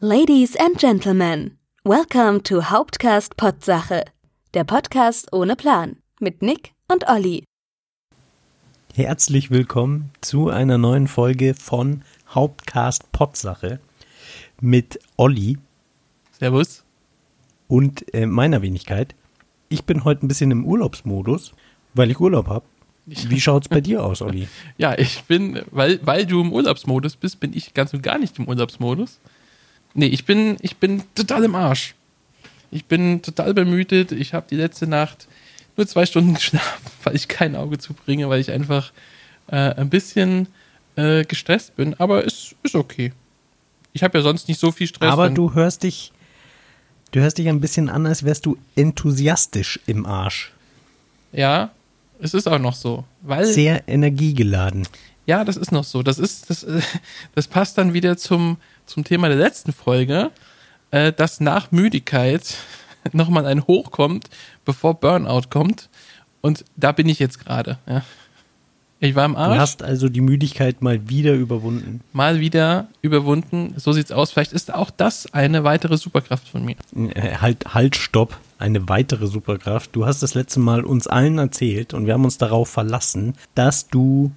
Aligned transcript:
Ladies 0.00 0.54
and 0.54 0.78
Gentlemen, 0.78 1.58
welcome 1.82 2.40
to 2.44 2.70
Hauptcast 2.70 3.36
Potsache, 3.36 4.04
der 4.54 4.62
Podcast 4.62 5.32
ohne 5.32 5.56
Plan 5.56 5.96
mit 6.20 6.40
Nick 6.40 6.70
und 6.86 7.08
Olli. 7.08 7.42
Herzlich 8.94 9.50
willkommen 9.50 10.12
zu 10.20 10.50
einer 10.50 10.78
neuen 10.78 11.08
Folge 11.08 11.54
von 11.54 12.02
Hauptcast 12.32 13.10
Potsache 13.10 13.80
mit 14.60 15.00
Olli 15.16 15.58
Servus. 16.30 16.84
und 17.66 18.14
äh, 18.14 18.26
meiner 18.26 18.62
Wenigkeit. 18.62 19.16
Ich 19.68 19.82
bin 19.82 20.04
heute 20.04 20.24
ein 20.24 20.28
bisschen 20.28 20.52
im 20.52 20.64
Urlaubsmodus, 20.64 21.54
weil 21.94 22.12
ich 22.12 22.20
Urlaub 22.20 22.46
habe. 22.46 22.64
Wie 23.04 23.40
schaut's 23.40 23.68
bei 23.68 23.80
dir 23.80 24.04
aus, 24.04 24.22
Olli? 24.22 24.46
Ja, 24.76 24.96
ich 24.96 25.24
bin, 25.24 25.60
weil, 25.72 25.98
weil 26.06 26.24
du 26.24 26.40
im 26.40 26.52
Urlaubsmodus 26.52 27.16
bist, 27.16 27.40
bin 27.40 27.52
ich 27.52 27.74
ganz 27.74 27.92
und 27.92 28.04
gar 28.04 28.18
nicht 28.18 28.38
im 28.38 28.46
Urlaubsmodus. 28.46 29.18
Nee, 29.98 30.06
ich 30.06 30.24
bin, 30.24 30.58
ich 30.60 30.76
bin 30.76 31.02
total 31.16 31.42
im 31.42 31.56
Arsch. 31.56 31.96
Ich 32.70 32.84
bin 32.84 33.20
total 33.20 33.52
bemüht. 33.52 33.90
Ich 33.90 34.32
habe 34.32 34.46
die 34.48 34.54
letzte 34.54 34.86
Nacht 34.86 35.26
nur 35.76 35.88
zwei 35.88 36.06
Stunden 36.06 36.34
geschlafen, 36.34 36.86
weil 37.02 37.16
ich 37.16 37.26
kein 37.26 37.56
Auge 37.56 37.78
zubringe, 37.78 38.28
weil 38.28 38.40
ich 38.40 38.52
einfach 38.52 38.92
äh, 39.48 39.56
ein 39.56 39.90
bisschen 39.90 40.46
äh, 40.94 41.24
gestresst 41.24 41.74
bin. 41.74 41.94
Aber 41.98 42.24
es 42.24 42.54
ist 42.62 42.76
okay. 42.76 43.12
Ich 43.92 44.04
habe 44.04 44.16
ja 44.16 44.22
sonst 44.22 44.46
nicht 44.46 44.60
so 44.60 44.70
viel 44.70 44.86
Stress. 44.86 45.10
Aber 45.10 45.30
du 45.30 45.54
hörst 45.54 45.82
dich, 45.82 46.12
du 47.10 47.18
hörst 47.18 47.38
dich 47.38 47.48
ein 47.48 47.60
bisschen 47.60 47.88
an, 47.88 48.06
als 48.06 48.22
wärst 48.22 48.46
du 48.46 48.56
enthusiastisch 48.76 49.80
im 49.86 50.06
Arsch. 50.06 50.52
Ja, 51.32 51.72
es 52.20 52.34
ist 52.34 52.46
auch 52.46 52.60
noch 52.60 52.76
so. 52.76 53.02
Weil 53.22 53.46
Sehr 53.46 53.82
energiegeladen. 53.88 54.86
Ja, 55.26 55.44
das 55.44 55.56
ist 55.56 55.72
noch 55.72 55.82
so. 55.82 56.04
Das 56.04 56.20
ist, 56.20 56.50
das, 56.50 56.62
äh, 56.62 56.82
das 57.34 57.48
passt 57.48 57.78
dann 57.78 57.94
wieder 57.94 58.16
zum, 58.16 58.58
zum 58.88 59.04
Thema 59.04 59.28
der 59.28 59.36
letzten 59.38 59.72
Folge, 59.72 60.30
äh, 60.90 61.12
dass 61.12 61.40
nach 61.40 61.70
Müdigkeit 61.70 62.56
nochmal 63.12 63.46
ein 63.46 63.66
Hoch 63.66 63.90
kommt, 63.90 64.28
bevor 64.64 64.94
Burnout 64.94 65.48
kommt. 65.50 65.88
Und 66.40 66.64
da 66.76 66.92
bin 66.92 67.08
ich 67.08 67.18
jetzt 67.18 67.44
gerade. 67.44 67.78
Ja. 67.86 68.02
Ich 69.00 69.14
war 69.14 69.24
im 69.26 69.34
Du 69.34 69.38
Arsch, 69.38 69.58
hast 69.58 69.82
also 69.84 70.08
die 70.08 70.20
Müdigkeit 70.20 70.82
mal 70.82 71.08
wieder 71.08 71.32
überwunden. 71.34 72.00
mal 72.12 72.40
wieder 72.40 72.88
überwunden. 73.00 73.74
So 73.76 73.92
sieht's 73.92 74.10
aus. 74.10 74.32
Vielleicht 74.32 74.52
ist 74.52 74.74
auch 74.74 74.90
das 74.90 75.32
eine 75.32 75.62
weitere 75.62 75.96
Superkraft 75.96 76.48
von 76.48 76.64
mir. 76.64 76.74
Äh, 77.14 77.36
Halt, 77.36 77.74
halt, 77.74 77.94
stopp. 77.96 78.38
Eine 78.58 78.88
weitere 78.88 79.28
Superkraft. 79.28 79.94
Du 79.94 80.04
hast 80.04 80.20
das 80.24 80.34
letzte 80.34 80.58
Mal 80.58 80.84
uns 80.84 81.06
allen 81.06 81.38
erzählt 81.38 81.94
und 81.94 82.06
wir 82.06 82.14
haben 82.14 82.24
uns 82.24 82.38
darauf 82.38 82.68
verlassen, 82.70 83.34
dass 83.54 83.86
du 83.86 84.32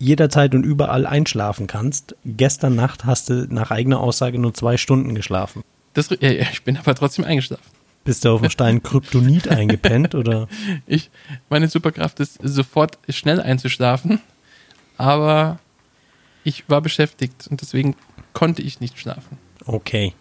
jederzeit 0.00 0.54
und 0.54 0.64
überall 0.64 1.06
einschlafen 1.06 1.66
kannst. 1.68 2.16
Gestern 2.24 2.74
Nacht 2.74 3.04
hast 3.04 3.30
du 3.30 3.46
nach 3.48 3.70
eigener 3.70 4.00
Aussage 4.00 4.38
nur 4.38 4.52
zwei 4.54 4.76
Stunden 4.76 5.14
geschlafen. 5.14 5.62
Das, 5.94 6.10
ja, 6.10 6.30
ja, 6.30 6.46
ich 6.50 6.64
bin 6.64 6.76
aber 6.76 6.94
trotzdem 6.94 7.24
eingeschlafen. 7.24 7.64
Bist 8.02 8.24
du 8.24 8.30
auf 8.30 8.40
dem 8.40 8.50
Stein 8.50 8.82
Kryptonit 8.82 9.48
eingepennt 9.48 10.14
oder? 10.14 10.48
Ich, 10.86 11.10
meine 11.48 11.68
Superkraft 11.68 12.18
ist 12.18 12.38
sofort 12.42 12.98
schnell 13.08 13.40
einzuschlafen, 13.40 14.20
aber 14.96 15.58
ich 16.42 16.68
war 16.68 16.80
beschäftigt 16.80 17.46
und 17.48 17.60
deswegen 17.60 17.94
konnte 18.32 18.62
ich 18.62 18.80
nicht 18.80 18.98
schlafen. 18.98 19.38
Okay. 19.66 20.14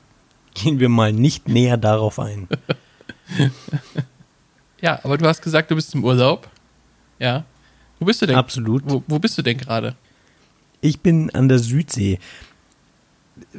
Gehen 0.54 0.80
wir 0.80 0.90
mal 0.90 1.14
nicht 1.14 1.48
näher 1.48 1.78
darauf 1.78 2.20
ein. 2.20 2.48
Ja, 4.82 5.00
aber 5.04 5.18
du 5.18 5.28
hast 5.28 5.42
gesagt, 5.42 5.72
du 5.72 5.76
bist 5.76 5.94
im 5.94 6.04
Urlaub. 6.04 6.50
Ja. 7.20 7.44
Wo 8.00 8.06
bist 8.06 8.22
du 8.22 8.26
denn? 8.26 8.36
Absolut. 8.36 8.84
Wo, 8.86 9.04
wo 9.08 9.20
bist 9.20 9.38
du 9.38 9.42
denn 9.42 9.58
gerade? 9.58 9.96
Ich 10.82 11.02
bin 11.02 11.30
an 11.32 11.50
der 11.50 11.60
Südsee. 11.60 12.20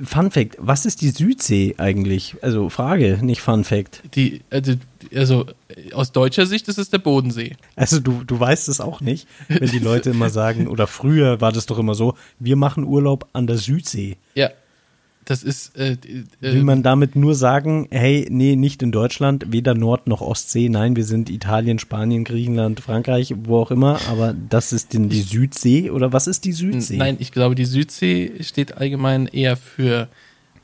Fun 0.02 0.30
Fact, 0.30 0.56
was 0.58 0.84
ist 0.84 1.00
die 1.00 1.10
Südsee 1.10 1.74
eigentlich? 1.78 2.36
Also 2.42 2.68
Frage, 2.68 3.18
nicht 3.22 3.40
Fun 3.40 3.64
Fact. 3.64 4.02
Die, 4.14 4.42
also, 4.50 4.74
also 5.14 5.46
aus 5.92 6.12
deutscher 6.12 6.46
Sicht 6.46 6.68
ist 6.68 6.78
es 6.78 6.90
der 6.90 6.98
Bodensee. 6.98 7.56
Also 7.76 7.98
du, 7.98 8.22
du 8.24 8.38
weißt 8.38 8.68
es 8.68 8.80
auch 8.80 9.00
nicht, 9.00 9.26
wenn 9.48 9.70
die 9.70 9.78
Leute 9.78 10.10
immer 10.10 10.30
sagen, 10.30 10.68
oder 10.68 10.86
früher 10.86 11.40
war 11.40 11.52
das 11.52 11.66
doch 11.66 11.78
immer 11.78 11.94
so, 11.94 12.14
wir 12.38 12.56
machen 12.56 12.84
Urlaub 12.84 13.28
an 13.32 13.46
der 13.46 13.56
Südsee. 13.56 14.16
Ja. 14.34 14.50
Das 15.30 15.44
ist, 15.44 15.76
äh, 15.76 15.92
äh, 15.92 16.24
Will 16.40 16.64
man 16.64 16.82
damit 16.82 17.14
nur 17.14 17.36
sagen, 17.36 17.86
hey, 17.92 18.26
nee, 18.28 18.56
nicht 18.56 18.82
in 18.82 18.90
Deutschland, 18.90 19.52
weder 19.52 19.74
Nord- 19.74 20.08
noch 20.08 20.22
Ostsee, 20.22 20.68
nein, 20.68 20.96
wir 20.96 21.04
sind 21.04 21.30
Italien, 21.30 21.78
Spanien, 21.78 22.24
Griechenland, 22.24 22.80
Frankreich, 22.80 23.32
wo 23.44 23.58
auch 23.58 23.70
immer, 23.70 24.00
aber 24.08 24.34
das 24.48 24.72
ist 24.72 24.92
denn 24.92 25.08
die 25.08 25.22
Südsee 25.22 25.90
oder 25.90 26.12
was 26.12 26.26
ist 26.26 26.44
die 26.46 26.50
Südsee? 26.52 26.96
Nein, 26.96 27.14
ich 27.20 27.30
glaube, 27.30 27.54
die 27.54 27.64
Südsee 27.64 28.42
steht 28.42 28.76
allgemein 28.76 29.28
eher 29.28 29.56
für. 29.56 30.08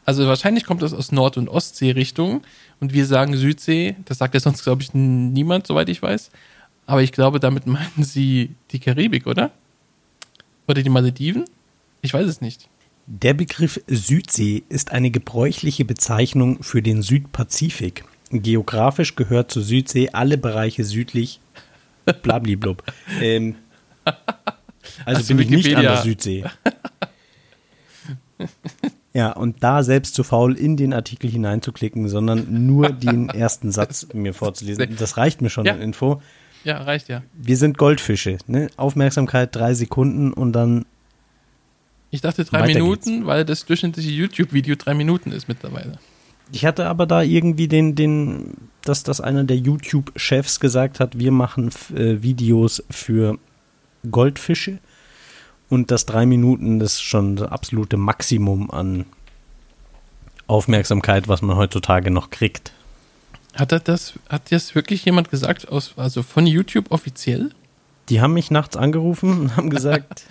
Also 0.05 0.27
wahrscheinlich 0.27 0.65
kommt 0.65 0.83
das 0.83 0.93
aus 0.93 1.13
Nord- 1.13 1.37
und 1.37 1.49
Ostsee-Richtung 1.49 2.43
und 2.81 2.93
wir 2.93 3.07
sagen 3.07 3.37
Südsee. 3.37 3.95
Das 4.07 4.19
sagt 4.19 4.35
ja 4.35 4.41
sonst, 4.41 4.65
glaube 4.65 4.83
ich, 4.83 4.93
niemand, 4.95 5.69
soweit 5.69 5.89
ich 5.89 6.03
weiß. 6.03 6.33
Aber 6.87 7.05
ich 7.05 7.13
glaube, 7.13 7.39
damit 7.39 7.69
meinen 7.69 8.03
sie 8.03 8.51
die 8.73 8.81
Karibik, 8.81 9.29
oder? 9.29 9.53
Oder 10.67 10.83
die 10.83 10.91
Malediven? 10.91 11.45
Ich 12.03 12.13
weiß 12.13 12.27
es 12.27 12.41
nicht. 12.41 12.69
Der 13.07 13.35
Begriff 13.35 13.81
Südsee 13.87 14.65
ist 14.69 14.91
eine 14.91 15.11
gebräuchliche 15.11 15.85
Bezeichnung 15.85 16.63
für 16.63 16.83
den 16.83 17.03
Südpazifik. 17.03 18.05
Geografisch 18.31 19.15
gehört 19.15 19.53
zur 19.53 19.63
Südsee 19.63 20.11
alle 20.13 20.37
Bereiche 20.37 20.83
südlich. 20.85 21.41
Blabliblub. 22.23 22.83
ähm, 23.21 23.55
also 25.05 25.21
Hast 25.21 25.29
bin 25.29 25.39
ich 25.39 25.51
nicht 25.51 25.75
an 25.77 25.83
der 25.83 25.99
Südsee. 25.99 26.45
Ja, 29.13 29.33
und 29.33 29.63
da 29.63 29.83
selbst 29.83 30.15
zu 30.15 30.25
faul 30.25 30.59
in 30.59 30.77
den 30.77 30.93
Artikel 30.93 31.31
hineinzuklicken, 31.31 32.09
sondern 32.09 32.67
nur 32.67 32.91
den 32.91 33.29
ersten 33.31 33.71
Satz 33.71 34.09
mir 34.13 34.35
vorzulesen. 34.35 34.97
Das 34.99 35.17
reicht 35.17 35.41
mir 35.43 35.49
schon 35.51 35.65
Ja. 35.65 35.73
an 35.75 35.81
Info. 35.81 36.21
Ja, 36.65 36.83
reicht 36.83 37.09
ja. 37.09 37.23
Wir 37.35 37.57
sind 37.57 37.79
Goldfische. 37.79 38.39
Ne? 38.49 38.69
Aufmerksamkeit 38.77 39.55
drei 39.55 39.75
Sekunden 39.75 40.33
und 40.33 40.53
dann 40.53 40.85
Ich 42.17 42.23
dachte 42.23 42.47
drei 42.47 42.63
Weiter 42.63 42.81
Minuten, 42.81 43.27
weil 43.27 43.45
das 43.45 43.67
durchschnittliche 43.67 44.11
YouTube-Video 44.11 44.75
drei 44.75 44.95
Minuten 44.95 45.33
ist 45.33 45.49
mittlerweile. 45.49 45.99
Ich 46.51 46.65
hatte 46.65 46.87
aber 46.87 47.05
da 47.05 47.21
irgendwie 47.21 47.69
den, 47.69 47.95
den, 47.95 48.55
dass, 48.81 49.03
dass 49.03 49.21
einer 49.21 49.45
der 49.45 49.59
YouTube-Chefs 49.59 50.59
gesagt 50.59 50.99
hat, 50.99 51.19
wir 51.19 51.31
machen 51.31 51.71
äh, 51.95 52.23
Videos 52.23 52.83
für 52.89 53.39
Goldfische 54.11 54.79
und 55.69 55.91
das 55.91 56.07
drei 56.07 56.25
Minuten 56.25 56.79
das 56.79 56.95
ist 56.95 57.03
schon 57.03 57.37
das 57.37 57.51
absolute 57.51 57.99
Maximum 57.99 58.71
an 58.71 59.05
Aufmerksamkeit, 60.47 61.29
was 61.29 61.43
man 61.43 61.59
heutzutage 61.59 62.11
noch 62.11 62.31
kriegt. 62.31 62.73
Hat 63.55 63.73
er 63.73 63.81
das, 63.81 64.15
hat 64.31 64.51
das 64.53 64.75
wirklich 64.75 65.05
jemand 65.05 65.31
gesagt, 65.31 65.69
aus, 65.69 65.93
also 65.99 66.23
von 66.23 66.47
YouTube 66.47 66.91
offiziell? 66.93 67.51
Die 68.09 68.23
haben 68.23 68.33
mich 68.33 68.51
nachts 68.51 68.79
angerufen 68.79 69.39
und 69.39 69.57
haben 69.59 69.69
gesagt, 69.79 70.25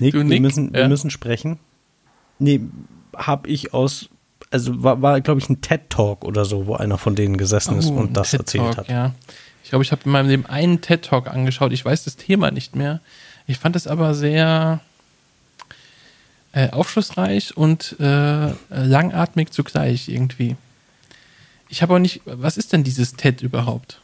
Nick, 0.00 0.12
Du, 0.12 0.18
wir, 0.18 0.24
Nick, 0.24 0.42
müssen, 0.42 0.72
wir 0.72 0.80
ja. 0.82 0.88
müssen 0.88 1.10
sprechen. 1.10 1.58
Nee, 2.38 2.60
hab 3.14 3.46
ich 3.46 3.74
aus, 3.74 4.08
also 4.50 4.82
war, 4.82 5.02
war 5.02 5.20
glaube 5.20 5.40
ich, 5.40 5.48
ein 5.48 5.60
TED-Talk 5.60 6.24
oder 6.24 6.44
so, 6.44 6.66
wo 6.66 6.74
einer 6.74 6.98
von 6.98 7.14
denen 7.14 7.36
gesessen 7.36 7.78
ist 7.78 7.90
Oh, 7.90 7.94
und 7.94 8.16
das 8.16 8.32
erzählt 8.32 8.76
hat. 8.76 8.88
Ja. 8.88 9.14
Ich 9.62 9.70
glaube, 9.70 9.84
ich 9.84 9.92
habe 9.92 10.02
in 10.04 10.10
meinem 10.10 10.28
Leben 10.28 10.46
einen 10.46 10.80
TED 10.80 11.02
Talk 11.02 11.28
angeschaut. 11.28 11.72
Ich 11.72 11.84
weiß 11.84 12.02
das 12.04 12.16
Thema 12.16 12.50
nicht 12.50 12.74
mehr. 12.74 13.00
Ich 13.46 13.58
fand 13.58 13.76
es 13.76 13.86
aber 13.86 14.14
sehr 14.14 14.80
äh, 16.52 16.70
aufschlussreich 16.70 17.56
und 17.56 17.94
äh, 18.00 18.52
langatmig 18.70 19.52
zugleich 19.52 20.08
irgendwie. 20.08 20.56
Ich 21.68 21.82
habe 21.82 21.94
auch 21.94 21.98
nicht. 22.00 22.22
Was 22.24 22.56
ist 22.56 22.72
denn 22.72 22.82
dieses 22.82 23.14
TED 23.14 23.42
überhaupt? 23.42 24.00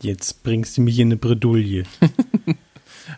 Jetzt 0.00 0.44
bringst 0.44 0.76
du 0.76 0.82
mich 0.82 0.98
in 1.00 1.08
eine 1.08 1.16
Bredouille. 1.16 1.84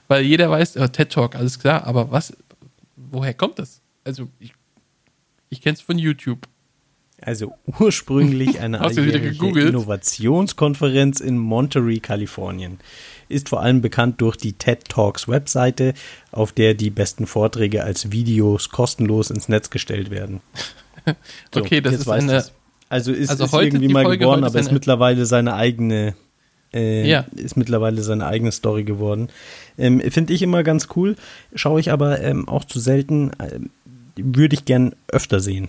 Weil 0.09 0.25
jeder 0.25 0.51
weiß, 0.51 0.77
äh, 0.77 0.89
TED 0.89 1.11
Talk, 1.13 1.35
alles 1.35 1.59
klar, 1.59 1.85
aber 1.85 2.11
was, 2.11 2.37
woher 2.97 3.35
kommt 3.35 3.59
das? 3.59 3.81
Also, 4.05 4.29
ich, 4.39 4.53
ich 5.49 5.61
kenne 5.61 5.75
es 5.75 5.81
von 5.81 5.99
YouTube. 5.99 6.47
Also 7.23 7.55
ursprünglich 7.81 8.61
eine? 8.61 8.81
Innovationskonferenz 9.69 11.21
in 11.21 11.39
Monterey, 11.39 11.99
Kalifornien. 12.01 12.79
Ist 13.29 13.49
vor 13.49 13.63
allem 13.63 13.81
bekannt 13.81 14.21
durch 14.21 14.37
die 14.37 14.53
TED 14.53 14.85
Talks 14.89 15.27
Webseite, 15.27 15.95
auf 16.31 16.53
der 16.53 16.75
die 16.75 16.91
besten 16.91 17.27
Vorträge 17.27 17.83
als 17.83 18.13
Videos 18.13 18.69
kostenlos 18.69 19.31
ins 19.31 19.49
Netz 19.49 19.71
gestellt 19.71 20.11
werden. 20.11 20.41
So, 21.55 21.61
Okay, 21.61 21.81
das 21.81 21.95
ist 21.95 22.09
eine- 22.09 22.33
du's. 22.39 22.53
Also 22.89 23.13
ist, 23.13 23.31
Also 23.31 23.45
ist 23.45 23.53
irgendwie 23.53 23.89
mal 23.89 24.03
Folge, 24.05 24.27
heute 24.27 24.45
aber 24.47 24.59
ist 24.59 24.73
mittlerweile 24.73 25.25
seine 25.27 25.55
eigene 25.55 26.17
äh, 26.75 27.09
Ja. 27.09 27.25
ist 27.35 27.57
mittlerweile 27.57 28.03
seine 28.03 28.27
eigene 28.27 28.53
Story 28.53 28.85
geworden. 28.85 29.29
Ähm, 29.79 30.01
Finde 30.11 30.33
ich 30.33 30.43
immer 30.43 30.63
ganz 30.63 30.89
cool, 30.97 31.17
schaue 31.55 31.81
ich 31.81 31.91
aber 31.93 32.21
ähm, 32.21 32.49
auch 32.49 32.65
zu 32.65 32.81
selten, 32.81 33.31
ähm, 33.41 33.71
würde 34.17 34.55
ich 34.55 34.65
gern 34.65 34.95
öfter 35.09 35.41
sehen. 35.41 35.69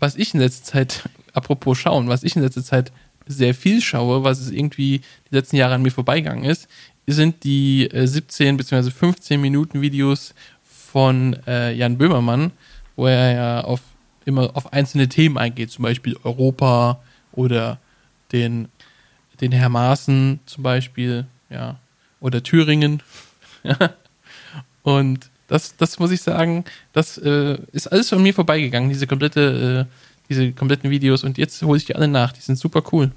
was 0.00 0.16
ich 0.16 0.34
in 0.34 0.40
letzter 0.40 0.64
Zeit, 0.64 1.08
apropos 1.32 1.78
schauen, 1.78 2.08
was 2.08 2.24
ich 2.24 2.36
in 2.36 2.42
letzter 2.42 2.62
Zeit 2.64 2.92
sehr 3.26 3.54
viel 3.54 3.80
schaue, 3.80 4.22
was 4.22 4.40
es 4.40 4.50
irgendwie 4.50 5.00
die 5.30 5.34
letzten 5.34 5.56
Jahre 5.56 5.74
an 5.74 5.82
mir 5.82 5.90
vorbeigegangen 5.92 6.44
ist, 6.44 6.68
sind 7.06 7.44
die 7.44 7.86
äh, 7.90 8.06
17 8.06 8.56
bzw. 8.56 8.90
15 8.90 9.40
Minuten 9.40 9.80
Videos 9.80 10.34
von 10.64 11.36
äh, 11.46 11.72
Jan 11.72 11.96
Böhmermann, 11.96 12.50
wo 12.96 13.06
er 13.06 13.34
ja 13.34 13.60
auf 13.64 13.80
immer 14.26 14.56
auf 14.56 14.72
einzelne 14.72 15.08
Themen 15.08 15.36
eingeht, 15.38 15.70
zum 15.70 15.82
Beispiel 15.84 16.16
Europa 16.24 16.98
oder 17.32 17.78
den, 18.32 18.68
den 19.40 19.52
Herr 19.52 19.68
Maaßen 19.68 20.40
zum 20.46 20.62
Beispiel, 20.62 21.26
ja, 21.50 21.76
oder 22.20 22.42
Thüringen. 22.42 23.02
Und 24.82 25.30
das, 25.48 25.76
das 25.76 25.98
muss 25.98 26.10
ich 26.10 26.22
sagen, 26.22 26.64
das 26.92 27.18
äh, 27.18 27.58
ist 27.72 27.88
alles 27.88 28.12
an 28.12 28.22
mir 28.22 28.34
vorbeigegangen, 28.34 28.88
diese 28.88 29.06
komplette, 29.06 29.86
äh, 29.88 29.94
diese 30.28 30.52
kompletten 30.52 30.90
Videos. 30.90 31.24
Und 31.24 31.38
jetzt 31.38 31.62
hole 31.62 31.76
ich 31.76 31.84
die 31.84 31.94
alle 31.94 32.08
nach. 32.08 32.32
Die 32.32 32.40
sind 32.40 32.58
super 32.58 32.82
cool. 32.92 33.12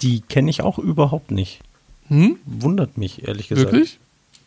Die 0.00 0.20
kenne 0.20 0.50
ich 0.50 0.62
auch 0.62 0.78
überhaupt 0.78 1.30
nicht. 1.30 1.60
Hm? 2.08 2.38
Wundert 2.46 2.98
mich, 2.98 3.26
ehrlich 3.26 3.48
gesagt. 3.48 3.72
Wirklich? 3.72 3.98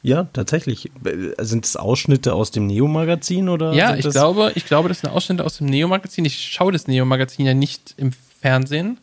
Ja, 0.03 0.27
tatsächlich. 0.33 0.91
Äh, 1.03 1.44
Sind 1.44 1.65
es 1.65 1.75
Ausschnitte 1.75 2.33
aus 2.33 2.51
dem 2.51 2.67
Neo-Magazin 2.67 3.50
oder? 3.50 3.74
Ja, 3.74 3.95
ich 3.95 4.09
glaube, 4.09 4.51
ich 4.56 4.65
glaube, 4.65 4.89
das 4.89 5.01
sind 5.01 5.09
Ausschnitte 5.09 5.45
aus 5.45 5.57
dem 5.57 5.67
Neo-Magazin. 5.67 6.25
Ich 6.25 6.50
schaue 6.51 6.71
das 6.71 6.88
Neo-Magazin 6.88 7.45
ja 7.45 7.53
nicht 7.53 7.94
im 7.97 8.12
Fernsehen. 8.39 8.97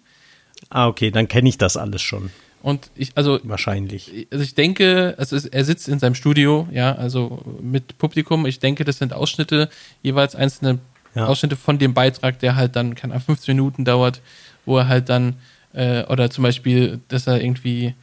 Ah, 0.70 0.86
okay, 0.88 1.10
dann 1.10 1.28
kenne 1.28 1.48
ich 1.48 1.58
das 1.58 1.76
alles 1.76 2.02
schon. 2.02 2.30
Und 2.62 2.90
ich, 2.96 3.12
also, 3.14 3.38
Wahrscheinlich. 3.44 4.26
also 4.30 4.42
ich 4.42 4.54
denke, 4.54 5.14
also 5.16 5.36
er 5.50 5.64
sitzt 5.64 5.88
in 5.88 5.98
seinem 5.98 6.14
Studio, 6.14 6.68
ja, 6.72 6.94
also 6.94 7.40
mit 7.62 7.98
Publikum. 7.98 8.46
Ich 8.46 8.58
denke, 8.58 8.84
das 8.84 8.98
sind 8.98 9.12
Ausschnitte, 9.12 9.68
jeweils 10.02 10.34
einzelne 10.34 10.78
Ja. 11.14 11.26
Ausschnitte 11.26 11.56
von 11.56 11.78
dem 11.78 11.94
Beitrag, 11.94 12.38
der 12.40 12.56
halt 12.56 12.76
dann, 12.76 12.94
keine 12.94 13.14
Ahnung, 13.14 13.24
15 13.26 13.56
Minuten 13.56 13.84
dauert, 13.84 14.20
wo 14.66 14.76
er 14.78 14.88
halt 14.88 15.08
dann, 15.08 15.36
äh, 15.72 16.04
oder 16.04 16.30
zum 16.30 16.42
Beispiel, 16.42 17.00
dass 17.08 17.26
er 17.26 17.40
irgendwie 17.40 17.94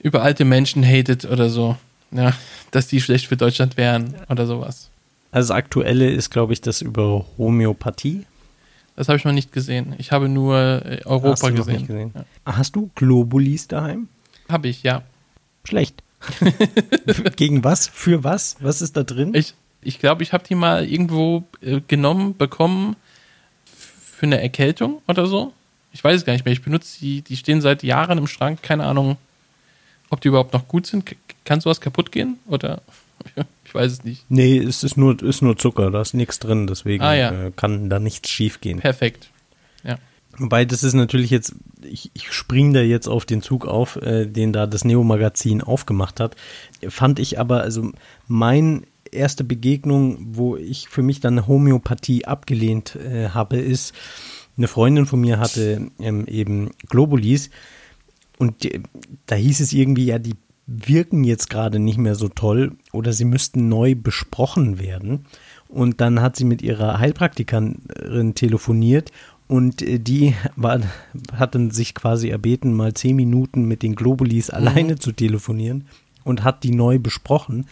über 0.00 0.22
alte 0.22 0.44
Menschen 0.44 0.84
hatet 0.84 1.24
oder 1.24 1.48
so, 1.48 1.76
ja, 2.10 2.32
dass 2.72 2.88
die 2.88 3.00
schlecht 3.00 3.26
für 3.28 3.36
Deutschland 3.36 3.76
wären 3.76 4.14
oder 4.28 4.46
sowas. 4.46 4.90
Also 5.30 5.48
das 5.48 5.56
aktuelle 5.56 6.10
ist, 6.10 6.30
glaube 6.30 6.52
ich, 6.52 6.60
das 6.60 6.82
über 6.82 7.24
Homöopathie. 7.38 8.24
Das 8.98 9.08
habe 9.08 9.16
ich 9.16 9.24
noch 9.24 9.32
nicht 9.32 9.52
gesehen. 9.52 9.94
Ich 9.98 10.10
habe 10.10 10.28
nur 10.28 10.56
äh, 10.56 10.96
Hast 10.96 11.06
Europa 11.06 11.50
noch 11.50 11.56
gesehen. 11.58 11.74
nicht 11.76 11.86
gesehen. 11.86 12.12
Ja. 12.16 12.24
Hast 12.56 12.74
du 12.74 12.90
Globulis 12.96 13.68
daheim? 13.68 14.08
Habe 14.48 14.66
ich, 14.66 14.82
ja. 14.82 15.02
Schlecht. 15.62 16.02
Gegen 17.36 17.62
was? 17.62 17.86
Für 17.86 18.24
was? 18.24 18.56
Was 18.58 18.82
ist 18.82 18.96
da 18.96 19.04
drin? 19.04 19.34
Ich 19.34 19.54
ich, 19.82 20.00
glaube, 20.00 20.24
ich 20.24 20.32
habe 20.32 20.42
die 20.42 20.56
mal 20.56 20.84
irgendwo 20.84 21.44
äh, 21.60 21.80
genommen, 21.86 22.36
bekommen 22.36 22.96
für 23.64 24.26
eine 24.26 24.42
Erkältung 24.42 25.00
oder 25.06 25.26
so. 25.26 25.52
Ich 25.92 26.02
weiß 26.02 26.16
es 26.16 26.24
gar 26.24 26.32
nicht 26.32 26.44
mehr. 26.44 26.52
Ich 26.52 26.62
benutze 26.62 26.98
die, 26.98 27.22
die 27.22 27.36
stehen 27.36 27.60
seit 27.60 27.84
Jahren 27.84 28.18
im 28.18 28.26
Schrank. 28.26 28.64
Keine 28.64 28.84
Ahnung, 28.84 29.16
ob 30.10 30.20
die 30.20 30.26
überhaupt 30.28 30.54
noch 30.54 30.66
gut 30.66 30.88
sind. 30.88 31.06
K 31.06 31.14
kann 31.44 31.60
sowas 31.60 31.80
kaputt 31.80 32.10
gehen? 32.10 32.40
Oder 32.48 32.82
ich 33.64 33.74
weiß 33.74 33.92
es 33.92 34.04
nicht. 34.04 34.24
nee, 34.28 34.58
es 34.58 34.84
ist 34.84 34.96
nur, 34.96 35.22
ist 35.22 35.42
nur 35.42 35.56
Zucker, 35.56 35.90
da 35.90 36.00
ist 36.00 36.14
nichts 36.14 36.38
drin, 36.38 36.66
deswegen 36.66 37.02
Ah, 37.04 37.14
ja. 37.14 37.46
äh, 37.46 37.52
kann 37.54 37.88
da 37.90 37.98
nichts 37.98 38.30
schief 38.30 38.60
gehen. 38.60 38.78
Perfekt. 38.80 39.30
Ja. 39.84 39.98
Wobei, 40.38 40.64
das 40.64 40.82
ist 40.84 40.94
natürlich 40.94 41.30
jetzt, 41.30 41.54
ich, 41.82 42.10
ich 42.14 42.32
spring 42.32 42.72
da 42.72 42.80
jetzt 42.80 43.08
auf 43.08 43.24
den 43.26 43.42
Zug 43.42 43.66
auf, 43.66 43.96
äh, 43.96 44.26
den 44.26 44.52
da 44.52 44.66
das 44.66 44.84
Neo-Magazin 44.84 45.62
aufgemacht 45.62 46.20
hat. 46.20 46.36
Fand 46.88 47.18
ich 47.18 47.38
aber, 47.40 47.62
also 47.62 47.90
mein 48.28 48.84
erste 49.10 49.42
Begegnung, 49.42 50.18
wo 50.36 50.56
ich 50.56 50.88
für 50.88 51.02
mich 51.02 51.20
dann 51.20 51.46
Homöopathie 51.46 52.24
abgelehnt 52.26 52.94
äh, 52.96 53.30
habe, 53.30 53.56
ist, 53.56 53.94
eine 54.56 54.68
Freundin 54.68 55.06
von 55.06 55.20
mir 55.20 55.38
hatte 55.38 55.90
ähm, 56.00 56.26
eben 56.26 56.70
Globulis 56.88 57.50
und 58.38 58.62
die, 58.64 58.82
da 59.26 59.34
hieß 59.36 59.60
es 59.60 59.72
irgendwie, 59.72 60.06
ja, 60.06 60.18
die 60.18 60.34
wirken 60.68 61.24
jetzt 61.24 61.48
gerade 61.48 61.78
nicht 61.78 61.98
mehr 61.98 62.14
so 62.14 62.28
toll 62.28 62.76
oder 62.92 63.12
sie 63.12 63.24
müssten 63.24 63.68
neu 63.68 63.94
besprochen 63.94 64.78
werden. 64.78 65.24
Und 65.66 66.00
dann 66.00 66.20
hat 66.20 66.36
sie 66.36 66.44
mit 66.44 66.62
ihrer 66.62 66.98
Heilpraktikerin 66.98 68.34
telefoniert 68.34 69.10
und 69.48 69.80
äh, 69.82 69.98
die 69.98 70.34
war, 70.56 70.80
hat 71.32 71.54
dann 71.54 71.70
sich 71.70 71.94
quasi 71.94 72.28
erbeten, 72.28 72.74
mal 72.74 72.94
zehn 72.94 73.16
Minuten 73.16 73.64
mit 73.64 73.82
den 73.82 73.94
Globulis 73.94 74.50
alleine 74.50 74.98
zu 74.98 75.12
telefonieren 75.12 75.88
und 76.22 76.44
hat 76.44 76.62
die 76.62 76.70
neu 76.70 76.98
besprochen. 76.98 77.66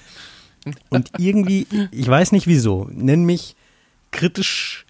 Und 0.89 1.13
irgendwie, 1.19 1.67
ich 1.93 2.09
weiß 2.09 2.33
nicht 2.33 2.47
wieso, 2.47 2.89
nenn 2.91 3.25
mich 3.25 3.57
kritisch, 4.11 4.87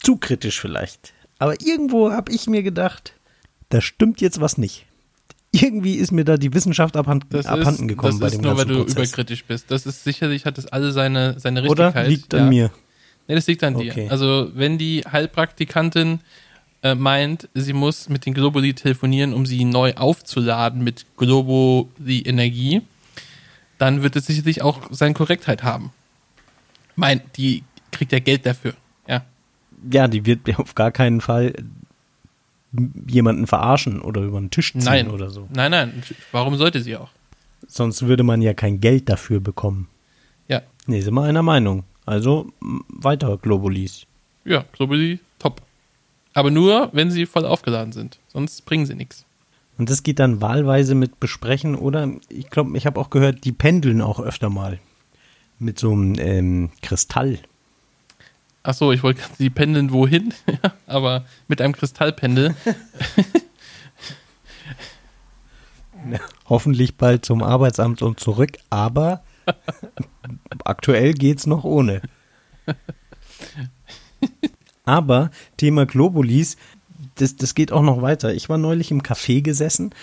zu 0.00 0.16
kritisch 0.16 0.60
vielleicht. 0.60 1.12
Aber 1.40 1.60
irgendwo 1.60 2.12
habe 2.12 2.32
ich 2.32 2.46
mir 2.46 2.62
gedacht, 2.62 3.14
da 3.68 3.80
stimmt 3.80 4.20
jetzt 4.20 4.40
was 4.40 4.58
nicht. 4.58 4.86
Irgendwie 5.62 5.94
ist 5.94 6.12
mir 6.12 6.24
da 6.24 6.36
die 6.36 6.52
Wissenschaft 6.54 6.96
abhand, 6.96 7.26
Das 7.30 7.46
abhanden 7.46 7.82
ist, 7.84 7.88
gekommen 7.88 8.12
das 8.12 8.20
bei 8.20 8.26
ist 8.28 8.34
dem 8.36 8.42
nur, 8.42 8.50
weil 8.52 8.64
ganzen 8.66 8.68
du 8.74 8.84
Prozess. 8.84 8.96
überkritisch 8.96 9.44
bist. 9.44 9.70
Das 9.70 9.86
ist 9.86 10.04
sicherlich, 10.04 10.44
hat 10.44 10.58
das 10.58 10.66
alle 10.66 10.92
seine, 10.92 11.38
seine 11.38 11.62
Oder 11.68 11.86
Richtigkeit. 11.86 12.08
liegt 12.08 12.32
ja. 12.32 12.38
an 12.40 12.48
mir. 12.48 12.70
Nee, 13.26 13.34
das 13.34 13.46
liegt 13.46 13.62
an 13.64 13.76
Okay. 13.76 13.90
dir. 14.06 14.10
Also, 14.10 14.50
wenn 14.54 14.78
die 14.78 15.04
Heilpraktikantin 15.10 16.20
äh, 16.82 16.94
meint, 16.94 17.48
sie 17.54 17.72
muss 17.72 18.08
mit 18.08 18.24
den 18.24 18.34
Globuli 18.34 18.72
telefonieren, 18.74 19.34
um 19.34 19.44
sie 19.46 19.64
neu 19.64 19.94
aufzuladen 19.94 20.82
mit 20.84 21.04
Globuli-Energie, 21.16 22.82
dann 23.78 24.02
wird 24.02 24.16
es 24.16 24.26
sicherlich 24.26 24.62
auch 24.62 24.82
seine 24.90 25.14
Korrektheit 25.14 25.62
haben. 25.62 25.92
Mein, 26.96 27.20
die 27.36 27.62
kriegt 27.92 28.12
ja 28.12 28.18
Geld 28.18 28.44
dafür. 28.46 28.74
Ja. 29.06 29.24
Ja, 29.92 30.08
die 30.08 30.26
wird 30.26 30.40
auf 30.58 30.74
gar 30.74 30.90
keinen 30.90 31.20
Fall 31.20 31.52
jemanden 33.06 33.46
verarschen 33.46 34.00
oder 34.00 34.22
über 34.22 34.40
den 34.40 34.50
Tisch 34.50 34.72
ziehen 34.72 34.84
Nein. 34.84 35.10
oder 35.10 35.30
so. 35.30 35.48
Nein, 35.52 35.70
nein. 35.70 36.02
Warum 36.32 36.56
sollte 36.56 36.80
sie 36.80 36.96
auch? 36.96 37.10
Sonst 37.66 38.06
würde 38.06 38.22
man 38.22 38.42
ja 38.42 38.54
kein 38.54 38.80
Geld 38.80 39.08
dafür 39.08 39.40
bekommen. 39.40 39.88
Ja. 40.48 40.62
Nee, 40.86 41.00
sind 41.00 41.14
wir 41.14 41.22
einer 41.22 41.42
Meinung. 41.42 41.84
Also 42.06 42.52
weiter 42.88 43.36
Globulis. 43.38 44.06
Ja, 44.44 44.64
Globuli, 44.72 45.18
top. 45.38 45.60
Aber 46.34 46.50
nur, 46.50 46.88
wenn 46.92 47.10
sie 47.10 47.26
voll 47.26 47.44
aufgeladen 47.44 47.92
sind. 47.92 48.18
Sonst 48.28 48.64
bringen 48.64 48.86
sie 48.86 48.94
nichts. 48.94 49.24
Und 49.76 49.90
das 49.90 50.02
geht 50.02 50.18
dann 50.18 50.40
wahlweise 50.40 50.94
mit 50.94 51.20
Besprechen 51.20 51.74
oder 51.74 52.10
ich 52.28 52.50
glaube, 52.50 52.76
ich 52.76 52.86
habe 52.86 53.00
auch 53.00 53.10
gehört, 53.10 53.44
die 53.44 53.52
pendeln 53.52 54.00
auch 54.00 54.20
öfter 54.20 54.50
mal 54.50 54.78
mit 55.58 55.78
so 55.78 55.92
einem 55.92 56.14
ähm, 56.18 56.70
Kristall. 56.82 57.38
Ach 58.62 58.74
so, 58.74 58.92
ich 58.92 59.02
wollte 59.02 59.20
gerade, 59.20 59.34
sie 59.36 59.50
pendeln 59.50 59.92
wohin, 59.92 60.34
aber 60.86 61.24
mit 61.46 61.60
einem 61.60 61.74
Kristallpendel. 61.74 62.54
Hoffentlich 66.48 66.96
bald 66.96 67.24
zum 67.24 67.42
Arbeitsamt 67.42 68.02
und 68.02 68.20
zurück, 68.20 68.52
aber 68.70 69.22
aktuell 70.64 71.12
geht's 71.12 71.46
noch 71.46 71.64
ohne. 71.64 72.02
Aber 74.84 75.30
Thema 75.56 75.86
Globulis, 75.86 76.56
das, 77.16 77.36
das 77.36 77.54
geht 77.54 77.72
auch 77.72 77.82
noch 77.82 78.00
weiter. 78.00 78.32
Ich 78.32 78.48
war 78.48 78.58
neulich 78.58 78.90
im 78.90 79.02
Café 79.02 79.42
gesessen 79.42 79.94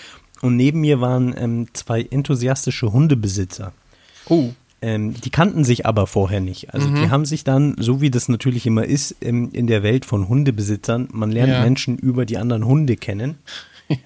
und 0.42 0.56
neben 0.56 0.80
mir 0.80 1.00
waren 1.00 1.34
ähm, 1.36 1.66
zwei 1.72 2.02
enthusiastische 2.02 2.92
Hundebesitzer. 2.92 3.72
Oh, 4.28 4.50
Ähm, 4.82 5.14
die 5.14 5.30
kannten 5.30 5.64
sich 5.64 5.86
aber 5.86 6.06
vorher 6.06 6.40
nicht. 6.40 6.74
Also 6.74 6.88
die 6.90 7.08
haben 7.08 7.24
sich 7.24 7.44
dann, 7.44 7.76
so 7.78 8.00
wie 8.02 8.10
das 8.10 8.28
natürlich 8.28 8.66
immer 8.66 8.84
ist, 8.84 9.16
ähm, 9.22 9.50
in 9.52 9.66
der 9.66 9.82
Welt 9.82 10.04
von 10.04 10.28
Hundebesitzern, 10.28 11.08
man 11.12 11.30
lernt 11.30 11.52
Ja. 11.52 11.62
Menschen 11.62 11.96
über 11.96 12.26
die 12.26 12.36
anderen 12.36 12.66
Hunde 12.66 12.96
kennen. 12.96 13.36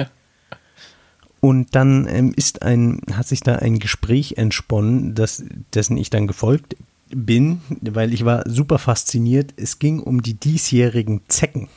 Und 1.41 1.75
dann 1.75 2.07
ähm, 2.09 2.33
ist 2.37 2.63
ein, 2.63 3.01
hat 3.15 3.27
sich 3.27 3.41
da 3.41 3.57
ein 3.57 3.79
Gespräch 3.79 4.35
entsponnen, 4.37 5.15
das, 5.15 5.43
dessen 5.75 5.97
ich 5.97 6.11
dann 6.11 6.27
gefolgt 6.27 6.77
bin, 7.09 7.63
weil 7.81 8.13
ich 8.13 8.25
war 8.25 8.49
super 8.49 8.79
fasziniert. 8.79 9.55
Es 9.57 9.79
ging 9.79 10.01
um 10.01 10.23
die 10.23 10.35
diesjährigen 10.35 11.23
Zecken. 11.29 11.69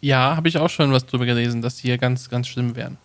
ja, 0.00 0.36
habe 0.36 0.48
ich 0.48 0.58
auch 0.58 0.68
schon 0.68 0.92
was 0.92 1.06
drüber 1.06 1.26
gelesen, 1.26 1.62
dass 1.62 1.76
die 1.76 1.88
hier 1.88 1.98
ganz, 1.98 2.28
ganz 2.28 2.48
schlimm 2.48 2.74
wären. 2.76 2.98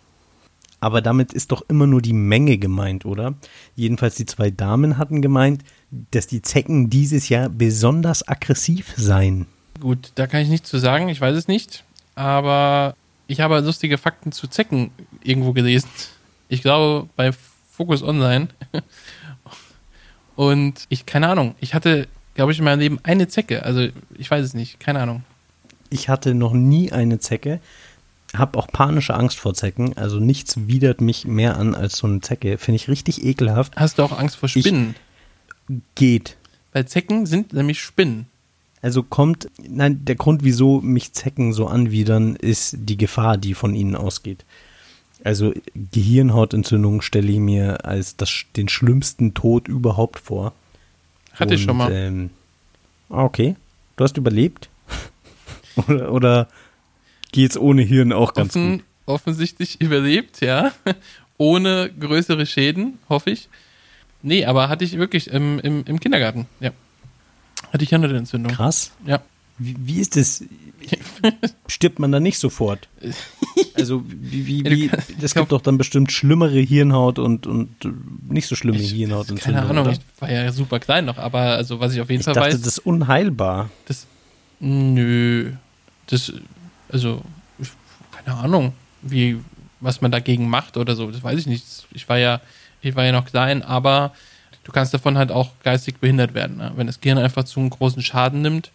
Aber 0.80 1.00
damit 1.00 1.32
ist 1.32 1.52
doch 1.52 1.62
immer 1.68 1.86
nur 1.86 2.02
die 2.02 2.12
Menge 2.12 2.58
gemeint, 2.58 3.06
oder? 3.06 3.34
Jedenfalls 3.74 4.14
die 4.14 4.26
zwei 4.26 4.50
Damen 4.50 4.98
hatten 4.98 5.22
gemeint, 5.22 5.62
dass 6.10 6.26
die 6.26 6.42
Zecken 6.42 6.90
dieses 6.90 7.28
Jahr 7.28 7.48
besonders 7.48 8.26
aggressiv 8.28 8.92
seien. 8.96 9.46
Gut, 9.80 10.12
da 10.14 10.26
kann 10.26 10.42
ich 10.42 10.48
nichts 10.48 10.68
zu 10.68 10.78
sagen, 10.78 11.08
ich 11.08 11.20
weiß 11.20 11.36
es 11.36 11.48
nicht. 11.48 11.84
Aber 12.14 12.94
ich 13.26 13.40
habe 13.40 13.60
lustige 13.60 13.98
Fakten 13.98 14.32
zu 14.32 14.46
Zecken 14.46 14.90
irgendwo 15.22 15.52
gelesen. 15.52 15.88
Ich 16.48 16.62
glaube 16.62 17.08
bei 17.16 17.32
Focus 17.72 18.02
Online. 18.02 18.48
Und 20.36 20.86
ich, 20.90 21.06
keine 21.06 21.28
Ahnung, 21.28 21.54
ich 21.60 21.74
hatte, 21.74 22.08
glaube 22.34 22.52
ich, 22.52 22.58
in 22.58 22.64
meinem 22.64 22.80
Leben 22.80 23.00
eine 23.02 23.26
Zecke. 23.28 23.64
Also 23.64 23.88
ich 24.16 24.30
weiß 24.30 24.44
es 24.44 24.54
nicht, 24.54 24.78
keine 24.78 25.00
Ahnung. 25.00 25.24
Ich 25.88 26.08
hatte 26.08 26.34
noch 26.34 26.52
nie 26.52 26.92
eine 26.92 27.18
Zecke, 27.18 27.60
habe 28.38 28.58
auch 28.58 28.68
panische 28.68 29.14
Angst 29.14 29.38
vor 29.38 29.54
Zecken. 29.54 29.96
Also 29.96 30.18
nichts 30.18 30.66
widert 30.66 31.00
mich 31.00 31.26
mehr 31.26 31.56
an 31.56 31.74
als 31.74 31.96
so 31.98 32.06
eine 32.06 32.20
Zecke. 32.20 32.58
Finde 32.58 32.76
ich 32.76 32.88
richtig 32.88 33.24
ekelhaft. 33.24 33.76
Hast 33.76 33.98
du 33.98 34.02
auch 34.02 34.18
Angst 34.18 34.36
vor 34.36 34.48
Spinnen? 34.48 34.94
Geht. 35.94 36.36
Weil 36.72 36.86
Zecken 36.86 37.26
sind 37.26 37.52
nämlich 37.52 37.80
Spinnen. 37.80 38.26
Also 38.82 39.02
kommt, 39.02 39.48
nein, 39.66 40.04
der 40.04 40.14
Grund, 40.14 40.44
wieso 40.44 40.80
mich 40.80 41.12
Zecken 41.12 41.52
so 41.52 41.66
anwidern, 41.66 42.36
ist 42.36 42.76
die 42.78 42.96
Gefahr, 42.96 43.36
die 43.36 43.54
von 43.54 43.74
ihnen 43.74 43.96
ausgeht. 43.96 44.44
Also 45.24 45.52
Gehirnhautentzündung 45.74 47.00
stelle 47.02 47.32
ich 47.32 47.38
mir 47.38 47.84
als 47.84 48.16
das, 48.16 48.44
den 48.54 48.68
schlimmsten 48.68 49.34
Tod 49.34 49.66
überhaupt 49.66 50.20
vor. 50.20 50.52
Hatte 51.32 51.54
ich 51.54 51.62
Und, 51.62 51.66
schon 51.66 51.76
mal. 51.78 51.90
Ähm, 51.92 52.30
ah, 53.08 53.24
okay. 53.24 53.56
Du 53.96 54.04
hast 54.04 54.16
überlebt? 54.18 54.68
oder, 55.88 56.12
oder 56.12 56.48
geht's 57.32 57.56
ohne 57.56 57.82
Hirn 57.82 58.12
auch 58.12 58.34
ganz 58.34 58.50
Offen, 58.50 58.72
gut? 58.78 58.84
offensichtlich 59.06 59.80
überlebt, 59.80 60.40
ja. 60.40 60.72
Ohne 61.38 61.90
größere 62.00 62.46
Schäden, 62.46 62.98
hoffe 63.08 63.30
ich. 63.30 63.48
Nee, 64.22 64.46
aber 64.46 64.68
hatte 64.70 64.84
ich 64.84 64.96
wirklich 64.98 65.28
im, 65.28 65.58
im, 65.60 65.84
im 65.84 66.00
Kindergarten, 66.00 66.46
ja. 66.60 66.70
Hatte 67.72 67.84
ich 67.84 67.90
Hirnentzündung. 67.90 68.52
Krass. 68.52 68.92
Ja. 69.06 69.20
Wie, 69.58 69.76
wie 69.78 70.00
ist 70.00 70.16
das? 70.16 70.44
Stirbt 71.68 71.98
man 71.98 72.12
da 72.12 72.20
nicht 72.20 72.38
sofort? 72.38 72.88
Also 73.74 74.04
wie, 74.06 74.46
wie, 74.46 74.64
wie 74.64 74.90
es 75.22 75.34
gibt 75.34 75.52
doch 75.52 75.60
dann 75.62 75.78
bestimmt 75.78 76.12
schlimmere 76.12 76.58
Hirnhaut 76.60 77.18
und, 77.18 77.46
und 77.46 77.68
nicht 78.30 78.46
so 78.46 78.54
schlimme 78.54 78.78
Ich, 78.78 78.92
Hirnhautentzündung. 78.92 79.60
keine 79.60 79.70
Ahnung, 79.70 79.86
oder? 79.86 79.92
ich 79.92 80.00
war 80.20 80.30
ja 80.30 80.52
super 80.52 80.78
klein 80.78 81.04
noch, 81.06 81.18
aber 81.18 81.40
also 81.40 81.80
was 81.80 81.94
ich 81.94 82.00
auf 82.00 82.08
jeden 82.10 82.20
Ich 82.20 82.24
Fall 82.24 82.34
dachte, 82.34 82.48
weiß, 82.52 82.60
das 82.60 82.78
ist 82.78 82.86
unheilbar. 82.86 83.70
das 83.86 84.06
nö, 84.60 85.52
das 86.06 86.32
also 86.90 87.22
ich, 87.58 87.68
keine 88.12 88.36
Ahnung, 88.36 88.72
wie 89.02 89.40
was 89.80 90.00
man 90.00 90.10
dagegen 90.10 90.48
macht 90.48 90.76
oder 90.76 90.96
so, 90.96 91.10
das 91.10 91.22
weiß 91.22 91.38
ich 91.38 91.46
nicht. 91.46 91.64
Ich 91.92 92.08
war 92.08 92.18
ja 92.18 92.40
ich 92.80 92.94
war 92.94 93.04
ja 93.04 93.12
noch 93.12 93.26
klein, 93.26 93.62
aber 93.62 94.12
du 94.64 94.72
kannst 94.72 94.94
davon 94.94 95.18
halt 95.18 95.30
auch 95.30 95.50
geistig 95.62 95.98
behindert 95.98 96.34
werden, 96.34 96.58
ne? 96.58 96.72
wenn 96.76 96.86
das 96.86 97.00
Gehirn 97.00 97.18
einfach 97.18 97.44
zu 97.44 97.60
einem 97.60 97.70
großen 97.70 98.02
Schaden 98.02 98.42
nimmt, 98.42 98.70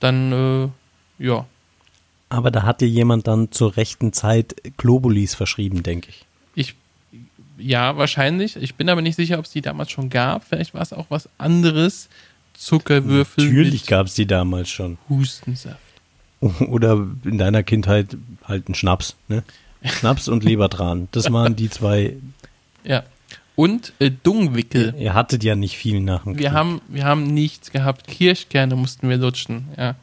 dann 0.00 0.72
äh, 1.18 1.24
ja, 1.24 1.46
Aber 2.28 2.50
da 2.50 2.64
hat 2.64 2.80
dir 2.80 2.88
jemand 2.88 3.26
dann 3.26 3.52
zur 3.52 3.76
rechten 3.76 4.12
Zeit 4.12 4.56
Globulis 4.76 5.34
verschrieben, 5.34 5.82
denke 5.82 6.10
ich. 6.10 6.26
ich 6.54 6.74
ja, 7.58 7.96
wahrscheinlich. 7.96 8.56
Ich 8.56 8.74
bin 8.74 8.88
aber 8.88 9.00
nicht 9.00 9.16
sicher, 9.16 9.38
ob 9.38 9.46
es 9.46 9.52
die 9.52 9.62
damals 9.62 9.90
schon 9.90 10.10
gab. 10.10 10.44
Vielleicht 10.44 10.74
war 10.74 10.82
es 10.82 10.92
auch 10.92 11.06
was 11.08 11.28
anderes. 11.38 12.08
Zuckerwürfel 12.52 13.44
Natürlich 13.44 13.86
gab 13.86 14.06
es 14.06 14.14
die 14.14 14.26
damals 14.26 14.68
schon. 14.68 14.98
Hustensaft. 15.08 15.80
Oder 16.68 17.06
in 17.24 17.38
deiner 17.38 17.62
Kindheit 17.62 18.16
halt 18.44 18.68
ein 18.68 18.74
Schnaps, 18.74 19.16
ne? 19.28 19.42
Schnaps 19.84 20.28
und 20.28 20.44
Lebertran. 20.44 21.08
Das 21.12 21.30
waren 21.32 21.56
die 21.56 21.70
zwei. 21.70 22.16
Ja. 22.84 23.04
Und 23.54 23.92
äh, 24.00 24.10
Dungwickel. 24.22 24.94
Ihr 24.98 25.14
hattet 25.14 25.42
ja 25.42 25.54
nicht 25.56 25.76
viel 25.76 26.00
nach 26.00 26.24
dem 26.24 26.36
Wir 26.38 26.48
Krieg, 26.48 26.56
haben, 26.56 26.80
wir 26.88 27.04
haben 27.04 27.24
nichts 27.32 27.70
gehabt. 27.72 28.06
Kirschkerne 28.06 28.76
mussten 28.76 29.08
wir 29.08 29.16
lutschen. 29.16 29.68
Ja. 29.78 29.94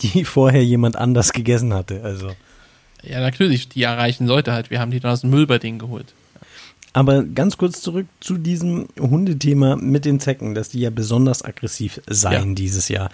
die 0.00 0.24
vorher 0.24 0.64
jemand 0.64 0.96
anders 0.96 1.32
gegessen 1.32 1.74
hatte. 1.74 2.02
Also. 2.02 2.30
Ja, 3.02 3.20
natürlich, 3.20 3.68
die 3.68 3.82
erreichen 3.82 4.26
Leute 4.26 4.52
halt. 4.52 4.70
Wir 4.70 4.80
haben 4.80 4.90
die 4.90 5.00
dann 5.00 5.12
aus 5.12 5.20
dem 5.20 5.30
Müll 5.30 5.46
bei 5.46 5.58
denen 5.58 5.78
geholt. 5.78 6.14
Aber 6.94 7.22
ganz 7.22 7.58
kurz 7.58 7.82
zurück 7.82 8.06
zu 8.20 8.38
diesem 8.38 8.88
Hundethema 8.98 9.76
mit 9.76 10.04
den 10.06 10.18
Zecken, 10.20 10.54
dass 10.54 10.70
die 10.70 10.80
ja 10.80 10.90
besonders 10.90 11.44
aggressiv 11.44 12.00
seien 12.08 12.48
Ja. 12.50 12.54
dieses 12.54 12.88
Jahr. 12.88 13.10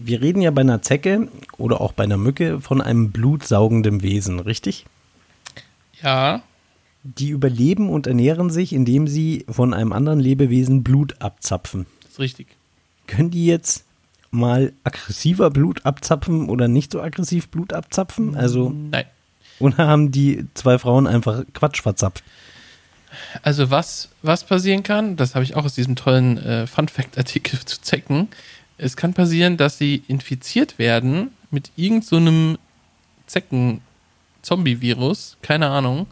Wir 0.00 0.20
reden 0.22 0.42
ja 0.42 0.50
bei 0.50 0.60
einer 0.62 0.82
Zecke 0.82 1.28
oder 1.58 1.80
auch 1.80 1.92
bei 1.92 2.04
einer 2.04 2.16
Mücke 2.16 2.60
von 2.60 2.80
einem 2.80 3.10
blutsaugenden 3.10 4.02
Wesen, 4.02 4.40
richtig? 4.40 4.86
Ja, 6.02 6.42
Die 7.04 7.30
überleben 7.30 7.88
und 7.90 8.06
ernähren 8.06 8.50
sich, 8.50 8.72
indem 8.72 9.08
sie 9.08 9.44
von 9.48 9.74
einem 9.74 9.92
anderen 9.92 10.20
Lebewesen 10.20 10.82
Blut 10.84 11.20
abzapfen. 11.20 11.86
ist 12.08 12.18
richtig. 12.20 12.46
Können 13.06 13.30
die 13.30 13.46
jetzt 13.46 13.84
mal 14.30 14.72
aggressiver 14.84 15.50
Blut 15.50 15.84
abzapfen 15.84 16.48
oder 16.48 16.68
nicht 16.68 16.92
so 16.92 17.00
aggressiv 17.02 17.48
Blut 17.48 17.72
abzapfen? 17.72 18.36
Also, 18.36 18.70
Nein. 18.70 19.04
oder 19.58 19.76
haben 19.86 20.10
die 20.12 20.46
zwei 20.54 20.78
Frauen 20.78 21.06
einfach 21.06 21.44
Quatsch 21.54 21.82
verzapft? 21.82 22.22
Also 23.42 23.70
was, 23.70 24.08
was 24.22 24.44
passieren 24.44 24.82
kann, 24.82 25.16
das 25.16 25.34
habe 25.34 25.44
ich 25.44 25.54
auch 25.54 25.64
aus 25.66 25.74
diesem 25.74 25.96
tollen 25.96 26.38
äh, 26.38 26.66
Fun-Fact-Artikel 26.66 27.58
zu 27.66 27.80
Zecken. 27.82 28.28
Es 28.78 28.96
kann 28.96 29.14
passieren, 29.14 29.56
dass 29.56 29.78
sie 29.78 30.02
infiziert 30.08 30.78
werden 30.78 31.30
mit 31.50 31.70
irgendeinem 31.76 32.54
so 32.54 32.58
Zecken-Zombie-Virus, 33.26 35.36
keine 35.42 35.68
Ahnung, 35.68 36.06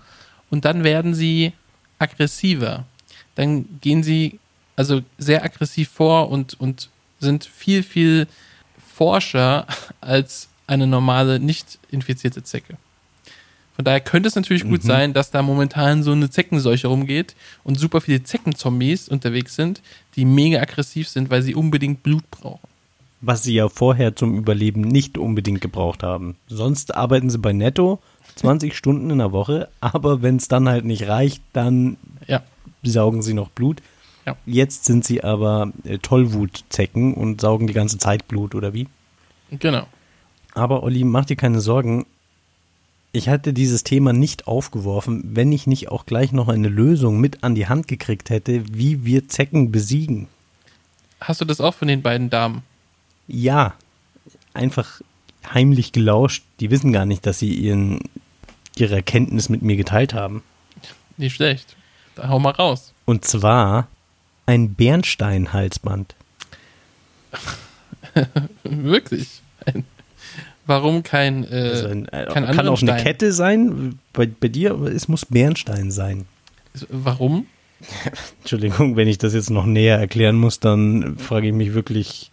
und 0.50 0.64
dann 0.64 0.84
werden 0.84 1.14
sie 1.14 1.52
aggressiver. 1.98 2.84
Dann 3.34 3.80
gehen 3.80 4.02
sie 4.02 4.38
also 4.76 5.02
sehr 5.18 5.44
aggressiv 5.44 5.90
vor 5.90 6.30
und, 6.30 6.58
und 6.60 6.88
sind 7.18 7.44
viel, 7.44 7.82
viel 7.82 8.26
forscher 8.94 9.66
als 10.00 10.48
eine 10.66 10.86
normale, 10.86 11.40
nicht 11.40 11.78
infizierte 11.90 12.42
Zecke. 12.42 12.78
Von 13.80 13.86
daher 13.86 14.00
könnte 14.02 14.28
es 14.28 14.34
natürlich 14.34 14.64
gut 14.68 14.82
sein, 14.82 15.14
dass 15.14 15.30
da 15.30 15.40
momentan 15.40 16.02
so 16.02 16.12
eine 16.12 16.28
Zeckenseuche 16.28 16.86
rumgeht 16.88 17.34
und 17.64 17.78
super 17.78 18.02
viele 18.02 18.22
Zeckenzombies 18.22 19.08
unterwegs 19.08 19.56
sind, 19.56 19.80
die 20.16 20.26
mega 20.26 20.60
aggressiv 20.60 21.08
sind, 21.08 21.30
weil 21.30 21.40
sie 21.40 21.54
unbedingt 21.54 22.02
Blut 22.02 22.30
brauchen. 22.30 22.68
Was 23.22 23.42
sie 23.42 23.54
ja 23.54 23.70
vorher 23.70 24.14
zum 24.14 24.36
Überleben 24.36 24.82
nicht 24.82 25.16
unbedingt 25.16 25.62
gebraucht 25.62 26.02
haben. 26.02 26.36
Sonst 26.46 26.94
arbeiten 26.94 27.30
sie 27.30 27.38
bei 27.38 27.54
Netto 27.54 28.00
20 28.34 28.76
Stunden 28.76 29.08
in 29.08 29.16
der 29.16 29.32
Woche, 29.32 29.70
aber 29.80 30.20
wenn 30.20 30.36
es 30.36 30.48
dann 30.48 30.68
halt 30.68 30.84
nicht 30.84 31.08
reicht, 31.08 31.42
dann 31.54 31.96
Ja, 32.26 32.42
saugen 32.82 33.22
sie 33.22 33.32
noch 33.32 33.48
Blut. 33.48 33.80
Ja. 34.26 34.36
Jetzt 34.44 34.84
sind 34.84 35.06
sie 35.06 35.24
aber 35.24 35.72
äh, 35.84 35.96
Tollwutzecken 35.96 37.14
und 37.14 37.40
saugen 37.40 37.66
die 37.66 37.72
ganze 37.72 37.96
Zeit 37.96 38.28
Blut, 38.28 38.54
oder 38.54 38.74
wie? 38.74 38.88
genau. 39.50 39.86
Aber 40.52 40.82
Olli, 40.82 41.04
mach 41.04 41.24
dir 41.24 41.36
keine 41.36 41.60
Sorgen. 41.62 42.04
Ich 43.12 43.28
hatte 43.28 43.52
dieses 43.52 43.82
Thema 43.82 44.12
nicht 44.12 44.46
aufgeworfen, 44.46 45.22
wenn 45.34 45.50
ich 45.50 45.66
nicht 45.66 45.88
auch 45.88 46.06
gleich 46.06 46.30
noch 46.30 46.48
eine 46.48 46.68
Lösung 46.68 47.20
mit 47.20 47.42
an 47.42 47.56
die 47.56 47.66
Hand 47.66 47.88
gekriegt 47.88 48.30
hätte, 48.30 48.62
wie 48.72 49.04
wir 49.04 49.28
Zecken 49.28 49.72
besiegen. 49.72 50.28
Hast 51.20 51.40
du 51.40 51.44
das 51.44 51.60
auch 51.60 51.74
von 51.74 51.88
den 51.88 52.02
beiden 52.02 52.30
Damen? 52.30 52.62
Ja, 53.26 53.74
einfach 54.54 55.00
heimlich 55.52 55.92
gelauscht. 55.92 56.44
Die 56.60 56.70
wissen 56.70 56.92
gar 56.92 57.04
nicht, 57.04 57.26
dass 57.26 57.40
sie 57.40 57.52
ihren, 57.52 58.00
ihre 58.76 58.94
Erkenntnis 58.94 59.48
mit 59.48 59.62
mir 59.62 59.76
geteilt 59.76 60.14
haben. 60.14 60.42
Nicht 61.16 61.34
schlecht. 61.34 61.76
Da 62.14 62.28
hau 62.28 62.38
mal 62.38 62.50
raus. 62.50 62.92
Und 63.06 63.24
zwar 63.24 63.88
ein 64.46 64.74
Bernsteinhalsband. 64.74 66.14
Wirklich. 68.62 69.42
Ein, 69.66 69.84
warum 70.70 71.02
kein, 71.02 71.44
äh, 71.44 71.70
Also 71.74 71.88
ein, 71.88 72.08
äh, 72.08 72.26
kein 72.32 72.46
kann 72.46 72.68
auch 72.68 72.80
eine 72.80 72.92
Stein? 72.92 73.02
Kette 73.04 73.32
sein, 73.32 73.98
bei, 74.14 74.26
bei 74.26 74.48
dir, 74.48 74.70
aber 74.70 74.90
es 74.90 75.08
muss 75.08 75.26
Bernstein 75.26 75.90
sein. 75.90 76.24
Warum? 76.88 77.46
Entschuldigung, 78.40 78.96
wenn 78.96 79.08
ich 79.08 79.18
das 79.18 79.34
jetzt 79.34 79.50
noch 79.50 79.66
näher 79.66 79.98
erklären 79.98 80.36
muss, 80.36 80.60
dann 80.60 81.18
frage 81.18 81.48
ich 81.48 81.52
mich 81.52 81.74
wirklich, 81.74 82.30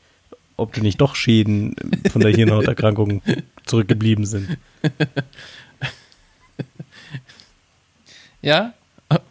ob 0.56 0.74
du 0.74 0.82
nicht 0.82 1.01
doch 1.01 1.15
Schäden 1.15 1.75
von 2.12 2.22
der 2.22 2.32
Hirnhauterkrankung 2.32 3.22
zurückgeblieben 3.65 4.25
sind. 4.25 4.58
Ja? 8.41 8.74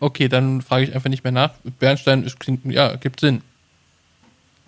Okay, 0.00 0.28
dann 0.28 0.62
frage 0.62 0.84
ich 0.84 0.94
einfach 0.94 1.10
nicht 1.10 1.22
mehr 1.22 1.32
nach. 1.32 1.54
Bernstein 1.78 2.24
ist, 2.24 2.40
klingt, 2.40 2.64
ja, 2.66 2.96
gibt 2.96 3.20
Sinn. 3.20 3.42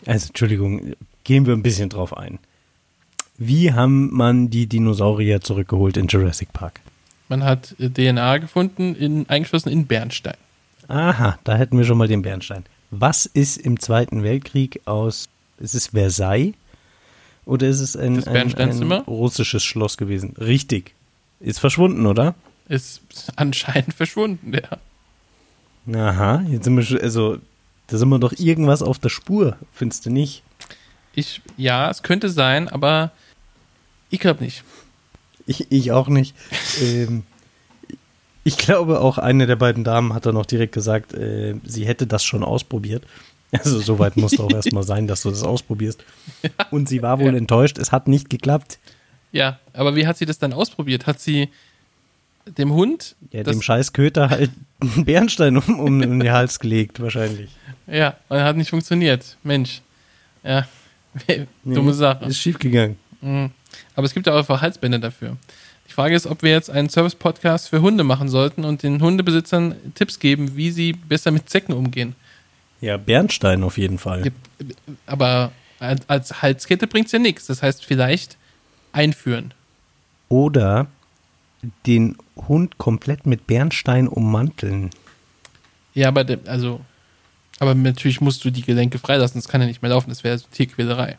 Also, 0.07 0.28
Entschuldigung, 0.28 0.95
gehen 1.25 1.47
wir 1.47 1.54
ein 1.54 1.62
bisschen 1.62 1.88
drauf 1.88 2.16
ein. 2.16 2.38
Wie 3.38 3.73
haben 3.73 4.12
man 4.12 4.50
die 4.50 4.66
Dinosaurier 4.66 5.40
zurückgeholt 5.40 5.97
in 5.97 6.09
Jurassic 6.09 6.52
Park? 6.52 6.80
Man 7.28 7.45
hat 7.45 7.76
äh, 7.78 7.88
DNA 7.88 8.38
gefunden, 8.38 8.97
in, 8.97 9.28
eingeschlossen 9.28 9.68
in 9.68 9.87
Bernstein. 9.87 10.37
Aha, 10.88 11.38
da 11.45 11.57
hätten 11.57 11.78
wir 11.78 11.85
schon 11.85 11.99
mal 11.99 12.09
den 12.09 12.23
Bernstein. 12.23 12.64
Was 12.90 13.26
ist 13.26 13.59
im 13.59 13.78
Zweiten 13.78 14.25
Weltkrieg 14.25 14.80
aus, 14.87 15.28
ist 15.59 15.75
es 15.75 15.88
Versailles 15.88 16.54
oder 17.45 17.68
ist 17.68 17.80
es 17.80 17.97
ein, 17.97 18.26
ein, 18.26 18.54
ein 18.54 18.92
russisches 18.92 19.62
Schloss 19.62 19.97
gewesen? 19.97 20.35
Richtig. 20.38 20.95
Ist 21.40 21.61
verschwunden, 21.61 22.07
oder? 22.07 22.35
Ist 22.68 23.02
anscheinend 23.37 23.95
verschwunden, 23.95 24.52
ja. 24.52 24.78
Aha, 25.95 26.42
jetzt 26.50 26.64
sind 26.64 26.76
wir 26.76 26.83
schon, 26.83 27.00
also, 27.00 27.38
da 27.87 27.97
sind 27.99 28.09
wir 28.09 28.18
doch 28.18 28.33
irgendwas 28.33 28.83
auf 28.83 28.99
der 28.99 29.09
Spur, 29.09 29.57
findest 29.73 30.07
du 30.07 30.11
nicht? 30.11 30.42
Ich, 31.14 31.40
ja, 31.57 31.88
es 31.90 32.02
könnte 32.02 32.28
sein, 32.28 32.68
aber 32.68 33.12
ich 34.11 34.21
glaube 34.21 34.45
nicht. 34.45 34.65
Ich, 35.47 35.71
ich 35.71 35.93
auch 35.93 36.09
nicht. 36.09 36.35
ähm, 36.83 37.23
ich 38.45 38.57
glaube, 38.57 39.00
auch 39.00 39.19
eine 39.19 39.47
der 39.47 39.57
beiden 39.57 39.85
Damen 39.85 40.15
hat 40.15 40.25
dann 40.27 40.35
noch 40.35 40.47
direkt 40.47 40.73
gesagt, 40.73 41.12
äh, 41.15 41.55
sie 41.65 41.87
hätte 41.87 42.07
das 42.07 42.25
schon 42.25 42.43
ausprobiert. 42.43 43.05
Also, 43.53 43.81
soweit 43.81 44.17
muss 44.17 44.38
auch 44.41 44.50
erstmal 44.55 44.83
sein, 44.83 45.07
dass 45.07 45.23
du 45.23 45.31
das 45.31 45.43
ausprobierst. 45.43 46.05
Und 46.71 46.88
sie 46.88 47.03
war 47.03 47.19
wohl 47.19 47.33
Ja. 47.33 47.38
enttäuscht, 47.38 47.79
es 47.79 47.93
hat 47.93 48.09
nicht 48.09 48.31
geklappt. 48.31 48.79
Ja, 49.33 49.59
aber 49.73 49.97
wie 49.97 50.07
hat 50.07 50.17
sie 50.19 50.27
das 50.27 50.38
dann 50.38 50.53
ausprobiert? 50.53 51.07
Hat 51.07 51.21
sie 51.21 51.49
dem 52.47 52.73
Hund? 52.73 53.15
Ja, 53.31 53.43
dem 53.43 53.61
scheiß 53.61 53.93
Köter 53.93 54.31
halt 54.31 54.50
einen 54.81 55.05
Bernstein 55.05 55.57
um, 55.59 55.81
um 55.81 56.00
den 56.00 56.31
Hals 56.33 56.59
gelegt, 56.61 57.00
wahrscheinlich. 57.00 57.50
Ja, 57.87 58.17
und 58.29 58.38
hat 58.41 58.57
nicht 58.57 58.71
funktioniert. 58.71 59.37
Mensch. 59.43 59.83
Ja, 60.43 60.67
dumme 61.65 61.93
Sache. 61.93 62.25
Ist 62.27 62.38
schiefgegangen. 62.38 62.97
Mhm. 63.21 63.50
Aber 63.95 64.07
es 64.07 64.15
gibt 64.15 64.27
ja 64.27 64.33
auch 64.33 64.39
einfach 64.39 64.61
Halsbänder 64.61 64.99
dafür. 64.99 65.37
Die 65.89 65.93
Frage 65.93 66.15
ist, 66.15 66.27
ob 66.27 66.43
wir 66.43 66.51
jetzt 66.51 66.71
einen 66.71 66.91
Service-Podcast 66.91 67.71
für 67.71 67.81
Hunde 67.81 68.05
machen 68.05 68.29
sollten 68.29 68.65
und 68.65 68.83
den 68.83 69.01
Hundebesitzern 69.01 69.75
Tipps 69.95 70.19
geben, 70.19 70.57
wie 70.57 70.71
sie 70.71 70.93
besser 70.93 71.31
mit 71.31 71.49
Zecken 71.49 71.73
umgehen. 71.73 72.15
Ja, 72.81 72.97
Bernstein 72.97 73.65
auf 73.65 73.79
jeden 73.79 73.99
Fall. 73.99 74.27
Ja, 74.27 74.33
Aber 75.07 75.53
als, 75.81 76.09
als 76.09 76.43
Halskette 76.43 76.87
bringt 76.87 77.07
es 77.07 77.13
ja 77.13 77.19
nichts. 77.19 77.47
Das 77.47 77.63
heißt, 77.63 77.85
vielleicht 77.85 78.37
einführen. 78.93 79.55
Oder 80.29 80.87
den 81.87 82.17
Hund 82.37 82.79
komplett 82.79 83.27
mit 83.27 83.47
Bernstein 83.47 84.09
ummanteln. 84.09 84.91
Ja, 85.95 86.09
aber 86.09 86.25
also, 86.47 86.81
aber 87.59 87.75
natürlich 87.75 88.21
musst 88.21 88.45
du 88.45 88.51
die 88.51 88.63
Gelenke 88.63 88.99
freilassen. 88.99 89.41
Das 89.41 89.49
kann 89.49 89.61
ja 89.61 89.67
nicht 89.67 89.83
mehr 89.83 89.91
laufen. 89.91 90.11
Das 90.11 90.23
wäre 90.23 90.39
so 90.39 90.47
Tierquälerei. 90.53 91.17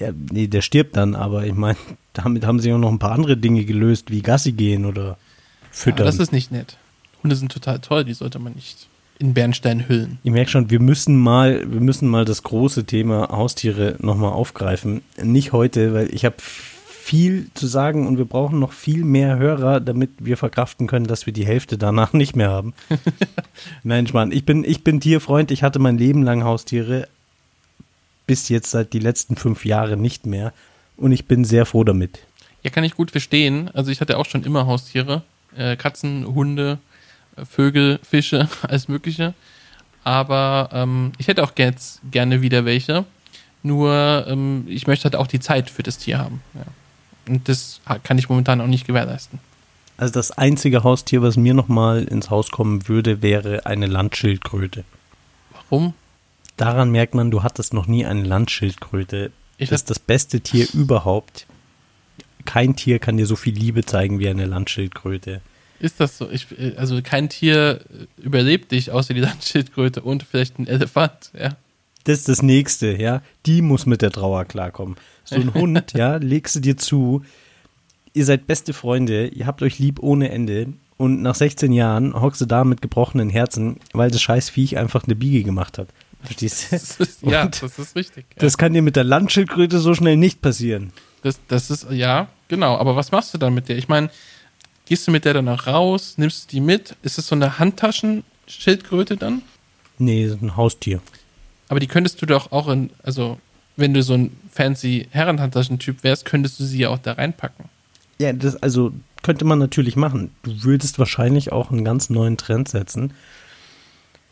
Ja, 0.00 0.08
nee, 0.32 0.48
der 0.48 0.62
stirbt 0.62 0.96
dann, 0.96 1.14
aber 1.14 1.46
ich 1.46 1.54
meine, 1.54 1.76
damit 2.14 2.44
haben 2.46 2.58
sie 2.58 2.72
auch 2.72 2.78
noch 2.78 2.90
ein 2.90 2.98
paar 2.98 3.12
andere 3.12 3.36
Dinge 3.36 3.64
gelöst, 3.64 4.10
wie 4.10 4.22
Gassi 4.22 4.52
gehen 4.52 4.84
oder 4.86 5.04
Ja, 5.06 5.16
füttern. 5.70 6.06
das 6.06 6.18
ist 6.18 6.32
nicht 6.32 6.50
nett. 6.50 6.76
Hunde 7.22 7.36
sind 7.36 7.52
total 7.52 7.78
toll. 7.78 8.04
Die 8.04 8.14
sollte 8.14 8.38
man 8.38 8.54
nicht 8.54 8.88
in 9.18 9.34
Bernstein 9.34 9.86
hüllen. 9.86 10.18
ich 10.24 10.32
merke 10.32 10.50
schon, 10.50 10.70
wir 10.70 10.80
müssen 10.80 11.14
mal, 11.18 11.70
wir 11.70 11.80
müssen 11.82 12.08
mal 12.08 12.24
das 12.24 12.42
große 12.42 12.84
Thema 12.86 13.28
Haustiere 13.28 13.96
nochmal 13.98 14.32
aufgreifen. 14.32 15.02
Nicht 15.22 15.52
heute, 15.52 15.92
weil 15.92 16.14
ich 16.14 16.24
habe 16.24 16.36
viel 16.40 17.50
zu 17.52 17.66
sagen 17.66 18.06
und 18.06 18.16
wir 18.16 18.24
brauchen 18.24 18.58
noch 18.58 18.72
viel 18.72 19.04
mehr 19.04 19.36
Hörer, 19.36 19.80
damit 19.80 20.10
wir 20.20 20.38
verkraften 20.38 20.86
können, 20.86 21.06
dass 21.06 21.26
wir 21.26 21.34
die 21.34 21.44
Hälfte 21.44 21.76
danach 21.76 22.14
nicht 22.14 22.34
mehr 22.34 22.48
haben. 22.48 22.72
Nein, 23.82 24.06
Schmarrn, 24.06 24.32
ich 24.32 24.46
bin, 24.46 24.64
ich 24.64 24.84
bin 24.84 25.00
Tierfreund, 25.00 25.50
ich 25.50 25.62
hatte 25.62 25.78
mein 25.80 25.98
Leben 25.98 26.22
lang 26.22 26.44
Haustiere, 26.44 27.06
bis 28.30 28.48
jetzt 28.48 28.70
seit 28.70 28.92
die 28.92 29.00
letzten 29.00 29.34
fünf 29.34 29.64
Jahre 29.64 29.96
nicht 29.96 30.24
mehr 30.24 30.52
und 30.96 31.10
ich 31.10 31.24
bin 31.24 31.44
sehr 31.44 31.66
froh 31.66 31.82
damit. 31.82 32.20
Ja, 32.62 32.70
kann 32.70 32.84
ich 32.84 32.94
gut 32.94 33.10
verstehen. 33.10 33.68
Also 33.74 33.90
ich 33.90 34.00
hatte 34.00 34.18
auch 34.18 34.24
schon 34.24 34.44
immer 34.44 34.68
Haustiere. 34.68 35.22
Äh, 35.56 35.74
Katzen, 35.74 36.24
Hunde, 36.32 36.78
äh, 37.34 37.44
Vögel, 37.44 37.98
Fische, 38.08 38.48
alles 38.62 38.86
Mögliche. 38.86 39.34
Aber 40.04 40.68
ähm, 40.72 41.10
ich 41.18 41.26
hätte 41.26 41.42
auch 41.42 41.50
jetzt 41.58 42.02
gerne 42.08 42.40
wieder 42.40 42.64
welche. 42.64 43.04
Nur 43.64 44.24
ähm, 44.28 44.64
ich 44.68 44.86
möchte 44.86 45.06
halt 45.06 45.16
auch 45.16 45.26
die 45.26 45.40
Zeit 45.40 45.68
für 45.68 45.82
das 45.82 45.98
Tier 45.98 46.18
haben. 46.18 46.40
Ja. 46.54 47.32
Und 47.32 47.48
das 47.48 47.80
kann 48.04 48.16
ich 48.16 48.28
momentan 48.28 48.60
auch 48.60 48.68
nicht 48.68 48.86
gewährleisten. 48.86 49.40
Also 49.96 50.14
das 50.14 50.30
einzige 50.30 50.84
Haustier, 50.84 51.20
was 51.20 51.36
mir 51.36 51.54
nochmal 51.54 52.04
ins 52.04 52.30
Haus 52.30 52.52
kommen 52.52 52.86
würde, 52.86 53.22
wäre 53.22 53.66
eine 53.66 53.86
Landschildkröte. 53.86 54.84
Warum? 55.50 55.94
Daran 56.60 56.90
merkt 56.90 57.14
man, 57.14 57.30
du 57.30 57.42
hattest 57.42 57.72
noch 57.72 57.86
nie 57.86 58.04
eine 58.04 58.22
Landschildkröte. 58.22 59.32
Ich 59.56 59.70
das 59.70 59.80
ist 59.80 59.88
das 59.88 59.98
beste 59.98 60.42
Tier 60.42 60.66
überhaupt. 60.74 61.46
Kein 62.44 62.76
Tier 62.76 62.98
kann 62.98 63.16
dir 63.16 63.24
so 63.24 63.34
viel 63.34 63.54
Liebe 63.54 63.82
zeigen 63.82 64.18
wie 64.18 64.28
eine 64.28 64.44
Landschildkröte. 64.44 65.40
Ist 65.78 66.00
das 66.00 66.18
so? 66.18 66.30
Ich, 66.30 66.48
äh, 66.58 66.74
also 66.76 67.00
kein 67.02 67.30
Tier 67.30 67.80
äh, 67.88 68.22
überlebt 68.22 68.72
dich, 68.72 68.90
außer 68.90 69.14
die 69.14 69.20
Landschildkröte 69.30 70.02
und 70.02 70.22
vielleicht 70.22 70.58
ein 70.58 70.66
Elefant. 70.66 71.30
Ja. 71.32 71.56
Das 72.04 72.18
ist 72.18 72.28
das 72.28 72.42
nächste, 72.42 72.94
ja. 72.94 73.22
Die 73.46 73.62
muss 73.62 73.86
mit 73.86 74.02
der 74.02 74.10
Trauer 74.10 74.44
klarkommen. 74.44 74.96
So 75.24 75.36
ein 75.36 75.54
Hund, 75.54 75.94
ja, 75.94 76.16
legst 76.16 76.56
du 76.56 76.60
dir 76.60 76.76
zu. 76.76 77.24
Ihr 78.12 78.26
seid 78.26 78.46
beste 78.46 78.74
Freunde, 78.74 79.28
ihr 79.28 79.46
habt 79.46 79.62
euch 79.62 79.78
lieb 79.78 79.98
ohne 80.02 80.30
Ende. 80.30 80.74
Und 80.98 81.22
nach 81.22 81.36
16 81.36 81.72
Jahren 81.72 82.12
hockst 82.20 82.42
du 82.42 82.44
da 82.44 82.64
mit 82.64 82.82
gebrochenen 82.82 83.30
Herzen, 83.30 83.78
weil 83.94 84.10
das 84.10 84.20
scheiß 84.20 84.50
Viech 84.50 84.76
einfach 84.76 85.04
eine 85.04 85.16
Biege 85.16 85.42
gemacht 85.42 85.78
hat. 85.78 85.88
Verstehst 86.22 86.72
Das 86.72 86.96
du? 86.96 87.02
ist, 87.02 87.22
ja, 87.22 87.42
Und 87.42 87.62
das 87.62 87.78
ist 87.78 87.96
richtig. 87.96 88.26
Ja. 88.30 88.36
Das 88.40 88.58
kann 88.58 88.72
dir 88.74 88.82
mit 88.82 88.96
der 88.96 89.04
Landschildkröte 89.04 89.78
so 89.78 89.94
schnell 89.94 90.16
nicht 90.16 90.42
passieren. 90.42 90.92
Das, 91.22 91.40
das 91.48 91.70
ist, 91.70 91.86
ja, 91.90 92.28
genau. 92.48 92.76
Aber 92.76 92.96
was 92.96 93.10
machst 93.12 93.32
du 93.34 93.38
dann 93.38 93.54
mit 93.54 93.68
der? 93.68 93.76
Ich 93.78 93.88
meine, 93.88 94.10
gehst 94.86 95.06
du 95.06 95.10
mit 95.10 95.24
der 95.24 95.34
dann 95.34 95.48
auch 95.48 95.66
raus? 95.66 96.14
Nimmst 96.16 96.44
du 96.44 96.56
die 96.56 96.60
mit? 96.60 96.96
Ist 97.02 97.18
es 97.18 97.26
so 97.28 97.34
eine 97.34 97.58
Handtaschenschildkröte 97.58 99.16
dann? 99.16 99.42
Nee, 99.98 100.24
das 100.26 100.36
ist 100.36 100.42
ein 100.42 100.56
Haustier. 100.56 101.00
Aber 101.68 101.80
die 101.80 101.86
könntest 101.86 102.20
du 102.22 102.26
doch 102.26 102.52
auch 102.52 102.68
in, 102.68 102.90
also, 103.02 103.38
wenn 103.76 103.94
du 103.94 104.02
so 104.02 104.14
ein 104.14 104.36
fancy 104.50 105.06
Herrenhandtaschentyp 105.10 106.02
wärst, 106.02 106.24
könntest 106.24 106.58
du 106.58 106.64
sie 106.64 106.78
ja 106.78 106.88
auch 106.88 106.98
da 106.98 107.12
reinpacken. 107.12 107.66
Ja, 108.18 108.32
das 108.32 108.56
also 108.56 108.92
könnte 109.22 109.44
man 109.44 109.58
natürlich 109.58 109.96
machen. 109.96 110.30
Du 110.42 110.64
würdest 110.64 110.98
wahrscheinlich 110.98 111.52
auch 111.52 111.70
einen 111.70 111.84
ganz 111.84 112.10
neuen 112.10 112.36
Trend 112.36 112.68
setzen. 112.68 113.12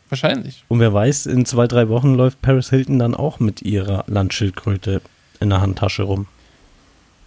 Wahrscheinlich. 0.09 0.63
Und 0.67 0.79
wer 0.79 0.93
weiß, 0.93 1.27
in 1.27 1.45
zwei, 1.45 1.67
drei 1.67 1.87
Wochen 1.87 2.15
läuft 2.15 2.41
Paris 2.41 2.71
Hilton 2.71 2.99
dann 2.99 3.13
auch 3.13 3.39
mit 3.39 3.61
ihrer 3.61 4.03
Landschildkröte 4.07 5.01
in 5.39 5.49
der 5.49 5.61
Handtasche 5.61 6.03
rum. 6.03 6.27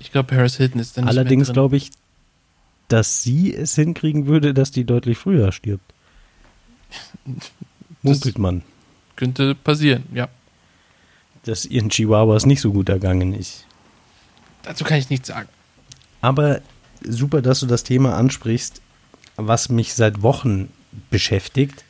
Ich 0.00 0.10
glaube, 0.10 0.34
Paris 0.34 0.56
Hilton 0.56 0.80
ist 0.80 0.96
dann 0.96 1.04
nicht 1.04 1.10
Allerdings 1.16 1.52
glaube 1.52 1.76
ich, 1.76 1.90
dass 2.88 3.22
sie 3.22 3.54
es 3.54 3.76
hinkriegen 3.76 4.26
würde, 4.26 4.52
dass 4.52 4.72
die 4.72 4.84
deutlich 4.84 5.16
früher 5.16 5.52
stirbt. 5.52 5.94
Munkelt 8.02 8.38
man, 8.38 8.62
Könnte 9.14 9.54
passieren, 9.54 10.02
ja. 10.12 10.28
dass 11.44 11.64
ihren 11.64 11.88
Chihuahuas 11.88 12.46
nicht 12.46 12.60
so 12.60 12.72
gut 12.72 12.88
ergangen 12.88 13.32
ist. 13.32 13.64
Dazu 14.64 14.82
kann 14.84 14.98
ich 14.98 15.08
nichts 15.08 15.28
sagen. 15.28 15.48
Aber 16.20 16.60
super, 17.06 17.42
dass 17.42 17.60
du 17.60 17.66
das 17.66 17.84
Thema 17.84 18.16
ansprichst, 18.16 18.82
was 19.36 19.68
mich 19.68 19.94
seit 19.94 20.22
Wochen 20.22 20.72
beschäftigt 21.10 21.84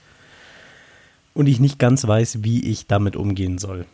und 1.34 1.46
ich 1.46 1.60
nicht 1.60 1.78
ganz 1.78 2.06
weiß, 2.06 2.42
wie 2.42 2.64
ich 2.64 2.86
damit 2.86 3.16
umgehen 3.16 3.58
soll. 3.58 3.86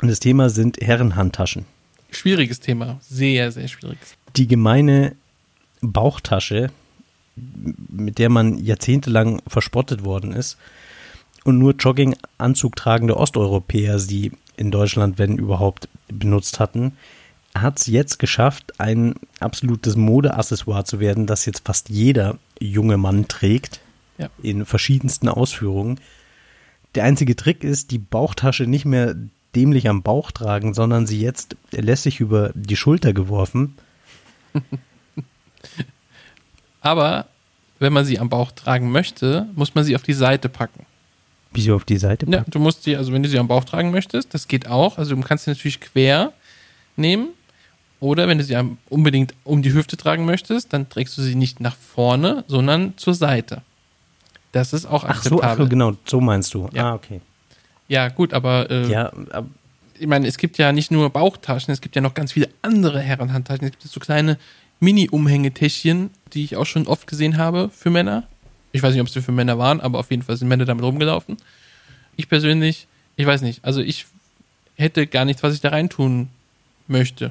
Und 0.00 0.08
das 0.08 0.20
Thema 0.20 0.50
sind 0.50 0.78
Herrenhandtaschen. 0.80 1.64
Schwieriges 2.10 2.60
Thema. 2.60 2.98
Sehr, 3.00 3.50
sehr 3.52 3.68
schwieriges. 3.68 4.16
Die 4.36 4.46
gemeine 4.46 5.16
Bauchtasche, 5.80 6.70
mit 7.88 8.18
der 8.18 8.30
man 8.30 8.58
jahrzehntelang 8.58 9.42
verspottet 9.46 10.04
worden 10.04 10.32
ist 10.32 10.56
und 11.44 11.58
nur 11.58 11.74
Jogginganzug 11.74 12.76
tragende 12.76 13.16
Osteuropäer 13.16 13.98
sie 13.98 14.32
in 14.56 14.70
Deutschland, 14.70 15.18
wenn 15.18 15.36
überhaupt, 15.36 15.88
benutzt 16.08 16.60
hatten, 16.60 16.92
hat 17.54 17.78
es 17.78 17.86
jetzt 17.86 18.18
geschafft, 18.18 18.78
ein 18.78 19.14
absolutes 19.40 19.96
Modeaccessoire 19.96 20.84
zu 20.84 21.00
werden, 21.00 21.26
das 21.26 21.46
jetzt 21.46 21.62
fast 21.64 21.88
jeder 21.88 22.38
junge 22.60 22.96
Mann 22.96 23.28
trägt, 23.28 23.80
Ja. 24.18 24.30
in 24.42 24.64
verschiedensten 24.64 25.28
Ausführungen. 25.28 26.00
Der 26.94 27.04
einzige 27.04 27.36
Trick 27.36 27.64
ist, 27.64 27.90
die 27.90 27.98
Bauchtasche 27.98 28.66
nicht 28.66 28.84
mehr 28.86 29.14
dämlich 29.54 29.88
am 29.88 30.02
Bauch 30.02 30.30
tragen, 30.30 30.72
sondern 30.74 31.06
sie 31.06 31.20
jetzt 31.20 31.56
lässig 31.70 32.20
über 32.20 32.50
die 32.54 32.76
Schulter 32.76 33.12
geworfen. 33.12 33.74
Aber 36.80 37.26
wenn 37.78 37.92
man 37.92 38.04
sie 38.04 38.18
am 38.18 38.28
Bauch 38.28 38.52
tragen 38.52 38.90
möchte, 38.90 39.46
muss 39.54 39.74
man 39.74 39.84
sie 39.84 39.94
auf 39.96 40.02
die 40.02 40.12
Seite 40.14 40.48
packen. 40.48 40.86
Wie 41.52 41.60
sie 41.60 41.72
auf 41.72 41.84
die 41.84 41.96
Seite 41.98 42.26
Ja, 42.28 42.38
packt. 42.38 42.54
du 42.54 42.58
musst 42.58 42.82
sie, 42.84 42.96
also 42.96 43.12
wenn 43.12 43.22
du 43.22 43.28
sie 43.28 43.38
am 43.38 43.48
Bauch 43.48 43.64
tragen 43.64 43.90
möchtest, 43.90 44.32
das 44.34 44.48
geht 44.48 44.66
auch. 44.68 44.98
Also 44.98 45.14
du 45.14 45.20
kannst 45.22 45.44
sie 45.44 45.50
natürlich 45.50 45.80
quer 45.80 46.32
nehmen. 46.96 47.28
Oder 47.98 48.28
wenn 48.28 48.36
du 48.38 48.44
sie 48.44 48.56
unbedingt 48.90 49.34
um 49.44 49.62
die 49.62 49.72
Hüfte 49.72 49.96
tragen 49.96 50.26
möchtest, 50.26 50.72
dann 50.72 50.88
trägst 50.88 51.16
du 51.16 51.22
sie 51.22 51.34
nicht 51.34 51.60
nach 51.60 51.76
vorne, 51.76 52.44
sondern 52.46 52.92
zur 52.98 53.14
Seite. 53.14 53.62
Das 54.56 54.72
ist 54.72 54.86
auch 54.86 55.04
Ach 55.04 55.22
so, 55.22 55.40
ach 55.42 55.48
akzeptabel. 55.50 55.64
so, 55.66 55.68
genau, 55.68 55.92
so 56.06 56.20
meinst 56.20 56.52
du. 56.54 56.68
Ja. 56.72 56.90
Ah, 56.90 56.94
okay. 56.94 57.20
Ja, 57.88 58.08
gut, 58.08 58.32
aber 58.32 58.70
äh, 58.70 58.90
Ja, 58.90 59.12
ab- 59.30 59.46
ich 59.98 60.06
meine, 60.06 60.26
es 60.26 60.38
gibt 60.38 60.58
ja 60.58 60.72
nicht 60.72 60.90
nur 60.90 61.08
Bauchtaschen, 61.10 61.72
es 61.72 61.80
gibt 61.80 61.94
ja 61.96 62.02
noch 62.02 62.14
ganz 62.14 62.32
viele 62.32 62.48
andere 62.62 63.00
Herrenhandtaschen. 63.00 63.64
Es 63.66 63.70
gibt 63.72 63.82
so 63.82 64.00
kleine 64.00 64.38
Mini-Umhängetäschchen, 64.80 66.10
die 66.32 66.44
ich 66.44 66.56
auch 66.56 66.66
schon 66.66 66.86
oft 66.86 67.06
gesehen 67.06 67.36
habe 67.38 67.70
für 67.70 67.90
Männer. 67.90 68.24
Ich 68.72 68.82
weiß 68.82 68.92
nicht, 68.92 69.00
ob 69.00 69.08
sie 69.08 69.22
für 69.22 69.32
Männer 69.32 69.58
waren, 69.58 69.80
aber 69.80 69.98
auf 69.98 70.10
jeden 70.10 70.22
Fall 70.22 70.36
sind 70.36 70.48
Männer 70.48 70.64
damit 70.64 70.84
rumgelaufen. 70.84 71.36
Ich 72.16 72.28
persönlich, 72.28 72.86
ich 73.16 73.26
weiß 73.26 73.42
nicht, 73.42 73.64
also 73.64 73.80
ich 73.80 74.06
hätte 74.76 75.06
gar 75.06 75.24
nichts, 75.24 75.42
was 75.42 75.54
ich 75.54 75.60
da 75.60 75.70
reintun 75.70 76.28
möchte. 76.88 77.30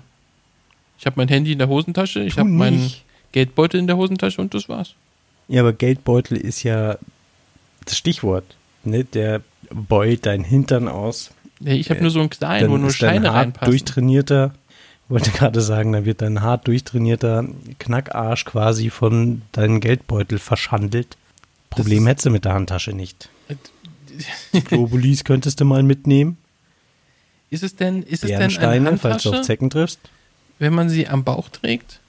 Ich 0.97 1.05
habe 1.05 1.15
mein 1.17 1.27
Handy 1.27 1.51
in 1.51 1.59
der 1.59 1.67
Hosentasche, 1.67 2.21
ich 2.23 2.37
habe 2.39 2.49
meinen. 2.49 2.91
Geldbeutel 3.31 3.79
in 3.81 3.87
der 3.87 3.97
Hosentasche 3.97 4.39
und 4.41 4.53
das 4.53 4.69
war's. 4.69 4.93
ja, 5.49 5.59
aber 5.61 5.73
Geldbeutel 5.73 6.37
ist 6.37 6.63
ja 6.63 6.97
das 7.85 7.97
Stichwort. 7.97 8.43
Ne? 8.83 9.03
Der 9.03 9.41
beult 9.69 10.25
dein 10.25 10.43
Hintern 10.43 10.87
aus. 10.87 11.31
Ich 11.63 11.89
habe 11.89 12.01
nur 12.01 12.11
so 12.11 12.19
einen 12.19 12.29
kleinen, 12.29 12.69
wo 12.69 12.77
nur 12.77 12.91
hart 12.91 13.25
reinpassen. 13.25 13.71
durchtrainierter, 13.71 14.53
ich 15.05 15.09
wollte 15.09 15.31
gerade 15.31 15.61
sagen, 15.61 15.93
dann 15.93 16.05
wird 16.05 16.21
dein 16.21 16.41
hart 16.41 16.67
durchtrainierter 16.67 17.47
Knackarsch 17.79 18.45
quasi 18.45 18.89
von 18.89 19.43
deinem 19.51 19.79
Geldbeutel 19.79 20.37
verschandelt. 20.37 21.17
Problem 21.69 22.07
hättest 22.07 22.25
du 22.25 22.29
mit 22.31 22.45
der 22.45 22.53
Handtasche 22.53 22.93
nicht. 22.93 23.29
Globulis 24.65 25.23
könntest 25.23 25.59
du 25.59 25.65
mal 25.65 25.83
mitnehmen. 25.83 26.37
Ist 27.49 27.63
es 27.63 27.75
denn, 27.75 28.03
ist 28.03 28.23
es 28.23 28.31
denn 28.31 28.57
eine 28.57 28.97
falls 28.97 29.23
du 29.23 29.31
auf 29.31 29.41
Zecken 29.41 29.69
triffst. 29.69 29.99
wenn 30.59 30.73
man 30.73 30.89
sie 30.89 31.07
am 31.07 31.23
Bauch 31.23 31.49
trägt? 31.49 31.99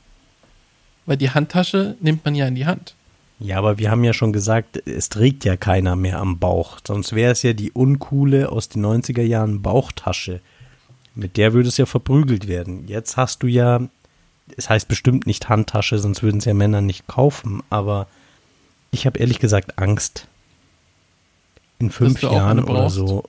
Weil 1.05 1.17
die 1.17 1.31
Handtasche 1.31 1.97
nimmt 2.01 2.25
man 2.25 2.35
ja 2.35 2.47
in 2.47 2.55
die 2.55 2.67
Hand. 2.67 2.95
Ja, 3.39 3.59
aber 3.59 3.79
wir 3.79 3.91
haben 3.91 4.05
ja 4.05 4.15
schon 4.15 4.33
gesagt, 4.33 4.87
es 4.87 5.09
trägt 5.09 5.45
ja 5.45 5.57
keiner 5.57 5.95
mehr 5.95 6.19
am 6.19 6.39
Bauch. 6.39 6.79
Sonst 6.87 7.15
wäre 7.15 7.33
es 7.33 7.43
ja 7.43 7.53
die 7.53 7.71
uncoole 7.71 8.51
aus 8.51 8.69
den 8.69 8.85
90er 8.85 9.23
Jahren 9.23 9.61
Bauchtasche. 9.61 10.41
Mit 11.15 11.37
der 11.37 11.53
würde 11.53 11.69
es 11.69 11.77
ja 11.77 11.87
verprügelt 11.87 12.49
werden. 12.49 12.89
Jetzt 12.89 13.17
hast 13.17 13.43
du 13.43 13.47
ja, 13.47 13.81
es 14.57 14.71
heißt 14.71 14.89
bestimmt 14.89 15.27
nicht 15.27 15.49
Handtasche, 15.49 15.99
sonst 15.99 16.23
würden 16.23 16.39
es 16.39 16.47
ja 16.47 16.55
Männer 16.55 16.81
nicht 16.81 17.07
kaufen. 17.07 17.63
Aber 17.69 18.07
ich 18.91 19.07
habe 19.07 19.19
ehrlich 19.19 19.39
gesagt 19.39 19.79
Angst. 19.79 20.29
In 21.79 21.91
fünf 21.91 22.23
Jahren 22.23 22.65
oder 22.65 22.89
so. 22.89 23.25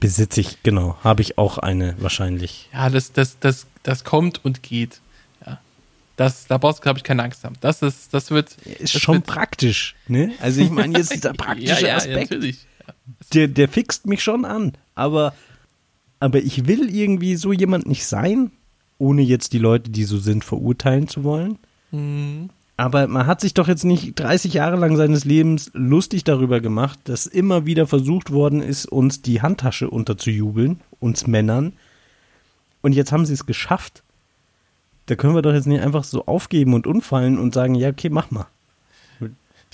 Besitze 0.00 0.42
ich, 0.42 0.62
genau. 0.62 0.98
Habe 1.02 1.22
ich 1.22 1.38
auch 1.38 1.56
eine 1.56 1.96
wahrscheinlich. 1.98 2.68
Ja, 2.74 2.90
das, 2.90 3.12
das, 3.12 3.38
das, 3.40 3.66
das 3.82 4.04
kommt 4.04 4.44
und 4.44 4.62
geht. 4.62 5.00
Das, 6.18 6.48
da 6.48 6.58
brauchst 6.58 6.80
du, 6.80 6.82
glaube 6.82 6.98
ich, 6.98 7.04
keine 7.04 7.22
Angst 7.22 7.44
haben. 7.44 7.54
Das 7.60 7.80
ist, 7.80 8.12
das 8.12 8.32
wird. 8.32 8.56
Ist 8.80 8.96
das 8.96 9.02
schon 9.02 9.14
wird, 9.14 9.26
praktisch, 9.26 9.94
ne? 10.08 10.32
Also 10.40 10.60
ich 10.60 10.68
meine, 10.68 10.98
jetzt 10.98 11.14
dieser 11.14 11.32
praktische 11.32 11.80
ja, 11.80 11.90
ja, 11.90 11.96
Aspekt, 11.96 12.32
natürlich. 12.32 12.66
Der, 13.34 13.46
der 13.46 13.68
fixt 13.68 14.06
mich 14.06 14.20
schon 14.20 14.44
an. 14.44 14.72
Aber, 14.96 15.32
aber 16.18 16.40
ich 16.40 16.66
will 16.66 16.92
irgendwie 16.92 17.36
so 17.36 17.52
jemand 17.52 17.86
nicht 17.86 18.04
sein, 18.04 18.50
ohne 18.98 19.22
jetzt 19.22 19.52
die 19.52 19.60
Leute, 19.60 19.92
die 19.92 20.02
so 20.02 20.18
sind, 20.18 20.44
verurteilen 20.44 21.06
zu 21.06 21.22
wollen. 21.22 21.60
Mhm. 21.92 22.50
Aber 22.76 23.06
man 23.06 23.28
hat 23.28 23.40
sich 23.40 23.54
doch 23.54 23.68
jetzt 23.68 23.84
nicht 23.84 24.18
30 24.18 24.54
Jahre 24.54 24.76
lang 24.76 24.96
seines 24.96 25.24
Lebens 25.24 25.70
lustig 25.72 26.24
darüber 26.24 26.60
gemacht, 26.60 26.98
dass 27.04 27.26
immer 27.26 27.64
wieder 27.64 27.86
versucht 27.86 28.32
worden 28.32 28.60
ist, 28.60 28.86
uns 28.86 29.22
die 29.22 29.40
Handtasche 29.40 29.88
unterzujubeln, 29.88 30.80
uns 30.98 31.28
Männern. 31.28 31.74
Und 32.82 32.94
jetzt 32.94 33.12
haben 33.12 33.24
sie 33.24 33.34
es 33.34 33.46
geschafft. 33.46 34.02
Da 35.08 35.16
können 35.16 35.34
wir 35.34 35.42
doch 35.42 35.52
jetzt 35.54 35.66
nicht 35.66 35.80
einfach 35.82 36.04
so 36.04 36.26
aufgeben 36.26 36.74
und 36.74 36.86
umfallen 36.86 37.38
und 37.38 37.54
sagen, 37.54 37.74
ja, 37.74 37.88
okay, 37.88 38.08
mach 38.10 38.30
mal. 38.30 38.46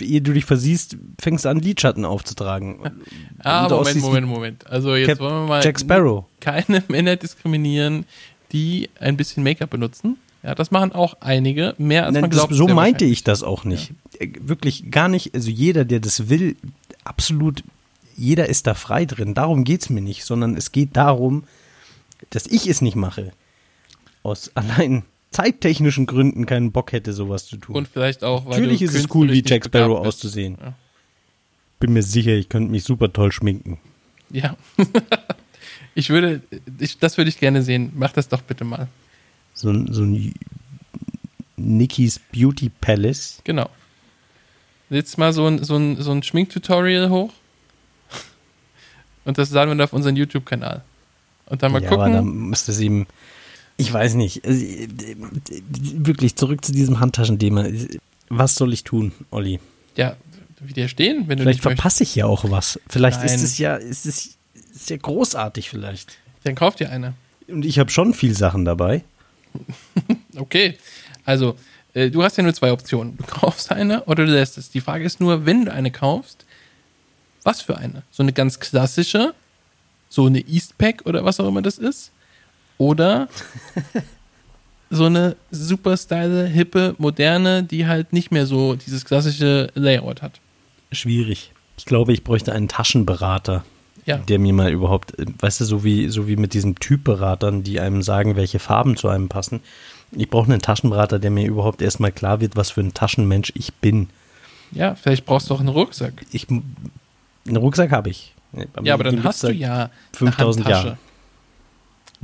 Ehe 0.01 0.20
du 0.20 0.33
dich 0.33 0.44
versiehst, 0.44 0.97
fängst 1.20 1.44
du 1.44 1.51
an, 1.51 1.61
Lidschatten 1.61 2.05
aufzutragen. 2.05 2.79
Ah, 3.44 3.68
Moment, 3.68 4.01
Moment, 4.01 4.27
Moment. 4.27 4.66
Also 4.66 4.97
jetzt 4.97 5.07
Cap- 5.07 5.20
wollen 5.20 5.42
wir 5.42 5.47
mal 5.47 5.64
Jack 5.64 5.79
Sparrow. 5.79 6.25
keine 6.40 6.83
Männer 6.88 7.14
diskriminieren, 7.14 8.05
die 8.51 8.90
ein 8.99 9.16
bisschen 9.16 9.44
Make-up 9.44 9.70
benutzen. 9.70 10.16
Ja, 10.42 10.55
das 10.57 10.73
machen 10.73 10.90
auch 10.92 11.14
einige, 11.20 11.75
mehr 11.79 12.07
als 12.07 12.12
Nein, 12.14 12.23
man 12.23 12.31
das, 12.31 12.38
glaubt. 12.40 12.55
so 12.55 12.66
sehr 12.66 12.75
meinte 12.75 13.05
ich 13.05 13.23
das 13.23 13.42
auch 13.44 13.64
nicht. 13.64 13.92
Äh, 14.18 14.31
Wirklich 14.40 14.90
gar 14.90 15.09
nicht. 15.09 15.33
Also 15.35 15.49
jeder, 15.51 15.85
der 15.85 16.01
das 16.01 16.29
will, 16.29 16.57
absolut, 17.05 17.62
jeder 18.16 18.49
ist 18.49 18.66
da 18.66 18.75
frei 18.75 19.05
drin. 19.05 19.35
Darum 19.35 19.62
geht 19.62 19.83
es 19.83 19.90
mir 19.90 20.01
nicht, 20.03 20.25
sondern 20.25 20.57
es 20.57 20.73
geht 20.73 20.97
darum, 20.97 21.44
dass 22.31 22.47
ich 22.47 22.66
es 22.66 22.81
nicht 22.83 22.97
mache. 22.97 23.31
Aus 24.25 24.51
allein 24.57 25.05
zeittechnischen 25.35 26.07
Gründen 26.07 26.47
keinen 26.47 26.73
Bock 26.73 26.92
hätte, 26.92 27.12
sowas 27.12 27.47
zu 27.47 27.57
tun. 27.57 27.75
Und 27.77 27.88
vielleicht 27.88 28.23
auch, 28.25 28.44
weil 28.47 28.53
Natürlich 28.61 28.83
ist 28.83 28.94
es 28.94 29.12
cool, 29.14 29.31
wie 29.33 29.42
Jack 29.44 29.64
Sparrow 29.66 30.01
bist. 30.03 30.09
auszusehen. 30.16 30.57
Ja. 30.61 30.75
Bin 31.81 31.92
mir 31.92 32.03
sicher, 32.03 32.33
ich 32.33 32.49
könnte 32.49 32.70
mich 32.70 32.85
super 32.85 33.12
toll 33.12 33.33
schminken. 33.33 33.79
Ja. 34.31 34.57
ich 35.94 36.11
würde, 36.11 36.40
ich, 36.79 36.99
das 36.99 37.16
würde 37.18 37.29
ich 37.29 37.38
gerne 37.38 37.62
sehen. 37.62 37.92
Mach 37.94 38.12
das 38.12 38.29
doch 38.29 38.42
bitte 38.42 38.64
mal. 38.64 38.88
So, 39.55 39.70
ein- 39.70 39.92
so 39.92 40.03
ein 40.03 40.33
Nikki's 41.57 42.18
Beauty 42.33 42.70
Palace. 42.81 43.40
Genau. 43.44 43.68
Jetzt 44.90 45.18
mal 45.18 45.33
so 45.33 45.47
ein, 45.47 45.64
so 45.64 45.77
ein, 45.77 46.01
so 46.01 46.12
ein 46.12 46.23
Schminktutorial 46.23 47.11
hoch. 47.11 47.33
Und 49.25 49.38
das 49.38 49.51
laden 49.51 49.70
wir 49.70 49.75
dann 49.77 49.85
auf 49.85 49.92
unseren 49.92 50.16
YouTube-Kanal. 50.16 50.83
Und 51.47 51.62
dann 51.62 51.73
mal 51.73 51.83
ja, 51.83 51.88
aber 51.90 51.97
gucken. 51.99 52.12
dann 52.12 52.27
müsste 52.51 52.73
es 52.73 52.81
ihm. 52.81 53.07
Ich 53.77 53.93
weiß 53.93 54.15
nicht. 54.15 54.45
Also, 54.45 54.65
äh, 54.65 54.89
Wirklich, 55.19 56.37
zurück 56.37 56.65
zu 56.65 56.73
diesem 56.73 57.01
Handtaschenthema. 57.01 57.67
Was 58.29 58.55
soll 58.55 58.73
ich 58.73 58.85
tun, 58.85 59.13
Olli? 59.31 59.61
ja, 59.97 60.17
wieder 60.61 60.89
stehen, 60.89 61.25
wenn 61.29 61.39
Vielleicht 61.39 61.61
verpasse 61.61 62.03
ich 62.03 62.15
ja 62.15 62.27
auch 62.27 62.51
was. 62.51 62.81
Vielleicht 62.89 63.23
ist 63.23 63.37
Nein. 63.37 63.45
es 63.45 63.59
ja, 63.59 63.77
ist 63.77 64.07
es 64.07 64.37
ist 64.75 64.91
ja 64.91 64.97
großartig 64.97 65.71
vielleicht. 65.71 66.19
Dann 66.45 66.55
kauf 66.55 66.77
dir 66.77 66.91
eine. 66.91 67.15
Und 67.49 67.65
ich 67.65 67.79
habe 67.79 67.91
schon 67.91 68.15
viel 68.15 68.35
Sachen 68.35 68.65
dabei. 68.65 69.05
Okay. 70.37 70.77
Also, 71.25 71.57
äh, 71.95 72.11
du 72.11 72.25
hast 72.25 72.37
ja 72.37 72.43
nur 72.43 72.53
zwei 72.55 72.73
Optionen. 72.73 73.17
Du 73.17 73.23
kaufst 73.23 73.71
eine 73.71 74.03
oder 74.07 74.27
du 74.27 74.33
lässt 74.33 74.59
es. 74.59 74.69
Die 74.69 74.81
Frage 74.81 75.05
ist 75.05 75.21
nur, 75.21 75.47
wenn 75.47 75.67
du 75.67 75.73
eine 75.73 75.93
kaufst, 75.93 76.45
was 77.45 77.63
für 77.63 77.79
eine? 77.79 78.03
So 78.11 78.25
eine 78.25 78.33
ganz 78.33 78.59
klassische, 78.59 79.33
so 80.09 80.27
eine 80.27 80.41
Eastpack 80.41 81.03
oder 81.07 81.25
was 81.25 81.39
auch 81.39 81.47
immer 81.47 81.63
das 81.63 81.79
ist? 81.79 82.11
Oder 82.79 83.29
so 84.91 85.07
eine 85.07 85.37
super 85.51 85.97
style, 85.97 86.47
hippe, 86.47 86.95
moderne, 86.99 87.63
die 87.63 87.87
halt 87.87 88.13
nicht 88.13 88.31
mehr 88.31 88.47
so 88.47 88.75
dieses 88.77 89.05
klassische 89.05 89.71
Layout 89.75 90.23
hat. 90.23 90.41
Schwierig. 90.93 91.53
Ich 91.77 91.85
glaube, 91.87 92.13
ich 92.13 92.23
bräuchte 92.23 92.53
einen 92.53 92.69
Taschenberater, 92.69 93.65
Ja. 94.07 94.19
der 94.19 94.39
mir 94.39 94.53
mal 94.53 94.71
überhaupt, 94.71 95.13
weißt 95.41 95.61
du, 95.61 95.65
so 95.65 95.83
wie, 95.85 96.09
so 96.09 96.29
wie 96.29 96.37
mit 96.37 96.55
diesen 96.55 96.77
Typberatern, 96.77 97.63
die 97.65 97.81
einem 97.81 98.03
sagen, 98.03 98.37
welche 98.37 98.59
Farben 98.61 98.97
zu 98.97 99.09
einem 99.09 99.29
passen. 99.29 99.61
Ich 100.13 100.31
brauche 100.31 100.45
einen 100.53 100.63
Taschenberater, 100.63 101.19
der 101.19 101.31
mir 101.33 101.47
überhaupt 101.47 101.83
erstmal 101.83 102.13
klar 102.13 102.41
wird, 102.41 102.55
was 102.55 102.71
für 102.73 102.81
ein 102.83 102.95
Taschenmensch 102.95 103.53
ich 103.57 103.73
bin. 103.75 104.09
Ja, 104.71 104.95
vielleicht 104.95 105.25
brauchst 105.25 105.51
du 105.51 105.55
auch 105.55 105.61
einen 105.61 105.69
Rucksack. 105.69 106.25
Ich, 106.31 106.49
einen 106.49 107.57
Rucksack 107.57 107.91
habe 107.91 108.11
ich. 108.11 108.35
Bei 108.53 108.83
Ja, 108.83 108.95
aber 108.95 109.05
dann 109.05 109.25
hast 109.25 109.43
du 109.43 109.51
ja 109.53 109.91
5000 110.13 110.67
eine 110.67 110.75
Handtasche. 110.77 110.87
Jahre. 110.89 110.99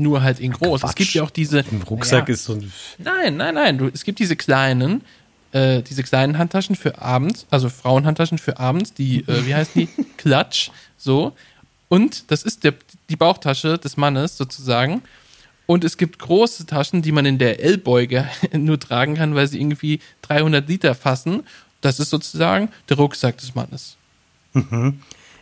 Nur 0.01 0.23
halt 0.23 0.41
in 0.41 0.53
groß. 0.53 0.81
Es 0.81 0.87
Quatsch. 0.89 0.97
gibt 0.97 1.15
ja 1.15 1.23
auch 1.23 1.31
diese. 1.31 1.59
Ein 1.61 1.83
Rucksack 1.89 2.29
Ja. 2.29 2.35
ist 2.35 2.45
so 2.45 2.55
ein. 2.55 2.73
Nein, 2.99 3.37
nein, 3.37 3.55
nein. 3.55 3.79
Du, 3.79 3.89
es 3.93 4.05
gibt 4.05 4.19
diese 4.19 4.37
kleinen, 4.37 5.03
äh, 5.53 5.83
diese 5.83 6.03
kleinen 6.03 6.39
Handtaschen 6.39 6.77
für 6.77 7.01
abends, 7.01 7.47
also 7.51 7.69
Frauenhandtaschen 7.69 8.39
für 8.39 8.59
abends, 8.59 8.93
die, 8.95 9.21
äh, 9.29 9.47
wie 9.47 9.55
heißen 9.55 9.73
die? 9.75 10.05
Klatsch, 10.17 10.71
so. 10.97 11.33
Und 11.89 12.31
das 12.31 12.43
ist 12.45 12.65
der, 12.65 12.75
die 13.09 13.17
Bauchtasche 13.17 13.77
des 13.79 13.97
Mannes 13.97 14.37
sozusagen. 14.37 15.03
Und 15.67 15.85
es 15.85 15.97
gibt 15.97 16.19
große 16.19 16.67
Taschen, 16.67 17.01
die 17.03 17.13
man 17.13 17.27
in 17.27 17.39
der 17.39 17.61
Ellbeuge 17.63 18.29
nur 18.53 18.79
tragen 18.81 19.15
kann, 19.15 19.35
weil 19.35 19.47
sie 19.49 19.61
irgendwie 19.61 20.01
300 20.23 20.69
Liter 20.69 20.95
fassen. 20.95 21.45
Das 21.81 21.99
ist 22.01 22.11
sozusagen 22.11 22.69
der 22.89 22.97
Rucksack 22.97 23.39
des 23.39 23.55
Mannes. 23.55 23.97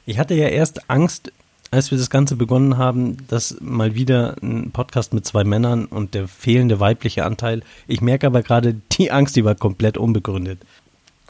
Ich 0.07 0.19
hatte 0.19 0.35
ja 0.35 0.49
erst 0.49 0.89
Angst, 0.91 1.33
als 1.71 1.91
wir 1.91 1.99
das 1.99 2.11
Ganze 2.11 2.37
begonnen 2.37 2.79
haben, 2.79 3.17
dass 3.29 3.57
mal 3.61 3.95
wieder 3.95 4.37
ein 4.43 4.71
Podcast 4.71 5.13
mit 5.13 5.27
zwei 5.27 5.45
Männern 5.45 5.85
und 5.87 6.15
der 6.15 6.29
fehlende 6.29 6.81
weibliche 6.81 7.25
Anteil. 7.25 7.63
Ich 7.87 8.01
merke 8.01 8.27
aber 8.27 8.43
gerade, 8.43 8.77
die 8.93 9.11
Angst, 9.11 9.37
die 9.37 9.45
war 9.45 9.55
komplett 9.55 9.99
unbegründet. 9.99 10.61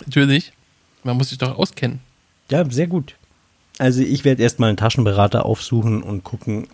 Natürlich. 0.05 0.53
Man 1.05 1.17
muss 1.17 1.31
sich 1.31 1.39
doch 1.39 1.57
auskennen. 1.59 2.01
Ja, 2.51 2.69
sehr 2.71 2.87
gut. 2.87 3.15
Also 3.79 4.01
ich 4.03 4.25
werde 4.25 4.43
erstmal 4.43 4.69
einen 4.69 4.77
Taschenberater 4.77 5.45
aufsuchen 5.45 6.03
und 6.03 6.25
gucken, 6.25 6.67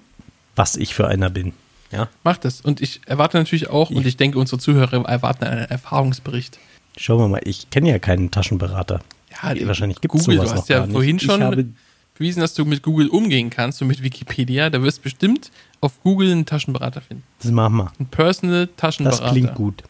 was 0.57 0.77
ich 0.77 0.95
für 0.95 1.07
einer 1.09 1.31
bin. 1.31 1.53
Ja, 1.91 2.09
Mach 2.25 2.39
das. 2.39 2.61
Und 2.61 2.81
ich 2.81 3.01
erwarte 3.07 3.37
natürlich 3.39 3.71
auch, 3.71 3.91
und 3.91 4.01
Ich- 4.03 4.07
ich 4.07 4.17
denke, 4.17 4.39
unsere 4.39 4.59
Zuhörer 4.59 5.07
erwarten 5.09 5.45
einen 5.45 5.65
Erfahrungsbericht. 5.67 6.59
schauen 6.97 7.19
wir 7.19 7.29
mal. 7.29 7.41
Ich 7.45 7.71
kenne 7.71 7.91
ja 7.91 7.99
keinen 7.99 8.31
Taschenberater. 8.31 9.01
Ja, 9.43 9.67
Wahrscheinlich 9.67 10.01
gibt 10.01 10.15
es 10.15 10.21
Google, 10.25 10.37
sowas 10.39 10.51
du 10.53 10.57
hast 10.59 10.69
noch 10.71 10.77
ja 10.77 10.87
vorhin 10.87 11.17
Ich 11.17 11.23
schon 11.23 11.43
habe, 11.43 11.67
bewiesen, 12.15 12.41
dass 12.41 12.55
du 12.55 12.65
mit 12.65 12.83
Google 12.83 13.09
umgehen 13.09 13.51
kannst 13.51 13.83
und 13.83 13.89
mit 13.89 14.03
Wikipedia. 14.03 14.71
Da 14.71 14.83
wirst 14.83 14.99
du 14.99 15.03
bestimmt 15.03 15.51
auf 15.81 16.01
Google 16.03 16.31
einen 16.33 16.47
Taschenberater 16.47 17.01
finden. 17.01 17.25
das 17.43 17.51
machen 17.51 17.77
wir. 17.77 17.93
Einen 17.99 18.09
Personal 18.09 18.67
Das 18.67 18.77
Taschenberater. 18.77 19.31
klingt 19.33 19.55
gut. 19.55 19.83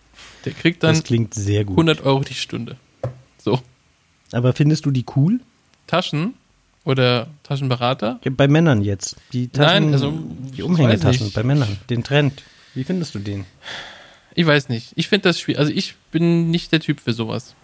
Der 0.45 0.53
kriegt 0.53 0.83
dann 0.83 0.95
Das 0.95 1.05
klingt 1.05 1.35
sehr 1.35 1.65
gut. 1.65 1.75
100 1.77 2.03
Euro 2.05 2.21
die 2.23 2.35
Stunde. 2.35 2.77
So. 3.39 3.61
Aber 4.33 4.53
findest 4.53 4.85
du 4.87 4.91
die 4.91 5.05
cool? 5.17 5.41
Taschen 5.87 6.35
oder 6.85 7.29
Taschenberater? 7.43 8.21
Bei 8.31 8.49
Männern 8.49 8.83
jetzt. 8.83 9.17
Die 9.33 9.49
Taschen, 9.49 9.85
Nein, 9.85 9.93
also, 9.93 10.13
die 10.57 10.63
Umhängetaschen 10.63 11.31
bei 11.33 11.43
Männern. 11.43 11.77
Den 11.91 12.03
Trend. 12.03 12.43
Wie 12.75 12.85
findest 12.85 13.15
du 13.15 13.19
den? 13.21 13.45
Ich 14.35 14.47
weiß 14.47 14.69
nicht. 14.69 14.93
Ich 14.97 15.09
finde 15.09 15.29
das 15.29 15.39
schwierig. 15.39 15.61
Also 15.61 15.73
ich 15.73 15.95
bin 16.11 16.51
nicht 16.51 16.73
der 16.73 16.81
Typ 16.81 17.01
für 17.01 17.13
sowas. 17.13 17.55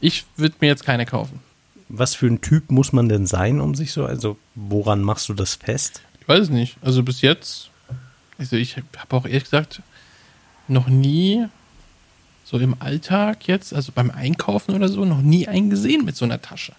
Ich 0.00 0.24
würde 0.36 0.54
mir 0.60 0.68
jetzt 0.68 0.84
keine 0.84 1.04
kaufen. 1.04 1.40
Was 1.94 2.14
für 2.14 2.26
ein 2.26 2.40
Typ 2.40 2.70
muss 2.70 2.94
man 2.94 3.10
denn 3.10 3.26
sein, 3.26 3.60
um 3.60 3.74
sich 3.74 3.92
so, 3.92 4.06
also 4.06 4.38
woran 4.54 5.02
machst 5.02 5.28
du 5.28 5.34
das 5.34 5.56
fest? 5.56 6.00
Ich 6.20 6.26
weiß 6.26 6.44
es 6.44 6.48
nicht. 6.48 6.78
Also 6.80 7.02
bis 7.02 7.20
jetzt, 7.20 7.68
also 8.38 8.56
ich 8.56 8.76
habe 8.76 9.16
auch 9.16 9.26
ehrlich 9.26 9.44
gesagt 9.44 9.82
noch 10.68 10.88
nie 10.88 11.44
so 12.44 12.58
im 12.58 12.76
Alltag 12.80 13.46
jetzt, 13.46 13.74
also 13.74 13.92
beim 13.94 14.10
Einkaufen 14.10 14.74
oder 14.74 14.88
so, 14.88 15.04
noch 15.04 15.20
nie 15.20 15.48
einen 15.48 15.68
gesehen 15.68 16.06
mit 16.06 16.16
so 16.16 16.24
einer 16.24 16.40
Tasche. 16.40 16.72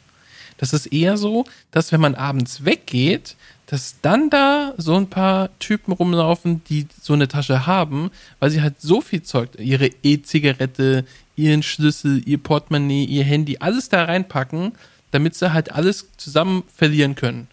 Das 0.58 0.74
ist 0.74 0.88
eher 0.88 1.18
so, 1.18 1.46
dass 1.70 1.92
wenn 1.92 2.02
man 2.02 2.16
abends 2.16 2.66
weggeht, 2.66 3.36
dass 3.68 3.96
dann 4.02 4.30
da 4.32 4.74
so 4.78 4.96
ein 4.96 5.10
paar 5.10 5.50
Typen 5.60 5.94
rumlaufen, 5.94 6.64
die 6.66 6.88
so 7.02 7.14
eine 7.14 7.28
Tasche 7.28 7.68
haben, 7.68 8.10
weil 8.40 8.50
sie 8.50 8.62
halt 8.62 8.82
so 8.82 9.02
viel 9.02 9.22
Zeug, 9.24 9.50
ihre 9.60 9.90
E-Zigarette, 10.04 11.06
ihren 11.36 11.64
Schlüssel, 11.64 12.22
ihr 12.28 12.38
Portemonnaie, 12.38 13.06
ihr 13.06 13.24
Handy, 13.24 13.58
alles 13.60 13.90
da 13.90 14.04
reinpacken, 14.04 14.74
damit 15.14 15.36
sie 15.36 15.54
halt 15.54 15.72
alles 15.72 16.10
zusammen 16.18 16.64
verlieren 16.74 17.16
können. 17.16 17.48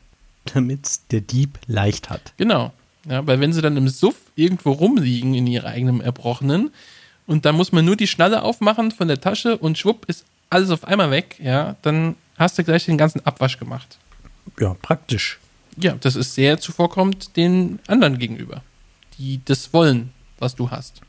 Damit 0.54 1.00
der 1.10 1.20
Dieb 1.20 1.58
leicht 1.66 2.08
hat. 2.08 2.32
Genau. 2.38 2.72
Ja, 3.08 3.26
weil 3.26 3.40
wenn 3.40 3.52
sie 3.52 3.62
dann 3.62 3.76
im 3.76 3.88
Suff 3.88 4.16
irgendwo 4.34 4.72
rumliegen 4.72 5.34
in 5.34 5.46
ihrer 5.46 5.68
eigenen 5.68 6.00
Erbrochenen 6.00 6.70
und 7.26 7.44
dann 7.44 7.54
muss 7.54 7.72
man 7.72 7.84
nur 7.84 7.96
die 7.96 8.06
Schnalle 8.06 8.42
aufmachen 8.42 8.90
von 8.90 9.08
der 9.08 9.20
Tasche 9.20 9.56
und 9.56 9.78
schwupp 9.78 10.06
ist 10.06 10.24
alles 10.48 10.70
auf 10.70 10.84
einmal 10.84 11.10
weg, 11.10 11.36
ja, 11.42 11.76
dann 11.82 12.16
hast 12.36 12.58
du 12.58 12.64
gleich 12.64 12.86
den 12.86 12.98
ganzen 12.98 13.24
Abwasch 13.24 13.58
gemacht. 13.58 13.98
Ja, 14.58 14.74
praktisch. 14.82 15.38
Ja, 15.76 15.96
das 16.00 16.16
ist 16.16 16.34
sehr 16.34 16.58
zuvorkommend 16.58 17.36
den 17.36 17.78
anderen 17.86 18.18
gegenüber, 18.18 18.62
die 19.18 19.40
das 19.44 19.72
wollen, 19.72 20.10
was 20.38 20.56
du 20.56 20.70
hast. 20.70 21.00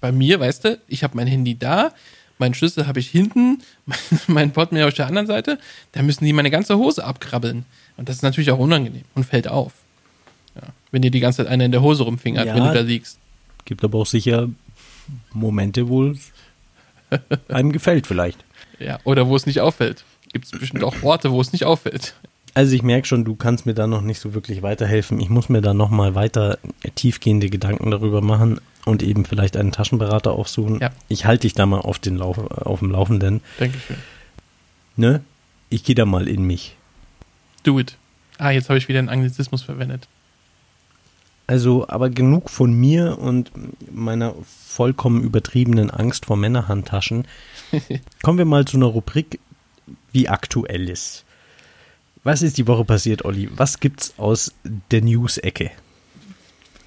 Bei 0.00 0.12
mir, 0.12 0.38
weißt 0.38 0.64
du, 0.64 0.80
ich 0.86 1.02
habe 1.02 1.16
mein 1.16 1.26
Handy 1.26 1.58
da, 1.58 1.92
meinen 2.44 2.54
Schlüssel 2.54 2.86
habe 2.86 3.00
ich 3.00 3.08
hinten, 3.10 3.62
mein 4.26 4.52
Portemonnaie 4.52 4.86
auf 4.88 4.94
der 4.94 5.06
anderen 5.06 5.26
Seite, 5.26 5.58
da 5.92 6.02
müssen 6.02 6.24
die 6.24 6.32
meine 6.32 6.50
ganze 6.50 6.76
Hose 6.76 7.04
abkrabbeln. 7.04 7.64
Und 7.96 8.08
das 8.08 8.16
ist 8.16 8.22
natürlich 8.22 8.50
auch 8.50 8.58
unangenehm 8.58 9.04
und 9.14 9.24
fällt 9.24 9.48
auf. 9.48 9.72
Ja. 10.56 10.62
Wenn 10.90 11.02
dir 11.02 11.10
die 11.10 11.20
ganze 11.20 11.38
Zeit 11.38 11.48
einer 11.48 11.64
in 11.64 11.72
der 11.72 11.82
Hose 11.82 12.02
rumfingert, 12.04 12.46
Ja. 12.46 12.54
wenn 12.54 12.64
du 12.64 12.72
da 12.74 12.80
liegst. 12.80 13.18
Gibt 13.64 13.82
aber 13.82 13.98
auch 13.98 14.06
sicher 14.06 14.48
Momente, 15.32 15.88
wo 15.88 16.08
es 16.08 16.32
einem 17.48 17.72
gefällt 17.72 18.06
vielleicht. 18.06 18.38
Ja. 18.78 18.98
Oder 19.04 19.26
wo 19.28 19.36
es 19.36 19.46
nicht 19.46 19.60
auffällt. 19.60 20.04
Gibt 20.32 20.44
es 20.46 20.50
bestimmt 20.50 20.84
auch 20.84 21.02
Orte, 21.02 21.30
wo 21.30 21.40
es 21.40 21.52
nicht 21.52 21.64
auffällt. 21.64 22.14
Also 22.54 22.74
ich 22.74 22.82
merke 22.84 23.06
schon, 23.06 23.24
du 23.24 23.34
kannst 23.34 23.66
mir 23.66 23.74
da 23.74 23.88
noch 23.88 24.00
nicht 24.00 24.20
so 24.20 24.32
wirklich 24.32 24.62
weiterhelfen. 24.62 25.20
Ich 25.20 25.28
muss 25.28 25.48
mir 25.48 25.60
da 25.60 25.74
noch 25.74 25.90
mal 25.90 26.14
weiter 26.14 26.58
tiefgehende 26.94 27.50
Gedanken 27.50 27.90
darüber 27.90 28.20
machen 28.20 28.60
und 28.84 29.02
eben 29.02 29.24
vielleicht 29.24 29.56
einen 29.56 29.72
Taschenberater 29.72 30.32
aufsuchen. 30.32 30.78
Ja. 30.80 30.90
Ich 31.08 31.26
halte 31.26 31.42
dich 31.42 31.54
da 31.54 31.66
mal 31.66 31.80
auf, 31.80 31.98
den 31.98 32.16
Lauf, 32.16 32.38
auf 32.38 32.78
dem 32.78 32.92
Laufenden. 32.92 33.40
Dankeschön. 33.58 33.96
Ne? 34.96 35.20
Ich 35.68 35.82
gehe 35.82 35.96
da 35.96 36.06
mal 36.06 36.28
in 36.28 36.44
mich. 36.44 36.76
Do 37.64 37.80
it. 37.80 37.96
Ah, 38.38 38.50
jetzt 38.50 38.68
habe 38.68 38.78
ich 38.78 38.88
wieder 38.88 39.00
einen 39.00 39.08
Anglizismus 39.08 39.62
verwendet. 39.62 40.06
Also, 41.46 41.88
aber 41.88 42.08
genug 42.08 42.48
von 42.48 42.72
mir 42.72 43.18
und 43.18 43.50
meiner 43.92 44.34
vollkommen 44.44 45.22
übertriebenen 45.22 45.90
Angst 45.90 46.26
vor 46.26 46.36
Männerhandtaschen. 46.36 47.26
Kommen 48.22 48.38
wir 48.38 48.44
mal 48.44 48.64
zu 48.64 48.76
einer 48.76 48.86
Rubrik, 48.86 49.40
wie 50.12 50.28
aktuell 50.28 50.88
ist. 50.88 51.23
Was 52.24 52.40
ist 52.40 52.56
die 52.56 52.66
Woche 52.66 52.86
passiert, 52.86 53.24
Olli? 53.26 53.50
Was 53.54 53.80
gibt's 53.80 54.14
aus 54.16 54.52
der 54.90 55.02
News-Ecke? 55.02 55.70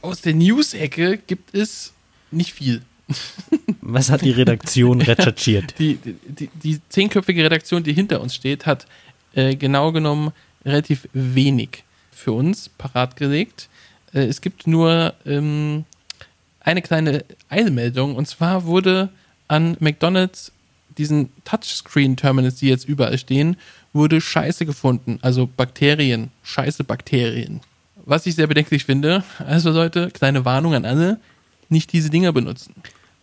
Aus 0.01 0.21
der 0.21 0.33
News-Ecke 0.33 1.19
gibt 1.27 1.53
es 1.53 1.93
nicht 2.31 2.53
viel. 2.53 2.81
Was 3.81 4.09
hat 4.09 4.21
die 4.21 4.31
Redaktion 4.31 4.99
recherchiert? 5.01 5.75
Die, 5.77 5.97
die, 5.97 6.49
die 6.61 6.81
zehnköpfige 6.89 7.43
Redaktion, 7.43 7.83
die 7.83 7.93
hinter 7.93 8.19
uns 8.19 8.33
steht, 8.33 8.65
hat 8.65 8.87
äh, 9.33 9.55
genau 9.55 9.91
genommen 9.91 10.31
relativ 10.65 11.07
wenig 11.13 11.83
für 12.11 12.31
uns 12.31 12.69
parat 12.69 13.15
gelegt. 13.15 13.69
Äh, 14.13 14.25
es 14.25 14.41
gibt 14.41 14.65
nur 14.65 15.13
ähm, 15.25 15.85
eine 16.59 16.81
kleine 16.81 17.23
Eilmeldung 17.47 18.15
und 18.15 18.27
zwar 18.27 18.65
wurde 18.65 19.09
an 19.47 19.77
McDonalds 19.79 20.51
diesen 20.97 21.29
Touchscreen-Terminals, 21.45 22.55
die 22.55 22.69
jetzt 22.69 22.89
überall 22.89 23.17
stehen, 23.19 23.55
wurde 23.97 24.21
Scheiße 24.21 24.65
gefunden. 24.65 25.19
Also 25.21 25.47
Bakterien, 25.47 26.31
scheiße 26.43 26.85
Bakterien. 26.85 27.59
Was 28.05 28.25
ich 28.25 28.35
sehr 28.35 28.47
bedenklich 28.47 28.85
finde. 28.85 29.23
Also 29.39 29.71
Leute, 29.71 30.09
kleine 30.11 30.45
Warnung 30.45 30.73
an 30.73 30.85
alle, 30.85 31.19
nicht 31.67 31.91
diese 31.91 32.09
Dinger 32.09 32.31
benutzen. 32.31 32.73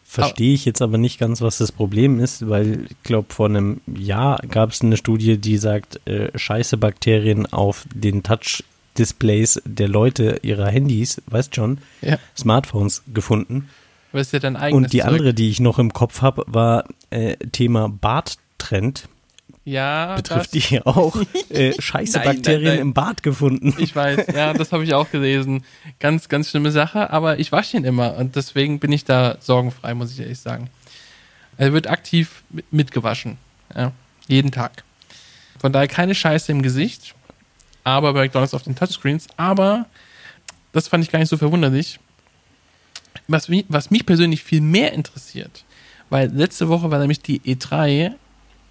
Verstehe 0.05 0.55
ich 0.55 0.65
jetzt 0.65 0.83
aber 0.83 0.99
nicht 0.99 1.19
ganz, 1.19 1.41
was 1.41 1.59
das 1.59 1.73
Problem 1.73 2.21
ist, 2.21 2.49
weil 2.49 2.85
ich 2.89 3.03
glaube, 3.03 3.33
vor 3.33 3.47
einem 3.47 3.81
Jahr 3.87 4.39
gab 4.49 4.71
es 4.71 4.83
eine 4.83 4.97
Studie, 4.97 5.39
die 5.39 5.57
sagt, 5.57 6.07
äh, 6.07 6.31
scheiße 6.39 6.77
Bakterien 6.77 7.47
auf 7.53 7.85
den 7.93 8.23
Touch-Displays 8.23 9.61
der 9.65 9.89
Leute 9.89 10.39
ihrer 10.43 10.69
Handys, 10.69 11.21
weißt 11.27 11.57
schon, 11.57 11.79
Ja, 12.01 12.19
Smartphones 12.37 13.03
gefunden. 13.13 13.69
Und 14.73 14.93
die 14.93 14.99
Zeug. 14.99 15.09
andere, 15.09 15.35
die 15.35 15.51
ich 15.51 15.59
noch 15.59 15.81
im 15.81 15.93
Kopf 15.93 16.23
habe, 16.23 16.45
war 16.47 16.85
äh, 17.11 17.37
Thema 17.51 17.89
Barttrend. 17.89 19.09
Ja, 19.65 20.17
Betrifft 20.17 20.55
das, 20.55 20.69
die 20.69 20.81
auch 20.85 21.17
äh, 21.51 21.73
scheiße 21.81 22.19
Nein, 22.19 22.27
nein, 22.27 22.37
Bakterien 22.37 22.69
nein. 22.69 22.79
im 22.81 22.95
Bart 22.95 23.23
gefunden. 23.23 23.75
Ich 23.79 23.97
weiß, 23.97 24.27
ja, 24.35 24.53
das 24.53 24.73
habe 24.73 24.85
ich 24.85 24.93
auch 24.95 25.11
gelesen. 25.11 25.65
Ganz, 26.01 26.29
ganz 26.29 26.51
schlimme 26.51 26.71
Sache, 26.71 27.11
aber 27.11 27.39
ich 27.39 27.51
wasche 27.53 27.77
ihn 27.77 27.85
immer 27.85 28.17
und 28.17 28.37
deswegen 28.37 28.79
bin 28.79 28.93
ich 28.93 29.05
da 29.05 29.37
sorgenfrei, 29.41 29.95
muss 29.95 30.13
ich 30.13 30.21
ehrlich 30.21 30.39
sagen. 30.41 30.69
Er 31.57 31.73
wird 31.73 31.87
aktiv 31.89 32.43
mit- 32.51 32.71
mitgewaschen. 32.73 33.39
Ja, 33.75 33.93
jeden 34.29 34.51
Tag. 34.51 34.85
Von 35.59 35.73
daher 35.73 35.89
keine 35.89 36.15
Scheiße 36.15 36.53
im 36.53 36.61
Gesicht, 36.63 37.15
aber 37.85 38.13
bei 38.13 38.25
McDonalds 38.25 38.55
auf 38.55 38.65
den 38.65 38.77
Touchscreens. 38.77 39.29
Aber 39.37 39.87
das 40.73 40.89
fand 40.89 41.05
ich 41.05 41.11
gar 41.11 41.19
nicht 41.21 41.29
so 41.31 41.37
verwunderlich. 41.39 42.01
Was, 43.29 43.49
mi- 43.49 43.65
was 43.69 43.91
mich 43.91 44.05
persönlich 44.05 44.43
viel 44.43 44.61
mehr 44.61 44.93
interessiert, 44.93 45.65
weil 46.11 46.29
letzte 46.31 46.69
Woche 46.69 46.91
war 46.91 46.99
nämlich 46.99 47.21
die 47.23 47.41
E3, 47.41 48.13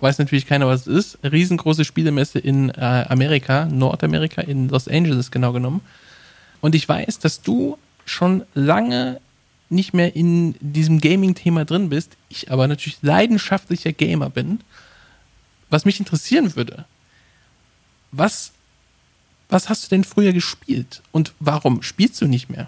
weiß 0.03 0.19
natürlich 0.19 0.45
keiner, 0.45 0.67
was 0.67 0.85
es 0.85 1.15
ist, 1.15 1.17
riesengroße 1.23 1.85
Spielemesse 1.85 2.37
in 2.37 2.69
äh, 2.69 3.05
Amerika, 3.09 3.65
Nordamerika, 3.65 4.41
in 4.41 4.69
Los 4.69 4.87
Angeles 4.87 5.31
genau 5.31 5.53
genommen. 5.53 5.81
Und 6.61 6.75
ich 6.75 6.87
weiß, 6.87 7.19
dass 7.19 7.41
du 7.41 7.77
schon 8.05 8.43
lange 8.53 9.19
nicht 9.69 9.93
mehr 9.93 10.15
in 10.15 10.55
diesem 10.59 10.99
Gaming-Thema 10.99 11.65
drin 11.65 11.89
bist, 11.89 12.17
ich 12.29 12.51
aber 12.51 12.67
natürlich 12.67 12.97
leidenschaftlicher 13.01 13.93
Gamer 13.93 14.29
bin. 14.29 14.59
Was 15.69 15.85
mich 15.85 15.99
interessieren 15.99 16.55
würde, 16.55 16.85
was, 18.11 18.51
was 19.49 19.69
hast 19.69 19.85
du 19.85 19.89
denn 19.89 20.03
früher 20.03 20.33
gespielt 20.33 21.01
und 21.11 21.33
warum 21.39 21.81
spielst 21.81 22.21
du 22.21 22.27
nicht 22.27 22.49
mehr? 22.49 22.67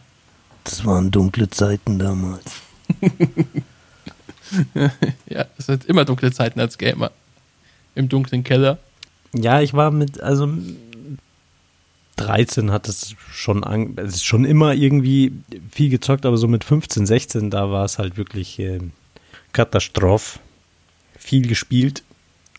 Das 0.63 0.85
waren 0.85 1.11
dunkle 1.11 1.49
Zeiten 1.49 1.99
damals. 1.99 2.45
Ja, 5.27 5.45
es 5.57 5.65
sind 5.65 5.85
immer 5.85 6.05
dunkle 6.05 6.31
Zeiten 6.31 6.59
als 6.59 6.77
Gamer. 6.77 7.11
Im 7.95 8.09
dunklen 8.09 8.43
Keller. 8.43 8.77
Ja, 9.33 9.61
ich 9.61 9.73
war 9.73 9.91
mit, 9.91 10.21
also 10.21 10.49
13 12.17 12.71
hat 12.71 12.87
es 12.87 13.15
schon, 13.31 13.63
an, 13.63 13.95
es 13.97 14.15
ist 14.15 14.25
schon 14.25 14.45
immer 14.45 14.73
irgendwie 14.73 15.33
viel 15.71 15.89
gezockt, 15.89 16.25
aber 16.25 16.37
so 16.37 16.47
mit 16.47 16.63
15, 16.63 17.05
16, 17.05 17.49
da 17.49 17.71
war 17.71 17.85
es 17.85 17.97
halt 17.97 18.17
wirklich 18.17 18.59
äh, 18.59 18.79
Katastrophe. 19.53 20.39
Viel 21.17 21.47
gespielt 21.47 22.03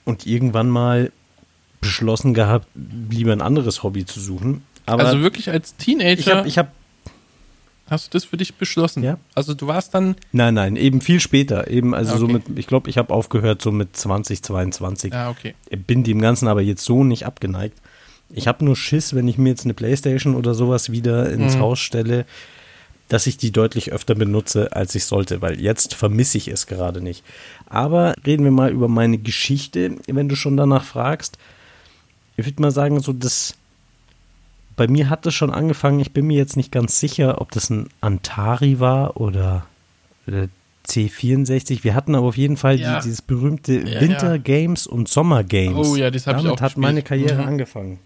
und 0.04 0.26
irgendwann 0.26 0.68
mal 0.68 1.12
beschlossen 1.80 2.34
gehabt, 2.34 2.66
lieber 3.10 3.32
ein 3.32 3.42
anderes 3.42 3.82
Hobby 3.82 4.04
zu 4.04 4.18
suchen. 4.18 4.64
Aber 4.86 5.04
also 5.04 5.20
wirklich 5.20 5.50
als 5.50 5.76
Teenager 5.76 6.18
ich 6.18 6.28
habe, 6.28 6.48
ich 6.48 6.58
hab, 6.58 6.72
hast 7.88 8.06
du 8.06 8.10
das 8.18 8.24
für 8.24 8.36
dich 8.36 8.54
beschlossen. 8.54 9.02
Ja. 9.02 9.18
Also 9.34 9.54
du 9.54 9.66
warst 9.66 9.94
dann, 9.94 10.16
nein, 10.32 10.54
nein, 10.54 10.76
eben 10.76 11.00
viel 11.00 11.20
später, 11.20 11.70
eben, 11.70 11.94
also 11.94 12.16
so 12.16 12.24
Okay. 12.24 12.32
mit, 12.48 12.58
ich 12.58 12.66
glaube, 12.66 12.90
ich 12.90 12.98
habe 12.98 13.12
aufgehört 13.14 13.62
so 13.62 13.70
mit 13.72 13.96
20, 13.96 14.42
22. 14.42 15.12
ja 15.12 15.30
okay. 15.30 15.54
bin 15.86 16.02
dem 16.04 16.20
Ganzen 16.20 16.48
aber 16.48 16.62
jetzt 16.62 16.84
so 16.84 17.04
nicht 17.04 17.26
abgeneigt. 17.26 17.78
Ich 18.30 18.48
habe 18.48 18.64
nur 18.64 18.74
Schiss, 18.74 19.14
wenn 19.14 19.28
ich 19.28 19.38
mir 19.38 19.50
jetzt 19.50 19.64
eine 19.64 19.74
Playstation 19.74 20.34
oder 20.34 20.54
sowas 20.54 20.90
wieder 20.90 21.30
ins 21.30 21.54
Mhm. 21.54 21.60
Haus 21.60 21.78
stelle, 21.78 22.26
dass 23.08 23.28
ich 23.28 23.36
die 23.36 23.52
deutlich 23.52 23.92
öfter 23.92 24.16
benutze, 24.16 24.72
als 24.74 24.96
ich 24.96 25.04
sollte, 25.04 25.40
weil 25.40 25.60
jetzt 25.60 25.94
vermisse 25.94 26.38
ich 26.38 26.48
es 26.48 26.66
gerade 26.66 27.00
nicht. 27.00 27.22
Aber 27.66 28.14
reden 28.26 28.42
wir 28.42 28.50
mal 28.50 28.72
über 28.72 28.88
meine 28.88 29.18
Geschichte, 29.18 29.96
wenn 30.08 30.28
du 30.28 30.34
schon 30.34 30.56
danach 30.56 30.82
fragst. 30.82 31.38
Ich 32.36 32.44
würde 32.44 32.60
mal 32.60 32.72
sagen, 32.72 32.98
so 32.98 33.12
das 33.12 33.54
bei 34.76 34.86
mir 34.88 35.08
hat 35.10 35.26
es 35.26 35.34
schon 35.34 35.50
angefangen, 35.50 36.00
ich 36.00 36.12
bin 36.12 36.26
mir 36.26 36.36
jetzt 36.36 36.56
nicht 36.56 36.70
ganz 36.70 37.00
sicher, 37.00 37.40
ob 37.40 37.50
das 37.52 37.70
ein 37.70 37.88
Antari 38.00 38.78
war 38.78 39.18
oder, 39.20 39.66
oder 40.26 40.48
C64. 40.86 41.82
Wir 41.82 41.94
hatten 41.94 42.14
aber 42.14 42.26
auf 42.28 42.36
jeden 42.36 42.56
Fall 42.56 42.78
Ja. 42.78 42.98
die, 42.98 43.04
dieses 43.04 43.22
berühmte 43.22 43.80
Ja, 43.88 44.00
Winter. 44.00 44.38
Games 44.38 44.86
und 44.86 45.08
Sommer 45.08 45.42
Games. 45.44 45.88
Oh 45.88 45.96
ja, 45.96 46.10
das 46.10 46.26
hab 46.26 46.36
ich 46.36 46.42
Damit 46.42 46.58
auch 46.58 46.62
hat 46.62 46.76
meine. 46.76 47.02
Karriere 47.02 47.42
Mhm. 47.42 47.48
angefangen. 47.48 47.98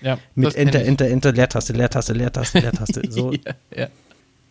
Ja, 0.00 0.18
Mit 0.34 0.54
Enter. 0.54 0.84
Enter, 0.84 1.08
Enter, 1.08 1.32
Leertaste, 1.32 1.72
Leertaste, 1.72 2.12
Leertaste, 2.12 2.60
Leertaste. 2.60 3.02
So. 3.10 3.32
ja, 3.32 3.38
ja. 3.76 3.88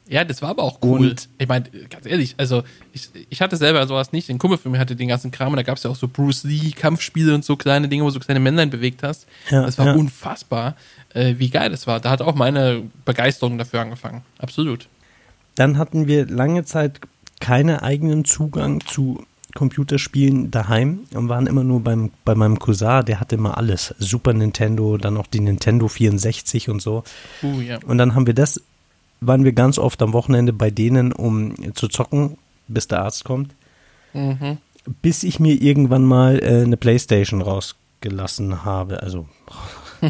Ja, 0.10 0.24
das 0.24 0.42
war 0.42 0.50
aber 0.50 0.64
auch 0.64 0.80
cool. 0.84 1.10
Und- 1.10 1.30
ich 1.38 1.48
meine, 1.48 1.66
ganz 1.90 2.06
ehrlich, 2.06 2.36
also 2.38 2.64
ich, 2.94 3.10
ich 3.30 3.42
hatte 3.42 3.58
selber 3.58 3.86
sowas 3.88 4.12
nicht. 4.12 4.30
Ein 4.30 4.38
Kumpel 4.40 4.58
von 4.58 4.72
mir 4.72 4.80
hatte 4.80 4.96
den 4.96 5.08
ganzen 5.08 5.32
Kram 5.32 5.50
und 5.50 5.58
da 5.58 5.64
gab 5.64 5.78
es 5.78 5.84
ja 5.84 5.90
auch 5.90 5.96
so 5.96 6.08
Bruce 6.08 6.44
Lee 6.44 6.72
Kampfspiele 6.72 7.34
und 7.34 7.46
so 7.46 7.56
kleine 7.56 7.88
Dinge, 7.88 8.04
wo 8.04 8.08
du 8.08 8.14
so 8.14 8.20
kleine 8.20 8.40
Männlein 8.40 8.70
bewegt 8.70 9.04
hast. 9.04 9.28
Ja, 9.50 9.66
das 9.66 9.78
war 9.78 9.88
ja. 9.88 9.94
unfassbar, 9.94 10.76
äh, 11.14 11.36
wie 11.38 11.50
geil 11.50 11.70
das 11.70 11.88
war. 11.88 12.00
Da 12.00 12.10
hat 12.10 12.22
auch 12.22 12.36
meine 12.36 12.84
Begeisterung 13.06 13.58
dafür 13.58 13.82
angefangen. 13.82 14.24
Absolut. 14.40 14.88
Dann 15.56 15.78
hatten 15.78 16.08
wir 16.08 16.28
lange 16.28 16.66
Zeit 16.66 17.02
keinen 17.40 17.78
eigenen 17.78 18.26
Zugang 18.26 18.82
zu 18.82 19.26
Computerspielen 19.58 20.52
daheim 20.52 21.00
und 21.16 21.30
waren 21.30 21.48
immer 21.48 21.64
nur 21.64 21.82
beim, 21.82 22.12
bei 22.24 22.36
meinem 22.36 22.60
Cousin, 22.60 23.04
der 23.06 23.20
hatte 23.20 23.36
immer 23.36 23.58
alles. 23.58 23.96
Super 23.98 24.34
Nintendo, 24.34 24.98
dann 24.98 25.18
auch 25.18 25.26
die 25.26 25.40
Nintendo 25.40 25.88
64 25.88 26.70
und 26.70 26.80
so. 26.80 27.04
Uh, 27.42 27.62
ja. 27.62 27.80
Und 27.88 27.98
dann 27.98 28.14
haben 28.14 28.28
wir 28.28 28.36
das, 28.36 28.62
waren 29.20 29.44
wir 29.44 29.54
ganz 29.54 29.78
oft 29.80 30.02
am 30.02 30.14
Wochenende 30.14 30.54
bei 30.54 30.70
denen, 30.70 31.12
um 31.12 31.56
zu 31.76 31.88
zocken, 31.88 32.38
bis 32.68 32.88
der 32.88 33.02
Arzt 33.04 33.24
kommt. 33.24 33.54
Mhm. 34.14 34.58
Bis 35.02 35.24
ich 35.24 35.40
mir 35.40 35.62
irgendwann 35.62 36.04
mal 36.04 36.40
äh, 36.42 36.64
eine 36.64 36.78
Playstation 36.78 37.42
rausgelassen 37.42 38.64
habe. 38.64 39.02
Also 39.04 39.28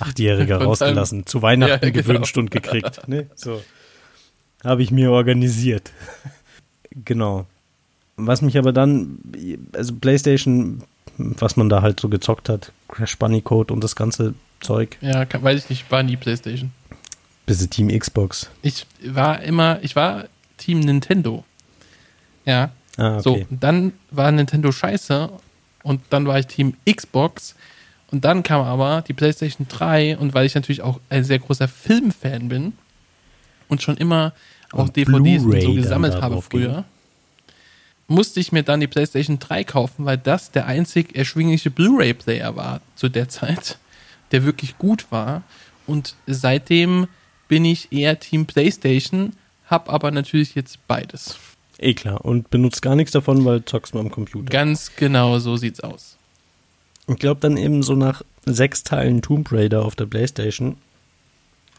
Achtjähriger 0.00 0.62
rausgelassen, 0.62 1.26
zu 1.26 1.42
Weihnachten 1.42 1.84
Ja, 1.84 1.90
genau. 1.90 2.02
gewünscht 2.02 2.36
und 2.38 2.50
gekriegt. 2.50 3.06
Ne? 3.06 3.26
So. 3.34 3.62
Habe 4.64 4.82
ich 4.82 4.90
mir 4.90 5.10
organisiert. 5.10 5.92
genau. 7.04 7.46
Was 8.16 8.42
mich 8.42 8.56
aber 8.56 8.72
dann, 8.72 9.18
also 9.72 9.94
Playstation, 9.96 10.82
was 11.18 11.56
man 11.56 11.68
da 11.68 11.82
halt 11.82 12.00
so 12.00 12.08
gezockt 12.08 12.48
hat, 12.48 12.72
Crash 12.88 13.18
Bandicoot 13.18 13.70
und 13.70 13.82
das 13.82 13.96
ganze 13.96 14.34
Zeug, 14.60 14.96
Ja, 15.00 15.24
kann, 15.24 15.42
weiß 15.42 15.64
ich 15.64 15.70
nicht, 15.70 15.90
war 15.90 16.02
nie 16.02 16.16
Playstation. 16.16 16.72
Bis 17.46 17.68
Team 17.68 17.88
Xbox. 17.88 18.50
Ich 18.62 18.86
war 19.04 19.42
immer, 19.42 19.78
ich 19.82 19.96
war 19.96 20.24
Team 20.56 20.80
Nintendo. 20.80 21.44
Ja, 22.44 22.70
Ah, 22.96 23.18
So, 23.20 23.32
okay. 23.32 23.46
dann 23.50 23.92
war 24.10 24.30
Nintendo 24.30 24.70
scheiße 24.70 25.28
und 25.82 26.00
dann 26.10 26.26
war 26.26 26.38
ich 26.38 26.46
Team 26.46 26.74
Xbox 26.88 27.54
Und 28.10 28.24
dann 28.24 28.44
kam 28.44 28.60
aber 28.60 29.02
die 29.02 29.12
PlayStation 29.14 29.66
3 29.68 30.18
und 30.18 30.34
weil 30.34 30.46
ich 30.46 30.54
natürlich 30.54 30.82
auch 30.82 31.00
ein 31.08 31.24
sehr 31.24 31.40
großer 31.40 31.66
Filmfan 31.66 32.48
bin 32.48 32.74
und 33.68 33.82
schon 33.82 33.96
immer 33.96 34.32
auch 34.70 34.84
Und 34.84 34.96
DVDs 34.96 35.42
und 35.42 35.60
so 35.60 35.74
gesammelt 35.74 36.20
habe 36.22 36.40
früher, 36.40 36.84
musste 38.06 38.38
ich 38.38 38.52
mir 38.52 38.62
dann 38.62 38.78
die 38.80 38.86
PlayStation 38.86 39.38
3 39.40 39.64
kaufen, 39.64 40.04
weil 40.04 40.18
das 40.18 40.52
der 40.52 40.66
einzig 40.66 41.16
erschwingliche 41.16 41.70
Blu-ray-Player 41.70 42.54
war 42.54 42.80
zu 42.94 43.08
der 43.08 43.28
Zeit, 43.28 43.78
der 44.30 44.44
wirklich 44.44 44.78
gut 44.78 45.10
war. 45.10 45.42
Und 45.86 46.14
seitdem 46.26 47.08
bin 47.48 47.64
ich 47.64 47.92
eher 47.92 48.18
Team 48.18 48.46
PlayStation, 48.46 49.32
hab 49.68 49.92
aber 49.92 50.10
natürlich 50.10 50.54
jetzt 50.54 50.78
beides. 50.86 51.36
Eh 51.78 51.94
klar. 51.94 52.24
Und 52.24 52.50
benutzt 52.50 52.82
gar 52.82 52.94
nichts 52.94 53.12
davon, 53.12 53.44
weil 53.44 53.64
zockst 53.64 53.94
du 53.94 53.98
am 53.98 54.10
Computer. 54.10 54.50
Ganz 54.50 54.92
genau 54.96 55.38
so 55.38 55.56
sieht's 55.56 55.80
aus. 55.80 56.16
Ich 57.08 57.16
glaube 57.18 57.40
dann 57.40 57.56
eben 57.56 57.82
so 57.82 57.94
nach 57.94 58.22
sechs 58.46 58.82
Teilen 58.84 59.20
Tomb 59.22 59.50
Raider 59.52 59.84
auf 59.84 59.94
der 59.96 60.06
Playstation, 60.06 60.76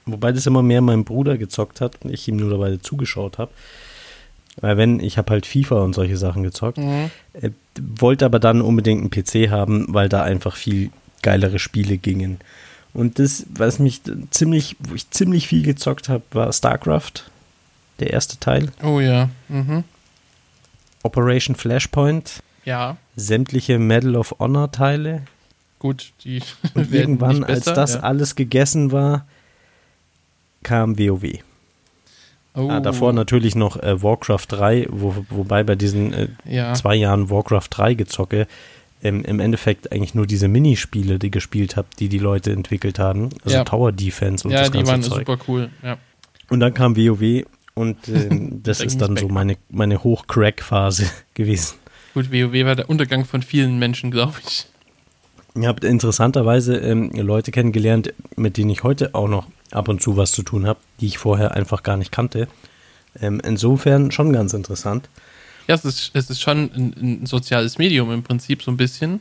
wobei 0.06 0.32
das 0.32 0.46
immer 0.46 0.62
mehr 0.62 0.82
mein 0.82 1.04
Bruder 1.06 1.38
gezockt 1.38 1.82
hat 1.82 2.04
und 2.04 2.14
ich 2.14 2.28
ihm 2.28 2.36
nur 2.38 2.50
dabei 2.52 2.78
zugeschaut 2.78 3.38
habe. 3.38 3.52
Weil 4.62 4.78
wenn, 4.78 5.00
ich 5.00 5.18
habe 5.18 5.32
halt 5.32 5.46
FIFA 5.46 5.82
und 5.82 5.94
solche 5.94 6.18
Sachen 6.18 6.44
gezockt, 6.44 6.78
Mhm. 6.78 7.10
äh, 7.34 7.50
wollte 7.78 8.26
aber 8.26 8.40
dann 8.40 8.62
unbedingt 8.62 9.02
einen 9.02 9.10
PC 9.10 9.50
haben, 9.50 9.86
weil 9.90 10.08
da 10.10 10.24
einfach 10.24 10.56
viel 10.56 10.92
geilere 11.22 11.60
Spiele 11.60 11.98
gingen. 11.98 12.40
Und 12.96 13.20
das, 13.20 13.46
was 13.54 13.78
mich 13.78 14.02
ziemlich, 14.32 14.76
wo 14.80 14.96
ich 14.96 15.10
ziemlich 15.12 15.48
viel 15.50 15.62
gezockt 15.64 16.08
habe, 16.10 16.24
war 16.32 16.52
StarCraft, 16.52 17.30
der 18.00 18.12
erste 18.12 18.40
Teil, 18.40 18.72
Oh 18.82 19.00
ja. 19.00 19.30
Mhm. 19.50 19.84
Operation 21.04 21.56
Flashpoint, 21.56 22.42
Ja, 22.64 22.98
sämtliche 23.16 23.78
Medal 23.80 24.16
of 24.16 24.34
Honor 24.40 24.72
Teile. 24.72 25.24
gut. 25.80 26.14
Die 26.24 26.42
Und 26.74 26.92
irgendwann, 26.94 27.38
nicht 27.40 27.50
als 27.50 27.60
besser, 27.66 27.74
das 27.74 27.94
ja. 27.96 28.00
alles 28.00 28.36
gegessen 28.36 28.92
war, 28.92 29.26
kam 30.64 30.98
WoW. 30.98 31.40
Oh, 32.56 32.70
Ah, 32.70 32.80
davor 32.80 33.12
natürlich 33.12 33.56
noch 33.56 33.76
äh, 33.84 34.02
Warcraft 34.02 34.46
3, 34.48 34.88
wo, 34.90 35.14
wobei 35.30 35.64
bei 35.64 35.76
diesen 35.76 36.14
äh, 36.14 36.28
ja. 36.46 36.74
zwei 36.74 36.96
Jahren 36.96 37.30
Warcraft 37.30 37.68
3 37.72 37.94
gezocke, 37.96 38.48
ähm, 39.06 39.24
im 39.24 39.40
Endeffekt 39.40 39.92
eigentlich 39.92 40.16
nur 40.16 40.26
diese 40.26 40.48
Minispiele, 40.48 41.20
die 41.20 41.30
gespielt 41.30 41.76
habe, 41.76 41.88
die 42.00 42.10
die 42.10 42.18
Leute 42.18 42.52
entwickelt 42.52 42.98
haben. 42.98 43.30
Also 43.44 43.58
Ja. 43.58 43.64
Tower 43.64 43.92
Defense 43.92 44.48
und 44.48 44.54
ja, 44.54 44.62
das 44.62 44.72
die 44.72 44.78
ganze 44.78 44.92
waren 44.92 45.04
Zeug. 45.04 45.28
super 45.28 45.38
cool. 45.48 45.70
Ja. 45.84 45.98
Und 46.50 46.60
dann 46.60 46.74
kam 46.74 46.98
WoW 46.98 47.46
und 47.76 47.98
ähm, 48.08 48.60
das 48.64 48.82
ist 48.82 49.00
dann 49.00 49.16
so 49.16 49.28
meine, 49.28 49.58
meine 49.70 50.04
Hoch-Crack-Phase 50.04 51.06
gewesen. 51.36 51.76
Gut, 52.16 52.32
WoW 52.32 52.66
war 52.66 52.76
der 52.76 52.90
Untergang 52.90 53.26
von 53.26 53.44
vielen 53.44 53.78
Menschen, 53.78 54.10
glaube 54.10 54.36
ich. 54.46 54.66
Ihr 55.54 55.68
habt 55.68 55.84
interessanterweise 55.84 56.76
ähm, 56.78 57.12
Leute 57.12 57.52
kennengelernt, 57.52 58.12
mit 58.36 58.58
denen 58.58 58.72
ich 58.72 58.84
heute 58.84 59.14
auch 59.14 59.28
noch 59.28 59.48
ab 59.72 59.88
und 59.88 60.02
zu 60.02 60.18
was 60.18 60.32
zu 60.32 60.42
tun 60.42 60.66
habe, 60.66 60.80
die 61.00 61.06
ich 61.06 61.18
vorher 61.18 61.54
einfach 61.56 61.84
gar 61.84 61.96
nicht 61.96 62.12
kannte. 62.12 62.48
Ähm, 63.22 63.40
insofern 63.46 64.12
schon 64.12 64.34
ganz 64.34 64.54
interessant. 64.54 65.10
Ja, 65.68 65.76
es 65.76 65.86
ist, 65.86 66.12
es 66.14 66.30
ist 66.30 66.42
schon 66.42 66.70
ein, 66.76 67.22
ein 67.22 67.26
soziales 67.26 67.78
Medium 67.78 68.12
im 68.12 68.24
Prinzip 68.24 68.62
so 68.62 68.72
ein 68.72 68.78
bisschen. 68.78 69.20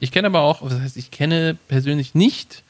Ich 0.00 0.12
kenne 0.12 0.26
aber 0.26 0.40
auch, 0.40 0.68
das 0.68 0.80
heißt, 0.80 0.96
ich 0.96 1.10
kenne 1.10 1.56
persönlich 1.68 2.14
nicht, 2.14 2.62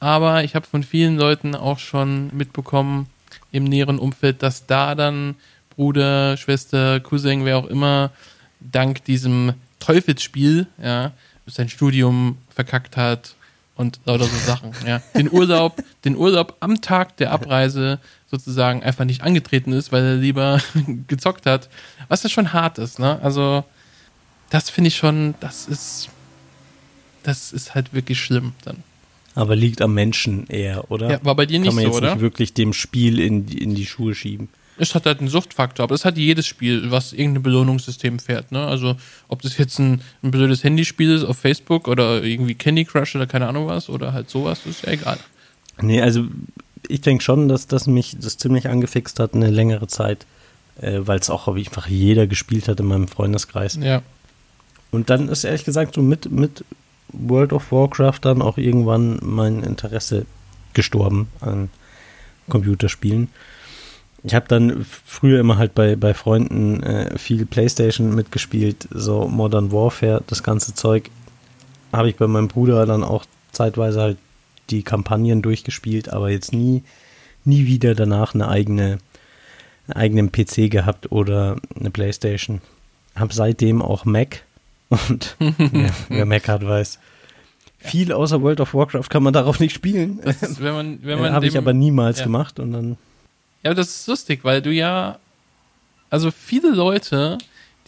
aber 0.00 0.44
ich 0.44 0.54
habe 0.54 0.66
von 0.66 0.82
vielen 0.82 1.16
Leuten 1.16 1.54
auch 1.54 1.78
schon 1.78 2.34
mitbekommen 2.36 3.08
im 3.52 3.64
näheren 3.64 3.98
Umfeld, 3.98 4.42
dass 4.42 4.66
da 4.66 4.94
dann 4.94 5.36
Bruder, 5.76 6.36
Schwester, 6.36 7.00
Cousin, 7.00 7.44
wer 7.44 7.58
auch 7.58 7.66
immer, 7.66 8.10
dank 8.60 9.04
diesem 9.04 9.54
Teufelsspiel, 9.80 10.66
ja, 10.82 11.12
sein 11.46 11.68
Studium 11.68 12.38
verkackt 12.48 12.96
hat 12.96 13.34
und 13.76 14.00
lauter 14.04 14.24
so 14.24 14.36
Sachen, 14.38 14.72
ja. 14.86 15.00
Den 15.16 15.30
Urlaub, 15.30 15.82
den 16.04 16.16
Urlaub 16.16 16.56
am 16.60 16.80
Tag 16.80 17.16
der 17.16 17.32
Abreise 17.32 17.98
sozusagen 18.38 18.82
einfach 18.82 19.04
nicht 19.04 19.22
angetreten 19.22 19.72
ist, 19.72 19.92
weil 19.92 20.04
er 20.04 20.16
lieber 20.16 20.60
gezockt 21.08 21.46
hat, 21.46 21.68
was 22.08 22.22
ja 22.22 22.28
schon 22.28 22.52
hart 22.52 22.78
ist, 22.78 22.98
ne? 22.98 23.18
Also, 23.22 23.64
das 24.50 24.70
finde 24.70 24.88
ich 24.88 24.96
schon, 24.96 25.34
das 25.40 25.66
ist, 25.66 26.08
das 27.22 27.52
ist 27.52 27.74
halt 27.74 27.92
wirklich 27.94 28.20
schlimm 28.20 28.52
dann. 28.64 28.82
Aber 29.34 29.56
liegt 29.56 29.80
am 29.82 29.94
Menschen 29.94 30.46
eher, 30.48 30.90
oder? 30.90 31.10
Ja, 31.10 31.24
war 31.24 31.34
bei 31.34 31.46
dir 31.46 31.58
nicht 31.58 31.68
Kann 31.68 31.74
man 31.74 31.84
so, 31.84 31.88
jetzt 31.90 31.96
oder? 31.98 32.12
nicht 32.14 32.20
wirklich 32.22 32.54
dem 32.54 32.72
Spiel 32.72 33.18
in, 33.18 33.46
die- 33.46 33.58
in 33.58 33.74
die 33.74 33.86
Schuhe 33.86 34.14
schieben. 34.14 34.48
Es 34.76 34.94
hat 34.94 35.06
halt 35.06 35.20
einen 35.20 35.28
Suchtfaktor, 35.28 35.84
aber 35.84 35.94
das 35.94 36.04
hat 36.04 36.16
jedes 36.18 36.46
Spiel, 36.48 36.90
was 36.90 37.12
irgendein 37.12 37.44
Belohnungssystem 37.44 38.18
fährt. 38.18 38.50
Ne? 38.50 38.64
Also 38.66 38.96
ob 39.28 39.40
das 39.42 39.56
jetzt 39.56 39.78
ein, 39.78 40.00
ein 40.22 40.30
blödes 40.32 40.64
Handyspiel 40.64 41.12
ist 41.14 41.22
auf 41.24 41.38
Facebook 41.38 41.86
oder 41.88 42.22
irgendwie 42.24 42.54
Candy 42.56 42.84
Crush 42.84 43.14
oder 43.14 43.26
keine 43.28 43.46
Ahnung 43.48 43.68
was 43.68 43.88
oder 43.88 44.12
halt 44.12 44.28
sowas, 44.30 44.66
ist 44.66 44.82
ja 44.84 44.92
egal. 44.92 45.18
Nee, 45.80 46.00
also 46.02 46.26
ich 46.88 47.00
denke 47.00 47.22
schon, 47.22 47.48
dass 47.48 47.66
das 47.66 47.86
mich 47.86 48.16
das 48.20 48.36
ziemlich 48.36 48.68
angefixt 48.68 49.20
hat 49.20 49.34
eine 49.34 49.50
längere 49.50 49.86
Zeit, 49.86 50.26
äh, 50.80 51.00
weil 51.02 51.18
es 51.18 51.30
auch 51.30 51.48
einfach 51.48 51.86
jeder 51.86 52.26
gespielt 52.26 52.68
hat 52.68 52.80
in 52.80 52.86
meinem 52.86 53.08
Freundeskreis. 53.08 53.78
Ja. 53.80 54.02
Und 54.90 55.10
dann 55.10 55.28
ist 55.28 55.44
ehrlich 55.44 55.64
gesagt 55.64 55.94
so 55.94 56.02
mit, 56.02 56.30
mit 56.30 56.64
World 57.12 57.52
of 57.52 57.72
Warcraft 57.72 58.20
dann 58.22 58.42
auch 58.42 58.58
irgendwann 58.58 59.18
mein 59.22 59.62
Interesse 59.62 60.26
gestorben 60.72 61.28
an 61.40 61.70
Computerspielen. 62.48 63.28
Ich 64.22 64.34
habe 64.34 64.48
dann 64.48 64.84
früher 64.84 65.40
immer 65.40 65.58
halt 65.58 65.74
bei, 65.74 65.96
bei 65.96 66.14
Freunden 66.14 66.82
äh, 66.82 67.18
viel 67.18 67.44
Playstation 67.44 68.14
mitgespielt, 68.14 68.88
so 68.90 69.28
Modern 69.28 69.70
Warfare, 69.70 70.22
das 70.26 70.42
ganze 70.42 70.74
Zeug. 70.74 71.10
Habe 71.92 72.08
ich 72.08 72.16
bei 72.16 72.26
meinem 72.26 72.48
Bruder 72.48 72.86
dann 72.86 73.04
auch 73.04 73.24
zeitweise 73.52 74.00
halt 74.00 74.18
die 74.70 74.82
Kampagnen 74.82 75.42
durchgespielt, 75.42 76.08
aber 76.08 76.30
jetzt 76.30 76.52
nie, 76.52 76.82
nie 77.44 77.66
wieder 77.66 77.94
danach 77.94 78.34
eine 78.34 78.48
eigene, 78.48 78.98
einen 79.86 79.96
eigenen 79.96 80.32
PC 80.32 80.70
gehabt 80.70 81.12
oder 81.12 81.56
eine 81.78 81.90
Playstation. 81.90 82.60
Habe 83.14 83.34
seitdem 83.34 83.82
auch 83.82 84.04
Mac 84.04 84.42
und 84.88 85.36
wer, 85.38 85.90
wer 86.08 86.26
Mac 86.26 86.48
hat, 86.48 86.64
weiß. 86.64 86.98
Viel 87.78 88.12
außer 88.12 88.40
World 88.40 88.60
of 88.60 88.72
Warcraft 88.72 89.10
kann 89.10 89.22
man 89.22 89.34
darauf 89.34 89.60
nicht 89.60 89.74
spielen. 89.74 90.18
Ist, 90.20 90.62
wenn 90.62 90.72
man, 90.72 90.98
wenn 91.02 91.20
man 91.20 91.32
Habe 91.34 91.46
ich 91.46 91.58
aber 91.58 91.74
niemals 91.74 92.20
ja. 92.20 92.24
gemacht 92.24 92.58
und 92.58 92.72
dann 92.72 92.96
Ja, 93.62 93.70
aber 93.70 93.74
das 93.74 93.88
ist 93.88 94.08
lustig, 94.08 94.40
weil 94.42 94.62
du 94.62 94.72
ja, 94.72 95.18
also 96.08 96.30
viele 96.30 96.70
Leute, 96.70 97.36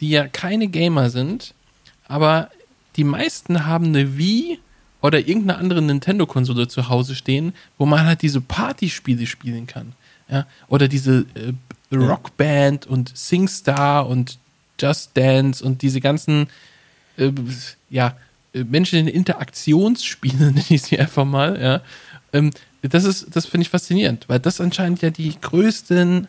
die 0.00 0.10
ja 0.10 0.28
keine 0.28 0.68
Gamer 0.68 1.08
sind, 1.08 1.54
aber 2.08 2.50
die 2.96 3.04
meisten 3.04 3.66
haben 3.66 3.86
eine 3.86 4.18
Wii 4.18 4.58
oder 5.06 5.20
irgendeine 5.20 5.58
andere 5.58 5.82
Nintendo-Konsole 5.82 6.68
zu 6.68 6.88
Hause 6.88 7.14
stehen, 7.14 7.54
wo 7.78 7.86
man 7.86 8.04
halt 8.04 8.22
diese 8.22 8.40
Partyspiele 8.40 9.26
spielen 9.26 9.66
kann. 9.66 9.92
Ja? 10.28 10.46
Oder 10.68 10.88
diese 10.88 11.26
äh, 11.34 11.94
Rockband 11.94 12.86
und 12.86 13.16
SingStar 13.16 14.08
und 14.08 14.38
Just 14.80 15.16
Dance 15.16 15.64
und 15.64 15.82
diese 15.82 16.00
ganzen 16.00 16.48
äh, 17.16 17.32
ja, 17.88 18.16
äh, 18.52 18.64
Menschen 18.64 18.98
in 18.98 19.08
Interaktionsspiele, 19.08 20.36
nenne 20.52 20.64
ich 20.68 20.82
sie 20.82 20.98
einfach 20.98 21.24
mal, 21.24 21.60
ja. 21.60 21.80
Ähm, 22.32 22.50
das 22.82 23.04
ist, 23.04 23.34
das 23.34 23.46
finde 23.46 23.62
ich 23.62 23.70
faszinierend, 23.70 24.28
weil 24.28 24.38
das 24.38 24.60
anscheinend 24.60 25.02
ja 25.02 25.10
die 25.10 25.34
größten 25.40 26.28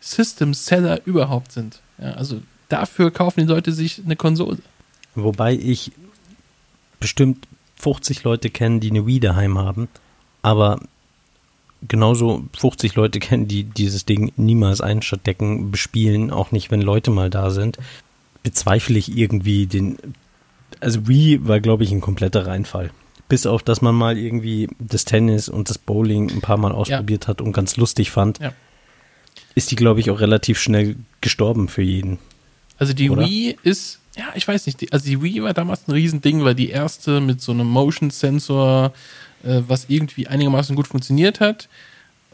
System-Seller 0.00 1.06
überhaupt 1.06 1.52
sind. 1.52 1.80
Ja, 1.98 2.12
also 2.12 2.40
dafür 2.68 3.10
kaufen 3.10 3.40
die 3.40 3.46
Leute 3.46 3.72
sich 3.72 4.00
eine 4.04 4.16
Konsole. 4.16 4.58
Wobei 5.14 5.54
ich 5.54 5.92
bestimmt 7.00 7.46
50 7.80 8.22
Leute 8.24 8.50
kenne, 8.50 8.80
die 8.80 8.90
eine 8.90 9.06
Wii 9.06 9.20
daheim 9.20 9.58
haben, 9.58 9.88
aber 10.42 10.80
genauso 11.88 12.44
50 12.58 12.94
Leute 12.94 13.18
kennen, 13.20 13.48
die 13.48 13.64
dieses 13.64 14.04
Ding 14.04 14.32
niemals 14.36 14.80
einstecken, 14.80 15.70
bespielen, 15.70 16.30
auch 16.30 16.52
nicht, 16.52 16.70
wenn 16.70 16.82
Leute 16.82 17.10
mal 17.10 17.30
da 17.30 17.50
sind, 17.50 17.78
bezweifle 18.42 18.98
ich 18.98 19.16
irgendwie 19.16 19.66
den. 19.66 19.98
Also 20.80 21.08
Wii 21.08 21.46
war, 21.48 21.60
glaube 21.60 21.84
ich, 21.84 21.90
ein 21.92 22.00
kompletter 22.00 22.46
Reinfall. 22.46 22.90
Bis 23.28 23.46
auf, 23.46 23.62
dass 23.62 23.80
man 23.80 23.94
mal 23.94 24.18
irgendwie 24.18 24.68
das 24.78 25.04
Tennis 25.04 25.48
und 25.48 25.70
das 25.70 25.78
Bowling 25.78 26.30
ein 26.30 26.40
paar 26.40 26.56
Mal 26.56 26.72
ausprobiert 26.72 27.28
hat 27.28 27.40
und 27.40 27.52
ganz 27.52 27.76
lustig 27.76 28.10
fand, 28.10 28.40
Ja. 28.40 28.52
ist 29.54 29.70
die, 29.70 29.76
glaube 29.76 30.00
ich, 30.00 30.10
auch 30.10 30.20
relativ 30.20 30.58
schnell 30.58 30.96
gestorben 31.20 31.68
für 31.68 31.82
jeden. 31.82 32.18
Also 32.78 32.92
die 32.92 33.08
Oder? 33.10 33.24
Wii 33.26 33.56
ist, 33.62 33.99
ja, 34.20 34.26
ich 34.34 34.46
weiß 34.46 34.66
nicht, 34.66 34.82
die, 34.82 34.92
also 34.92 35.06
die 35.06 35.22
Wii 35.22 35.42
war 35.42 35.54
damals 35.54 35.88
ein 35.88 35.92
Riesending, 35.92 36.44
weil 36.44 36.54
die 36.54 36.68
erste 36.68 37.22
mit 37.22 37.40
so 37.40 37.52
einem 37.52 37.66
Motion-Sensor, 37.68 38.92
äh, 39.42 39.62
was 39.66 39.86
irgendwie 39.88 40.26
einigermaßen 40.26 40.76
gut 40.76 40.88
funktioniert 40.88 41.40
hat. 41.40 41.70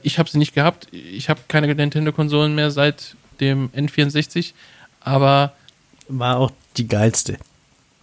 Ich 0.02 0.18
habe 0.18 0.28
sie 0.28 0.38
nicht 0.38 0.52
gehabt. 0.52 0.88
Ich 0.92 1.28
habe 1.28 1.40
keine 1.46 1.72
Nintendo-Konsolen 1.72 2.56
mehr 2.56 2.72
seit 2.72 3.14
dem 3.38 3.70
N64, 3.70 4.52
aber 5.00 5.52
War 6.08 6.38
auch 6.38 6.50
die 6.76 6.88
geilste. 6.88 7.38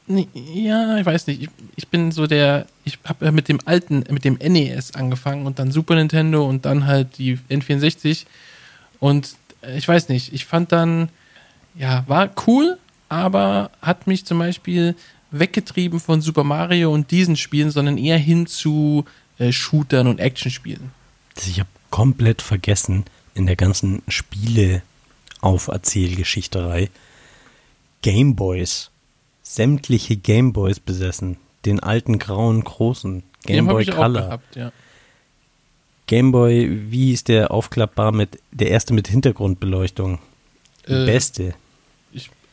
Ja, 0.07 0.97
ich 0.97 1.05
weiß 1.05 1.27
nicht. 1.27 1.43
Ich, 1.43 1.49
ich 1.75 1.87
bin 1.89 2.13
so 2.13 2.25
der, 2.25 2.65
ich 2.85 2.99
habe 3.03 3.25
ja 3.25 3.31
mit 3.31 3.49
dem 3.49 3.59
alten, 3.65 4.05
mit 4.09 4.23
dem 4.23 4.35
NES 4.35 4.95
angefangen 4.95 5.45
und 5.45 5.59
dann 5.59 5.71
Super 5.71 5.95
Nintendo 5.95 6.47
und 6.47 6.63
dann 6.63 6.85
halt 6.85 7.17
die 7.17 7.37
N64. 7.49 8.25
Und 9.01 9.35
äh, 9.61 9.77
ich 9.77 9.89
weiß 9.89 10.07
nicht, 10.07 10.31
ich 10.31 10.45
fand 10.45 10.71
dann, 10.71 11.09
ja, 11.75 12.05
war 12.07 12.29
cool, 12.47 12.77
aber 13.13 13.71
hat 13.81 14.07
mich 14.07 14.25
zum 14.25 14.39
Beispiel, 14.39 14.95
weggetrieben 15.31 15.99
von 15.99 16.21
Super 16.21 16.43
Mario 16.43 16.93
und 16.93 17.11
diesen 17.11 17.35
Spielen, 17.35 17.71
sondern 17.71 17.97
eher 17.97 18.17
hin 18.17 18.45
zu 18.45 19.03
äh, 19.39 19.51
Shootern 19.51 20.07
und 20.07 20.19
Actionspielen. 20.19 20.91
Ich 21.45 21.59
habe 21.59 21.69
komplett 21.89 22.41
vergessen 22.41 23.03
in 23.33 23.45
der 23.47 23.55
ganzen 23.55 24.03
Spiele-Auferzählgeschichterei 24.07 26.89
Gameboys. 28.01 28.91
Sämtliche 29.41 30.15
Gameboys 30.15 30.79
besessen. 30.79 31.37
Den 31.65 31.81
alten 31.81 32.19
grauen 32.19 32.63
großen 32.63 33.23
Gameboy 33.45 33.85
Color. 33.85 34.21
Gehabt, 34.21 34.55
ja. 34.55 34.71
Gameboy, 36.07 36.91
wie 36.91 37.13
ist 37.13 37.29
der 37.29 37.51
aufklappbar 37.51 38.11
mit 38.11 38.39
der 38.51 38.69
erste 38.69 38.93
mit 38.93 39.07
Hintergrundbeleuchtung? 39.07 40.19
Äh, 40.85 41.05
Beste. 41.05 41.55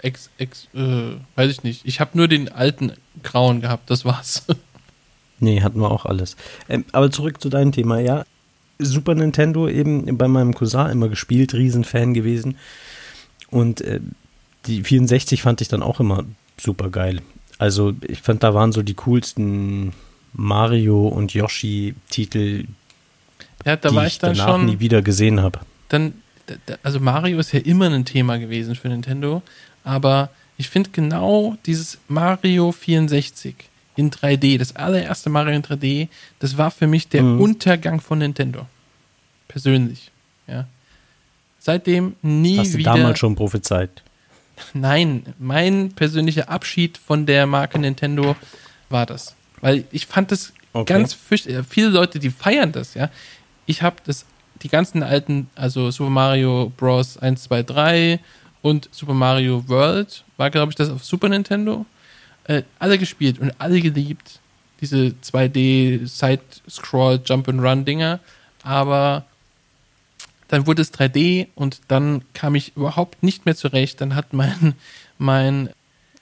Ich 0.01 0.05
ex, 0.05 0.30
ex, 0.38 0.68
äh, 0.74 1.16
weiß 1.36 1.51
ich 1.51 1.62
nicht. 1.62 1.82
Ich 1.84 2.01
habe 2.01 2.16
nur 2.16 2.28
den 2.28 2.51
alten 2.51 2.92
grauen 3.22 3.61
gehabt, 3.61 3.90
das 3.90 4.05
war's. 4.05 4.44
nee, 5.40 5.62
hatten 5.62 5.80
wir 5.80 5.90
auch 5.90 6.07
alles. 6.07 6.36
Ähm, 6.68 6.84
aber 6.92 7.11
zurück 7.11 7.40
zu 7.40 7.48
deinem 7.48 7.72
Thema, 7.72 7.98
ja. 8.01 8.24
Super 8.78 9.14
Nintendo 9.14 9.68
eben 9.68 10.16
bei 10.16 10.26
meinem 10.26 10.55
Cousin 10.55 10.86
immer 10.90 11.09
gespielt, 11.11 11.53
Riesenfan 11.53 12.14
gewesen. 12.14 12.57
Und 13.51 13.82
äh, 13.82 14.01
die 14.66 14.82
64 14.82 15.42
fand 15.42 15.61
ich 15.61 15.68
dann 15.68 15.82
auch 15.82 16.01
immer 16.01 16.24
super 16.57 16.88
geil. 16.88 17.20
Also 17.59 17.92
ich 18.07 18.22
fand, 18.22 18.42
da 18.42 18.55
waren 18.55 18.72
so 18.72 18.82
die 18.82 18.94
coolsten 18.94 19.92
Mario 20.32 21.09
und 21.09 21.34
Yoshi-Titel, 21.34 22.64
ja, 23.64 23.76
da 23.76 23.90
die 23.90 23.94
war 23.94 24.07
ich 24.07 24.18
dann 24.18 24.34
danach 24.34 24.55
schon, 24.55 24.66
nie 24.66 24.80
wieder 24.80 25.03
gesehen 25.03 25.40
habe. 25.40 25.61
Dann, 25.88 26.14
also 26.82 27.01
Mario 27.01 27.38
ist 27.38 27.53
ja 27.53 27.61
immer 27.61 27.90
ein 27.90 28.05
Thema 28.05 28.38
gewesen 28.38 28.74
für 28.74 28.88
Nintendo, 28.88 29.42
aber 29.84 30.30
ich 30.56 30.68
finde 30.68 30.90
genau 30.90 31.56
dieses 31.66 31.98
Mario 32.08 32.72
64 32.72 33.54
in 33.96 34.10
3D, 34.10 34.58
das 34.58 34.76
allererste 34.76 35.30
Mario 35.30 35.54
in 35.54 35.62
3D, 35.62 36.08
das 36.38 36.56
war 36.56 36.70
für 36.70 36.86
mich 36.86 37.08
der 37.08 37.22
mhm. 37.22 37.40
Untergang 37.40 38.00
von 38.00 38.18
Nintendo. 38.18 38.66
Persönlich, 39.48 40.10
ja. 40.46 40.66
Seitdem 41.58 42.16
nie 42.22 42.58
Hast 42.58 42.74
du 42.74 42.78
wieder. 42.78 42.94
damals 42.94 43.18
schon 43.18 43.34
prophezeit? 43.34 44.02
Nein, 44.72 45.34
mein 45.38 45.92
persönlicher 45.92 46.48
Abschied 46.48 46.98
von 46.98 47.26
der 47.26 47.46
Marke 47.46 47.78
Nintendo 47.78 48.36
war 48.88 49.06
das. 49.06 49.34
Weil 49.60 49.84
ich 49.90 50.06
fand 50.06 50.32
das 50.32 50.52
okay. 50.72 50.92
ganz 50.92 51.12
fürchterlich. 51.12 51.66
Viele 51.68 51.88
Leute, 51.88 52.18
die 52.18 52.30
feiern 52.30 52.72
das, 52.72 52.94
ja 52.94 53.10
ich 53.70 53.82
habe 53.82 53.96
das 54.04 54.26
die 54.62 54.68
ganzen 54.68 55.02
alten, 55.02 55.48
also 55.54 55.90
Super 55.90 56.10
Mario 56.10 56.72
Bros. 56.76 57.16
1, 57.16 57.44
2, 57.44 57.62
3 57.62 58.20
und 58.62 58.88
Super 58.92 59.14
Mario 59.14 59.68
World, 59.68 60.24
war 60.36 60.50
glaube 60.50 60.70
ich 60.70 60.76
das 60.76 60.90
auf 60.90 61.04
Super 61.04 61.28
Nintendo, 61.28 61.86
äh, 62.44 62.62
alle 62.78 62.98
gespielt 62.98 63.38
und 63.38 63.52
alle 63.58 63.80
geliebt. 63.80 64.40
Diese 64.80 65.14
2D 65.22 66.06
Side-Scroll 66.06 67.20
Jump 67.24 67.48
and 67.48 67.61
Run 67.61 67.84
Dinger, 67.84 68.20
aber 68.62 69.24
dann 70.48 70.66
wurde 70.66 70.82
es 70.82 70.92
3D 70.92 71.48
und 71.54 71.80
dann 71.88 72.22
kam 72.34 72.54
ich 72.54 72.76
überhaupt 72.76 73.22
nicht 73.22 73.46
mehr 73.46 73.56
zurecht. 73.56 74.00
Dann 74.00 74.14
hat 74.14 74.32
mein 74.32 74.74
mein 75.18 75.70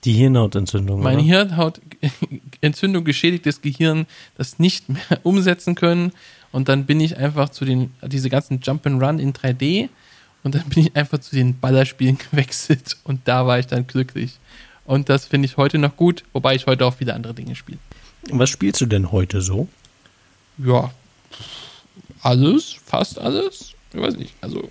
die 0.04 0.12
Hirnhautentzündung. 0.12 1.02
Mein 1.02 1.18
Hirnhautentzündung 1.18 3.04
geschädigtes 3.04 3.62
Gehirn 3.62 4.06
das 4.36 4.58
nicht 4.58 4.88
mehr 4.88 5.20
umsetzen 5.22 5.74
können 5.74 6.12
und 6.52 6.68
dann 6.68 6.86
bin 6.86 7.00
ich 7.00 7.16
einfach 7.16 7.48
zu 7.48 7.64
den, 7.64 7.92
diese 8.02 8.30
ganzen 8.30 8.60
Jump 8.60 8.86
and 8.86 9.02
Run 9.02 9.18
in 9.18 9.32
3D 9.32 9.88
und 10.42 10.54
dann 10.54 10.64
bin 10.68 10.86
ich 10.86 10.96
einfach 10.96 11.18
zu 11.18 11.34
den 11.34 11.58
Ballerspielen 11.58 12.18
gewechselt 12.30 12.96
und 13.04 13.20
da 13.26 13.46
war 13.46 13.58
ich 13.58 13.66
dann 13.66 13.86
glücklich. 13.86 14.38
Und 14.84 15.10
das 15.10 15.26
finde 15.26 15.46
ich 15.46 15.56
heute 15.56 15.78
noch 15.78 15.96
gut, 15.96 16.24
wobei 16.32 16.54
ich 16.54 16.66
heute 16.66 16.86
auch 16.86 16.94
viele 16.94 17.14
andere 17.14 17.34
Dinge 17.34 17.54
spiele. 17.54 17.78
Was 18.30 18.48
spielst 18.48 18.80
du 18.80 18.86
denn 18.86 19.12
heute 19.12 19.42
so? 19.42 19.68
Ja, 20.56 20.90
alles, 22.22 22.76
fast 22.84 23.18
alles. 23.18 23.74
Ich 23.92 24.00
weiß 24.00 24.16
nicht, 24.16 24.34
also 24.40 24.68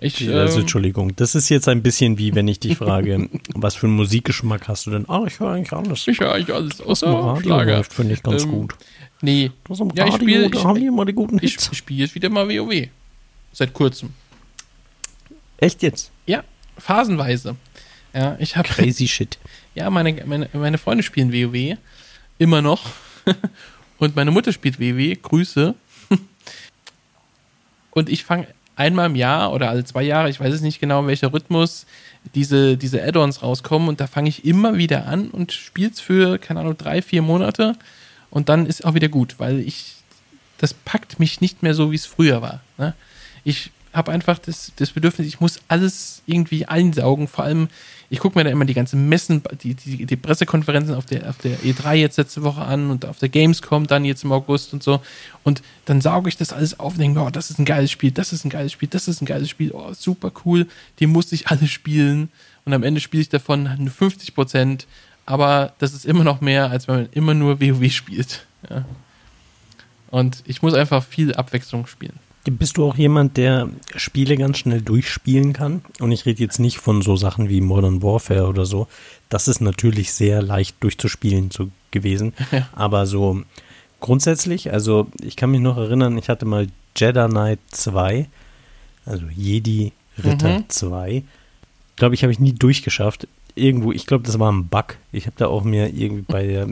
ich, 0.00 0.28
also, 0.28 0.60
Entschuldigung, 0.60 1.16
das 1.16 1.34
ist 1.34 1.48
jetzt 1.48 1.68
ein 1.68 1.82
bisschen 1.82 2.18
wie 2.18 2.34
wenn 2.34 2.46
ich 2.48 2.60
dich 2.60 2.76
frage, 2.78 3.28
was 3.54 3.74
für 3.74 3.86
einen 3.86 3.96
Musikgeschmack 3.96 4.68
hast 4.68 4.86
du 4.86 4.90
denn? 4.90 5.08
Ah, 5.08 5.24
ich 5.26 5.40
höre 5.40 5.52
eigentlich 5.52 5.72
alles. 5.72 6.06
Ich 6.06 6.20
höre 6.20 6.32
eigentlich 6.32 6.54
alles. 6.54 6.80
Außer 6.80 7.38
Schlager. 7.40 7.84
finde 7.84 8.14
ich 8.14 8.22
ganz 8.22 8.44
ähm, 8.44 8.50
gut. 8.50 8.74
Nee. 9.22 9.50
Das 9.66 9.80
im 9.80 9.90
ja, 9.94 10.04
Radio, 10.04 10.08
ich 10.08 10.22
spiele, 10.22 10.50
da 10.50 10.64
haben 10.64 10.78
die 10.78 10.86
immer 10.86 11.06
die 11.06 11.14
guten 11.14 11.38
Hits. 11.38 11.70
Ich 11.72 11.78
spiele 11.78 12.00
jetzt 12.00 12.14
wieder 12.14 12.28
mal 12.28 12.46
WoW. 12.48 12.88
Seit 13.52 13.72
kurzem. 13.72 14.10
Echt 15.64 15.82
jetzt? 15.82 16.10
Ja, 16.26 16.44
phasenweise. 16.76 17.56
Ja, 18.12 18.36
ich 18.38 18.54
habe 18.58 18.68
Crazy 18.68 19.08
shit. 19.08 19.38
Ja, 19.74 19.90
meine, 19.90 20.24
meine, 20.24 20.48
meine 20.52 20.78
Freunde 20.78 21.02
spielen 21.02 21.32
WoW. 21.32 21.78
Immer 22.38 22.62
noch. 22.62 22.90
Und 23.98 24.14
meine 24.14 24.30
Mutter 24.30 24.52
spielt 24.52 24.78
WoW. 24.78 25.20
Grüße. 25.20 25.74
Und 27.90 28.10
ich 28.10 28.22
fange 28.22 28.46
einmal 28.76 29.06
im 29.06 29.16
Jahr 29.16 29.52
oder 29.52 29.70
alle 29.70 29.84
zwei 29.84 30.02
Jahre, 30.02 30.28
ich 30.28 30.38
weiß 30.38 30.52
es 30.52 30.60
nicht 30.60 30.80
genau, 30.80 31.00
in 31.00 31.06
welcher 31.06 31.32
Rhythmus 31.32 31.86
diese, 32.34 32.76
diese 32.76 33.02
Add-ons 33.02 33.42
rauskommen. 33.42 33.88
Und 33.88 34.00
da 34.00 34.06
fange 34.06 34.28
ich 34.28 34.44
immer 34.44 34.76
wieder 34.76 35.06
an 35.06 35.30
und 35.30 35.52
spiele 35.52 35.90
es 35.90 35.98
für, 35.98 36.36
keine 36.36 36.60
Ahnung, 36.60 36.76
drei, 36.76 37.00
vier 37.00 37.22
Monate 37.22 37.74
und 38.30 38.50
dann 38.50 38.66
ist 38.66 38.84
auch 38.84 38.94
wieder 38.94 39.08
gut, 39.08 39.36
weil 39.38 39.60
ich, 39.60 39.94
das 40.58 40.74
packt 40.74 41.18
mich 41.18 41.40
nicht 41.40 41.62
mehr 41.62 41.74
so, 41.74 41.90
wie 41.90 41.96
es 41.96 42.04
früher 42.06 42.42
war. 42.42 42.60
Ne? 42.76 42.94
Ich 43.44 43.72
habe 43.94 44.12
einfach 44.12 44.38
das, 44.38 44.72
das 44.76 44.90
Bedürfnis, 44.90 45.26
ich 45.26 45.40
muss 45.40 45.60
alles 45.68 46.22
irgendwie 46.26 46.66
einsaugen. 46.66 47.28
Vor 47.28 47.44
allem, 47.44 47.68
ich 48.10 48.18
gucke 48.18 48.38
mir 48.38 48.44
da 48.44 48.50
immer 48.50 48.64
die 48.64 48.74
ganzen 48.74 49.08
Messen, 49.08 49.42
die, 49.62 49.74
die, 49.74 50.04
die, 50.04 50.16
Pressekonferenzen 50.16 50.94
auf 50.94 51.06
der, 51.06 51.30
auf 51.30 51.38
der 51.38 51.58
E3 51.60 51.94
jetzt 51.94 52.18
letzte 52.18 52.42
Woche 52.42 52.62
an 52.62 52.90
und 52.90 53.06
auf 53.06 53.18
der 53.18 53.28
Gamescom 53.28 53.86
dann 53.86 54.04
jetzt 54.04 54.24
im 54.24 54.32
August 54.32 54.72
und 54.72 54.82
so. 54.82 55.00
Und 55.42 55.62
dann 55.86 56.00
sauge 56.00 56.28
ich 56.28 56.36
das 56.36 56.52
alles 56.52 56.78
auf 56.78 56.94
und 56.94 56.98
denke, 56.98 57.20
oh, 57.20 57.30
das 57.30 57.50
ist 57.50 57.58
ein 57.58 57.64
geiles 57.64 57.90
Spiel, 57.90 58.10
das 58.10 58.32
ist 58.32 58.44
ein 58.44 58.50
geiles 58.50 58.72
Spiel, 58.72 58.88
das 58.88 59.08
ist 59.08 59.22
ein 59.22 59.26
geiles 59.26 59.48
Spiel, 59.48 59.72
oh, 59.72 59.92
super 59.94 60.32
cool, 60.44 60.66
die 60.98 61.06
muss 61.06 61.32
ich 61.32 61.48
alle 61.48 61.66
spielen. 61.66 62.30
Und 62.64 62.72
am 62.72 62.82
Ende 62.82 63.00
spiele 63.00 63.22
ich 63.22 63.28
davon 63.28 63.70
nur 63.78 63.90
50 63.90 64.34
Prozent 64.34 64.86
aber 65.26 65.72
das 65.78 65.94
ist 65.94 66.04
immer 66.04 66.24
noch 66.24 66.40
mehr, 66.40 66.70
als 66.70 66.88
wenn 66.88 66.96
man 66.96 67.08
immer 67.12 67.34
nur 67.34 67.60
WoW 67.60 67.90
spielt. 67.90 68.46
Ja. 68.68 68.84
Und 70.10 70.42
ich 70.46 70.62
muss 70.62 70.74
einfach 70.74 71.02
viel 71.04 71.34
Abwechslung 71.34 71.86
spielen. 71.86 72.18
Bist 72.44 72.76
du 72.76 72.84
auch 72.84 72.96
jemand, 72.96 73.36
der 73.36 73.68
Spiele 73.96 74.36
ganz 74.36 74.58
schnell 74.58 74.82
durchspielen 74.82 75.52
kann? 75.52 75.82
Und 76.00 76.12
ich 76.12 76.26
rede 76.26 76.42
jetzt 76.42 76.60
nicht 76.60 76.78
von 76.78 77.02
so 77.02 77.16
Sachen 77.16 77.48
wie 77.48 77.60
Modern 77.60 78.02
Warfare 78.02 78.46
oder 78.46 78.66
so. 78.66 78.86
Das 79.28 79.48
ist 79.48 79.60
natürlich 79.60 80.12
sehr 80.12 80.42
leicht 80.42 80.76
durchzuspielen 80.80 81.50
zu, 81.50 81.70
gewesen. 81.90 82.34
Ja. 82.52 82.68
Aber 82.72 83.06
so 83.06 83.42
grundsätzlich, 84.00 84.72
also 84.72 85.08
ich 85.22 85.36
kann 85.36 85.50
mich 85.50 85.60
noch 85.60 85.78
erinnern, 85.78 86.18
ich 86.18 86.28
hatte 86.28 86.44
mal 86.44 86.68
Jedi 86.94 87.26
Knight 87.26 87.58
2, 87.70 88.28
also 89.06 89.24
Jedi 89.34 89.92
Ritter 90.22 90.58
mhm. 90.58 90.64
2. 90.68 91.24
Glaube 91.96 92.14
ich, 92.14 92.22
habe 92.22 92.32
ich 92.32 92.38
nie 92.38 92.52
durchgeschafft 92.52 93.26
irgendwo, 93.54 93.92
ich 93.92 94.06
glaube, 94.06 94.24
das 94.24 94.38
war 94.38 94.50
ein 94.50 94.68
Bug. 94.68 94.96
Ich 95.12 95.26
habe 95.26 95.36
da 95.38 95.46
auch 95.46 95.64
mir 95.64 95.94
irgendwie 95.94 96.22
bei 96.22 96.46
der 96.46 96.68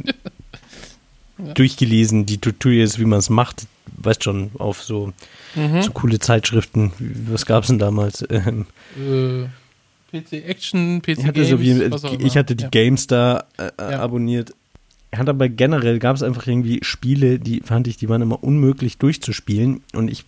durchgelesen, 1.54 2.26
die 2.26 2.38
Tutorials, 2.38 2.98
wie 2.98 3.04
man 3.04 3.18
es 3.18 3.30
macht. 3.30 3.66
Weißt 4.02 4.24
schon, 4.24 4.50
auf 4.58 4.82
so, 4.82 5.12
mhm. 5.54 5.82
so 5.82 5.90
coole 5.92 6.18
Zeitschriften. 6.18 6.92
Was 7.28 7.46
gab 7.46 7.62
es 7.62 7.68
denn 7.68 7.78
damals? 7.78 8.24
Ähm, 8.30 8.66
äh, 8.96 9.46
PC 10.10 10.44
Action, 10.46 11.02
PC 11.02 11.08
ich 11.18 11.24
hatte 11.24 11.32
Games, 11.32 11.48
so 11.48 11.60
wie, 11.60 12.26
Ich 12.26 12.36
hatte 12.36 12.56
die 12.56 12.64
ja. 12.64 12.70
GameStar 12.70 13.46
äh, 13.58 13.70
ja. 13.78 14.00
abonniert. 14.00 14.54
Er 15.10 15.18
hat 15.18 15.28
aber 15.28 15.48
generell 15.48 15.98
gab 15.98 16.16
es 16.16 16.22
einfach 16.22 16.46
irgendwie 16.46 16.80
Spiele, 16.82 17.38
die 17.38 17.60
fand 17.60 17.86
ich, 17.86 17.98
die 17.98 18.08
waren 18.08 18.22
immer 18.22 18.42
unmöglich 18.42 18.98
durchzuspielen. 18.98 19.82
Und 19.92 20.10
ich 20.10 20.24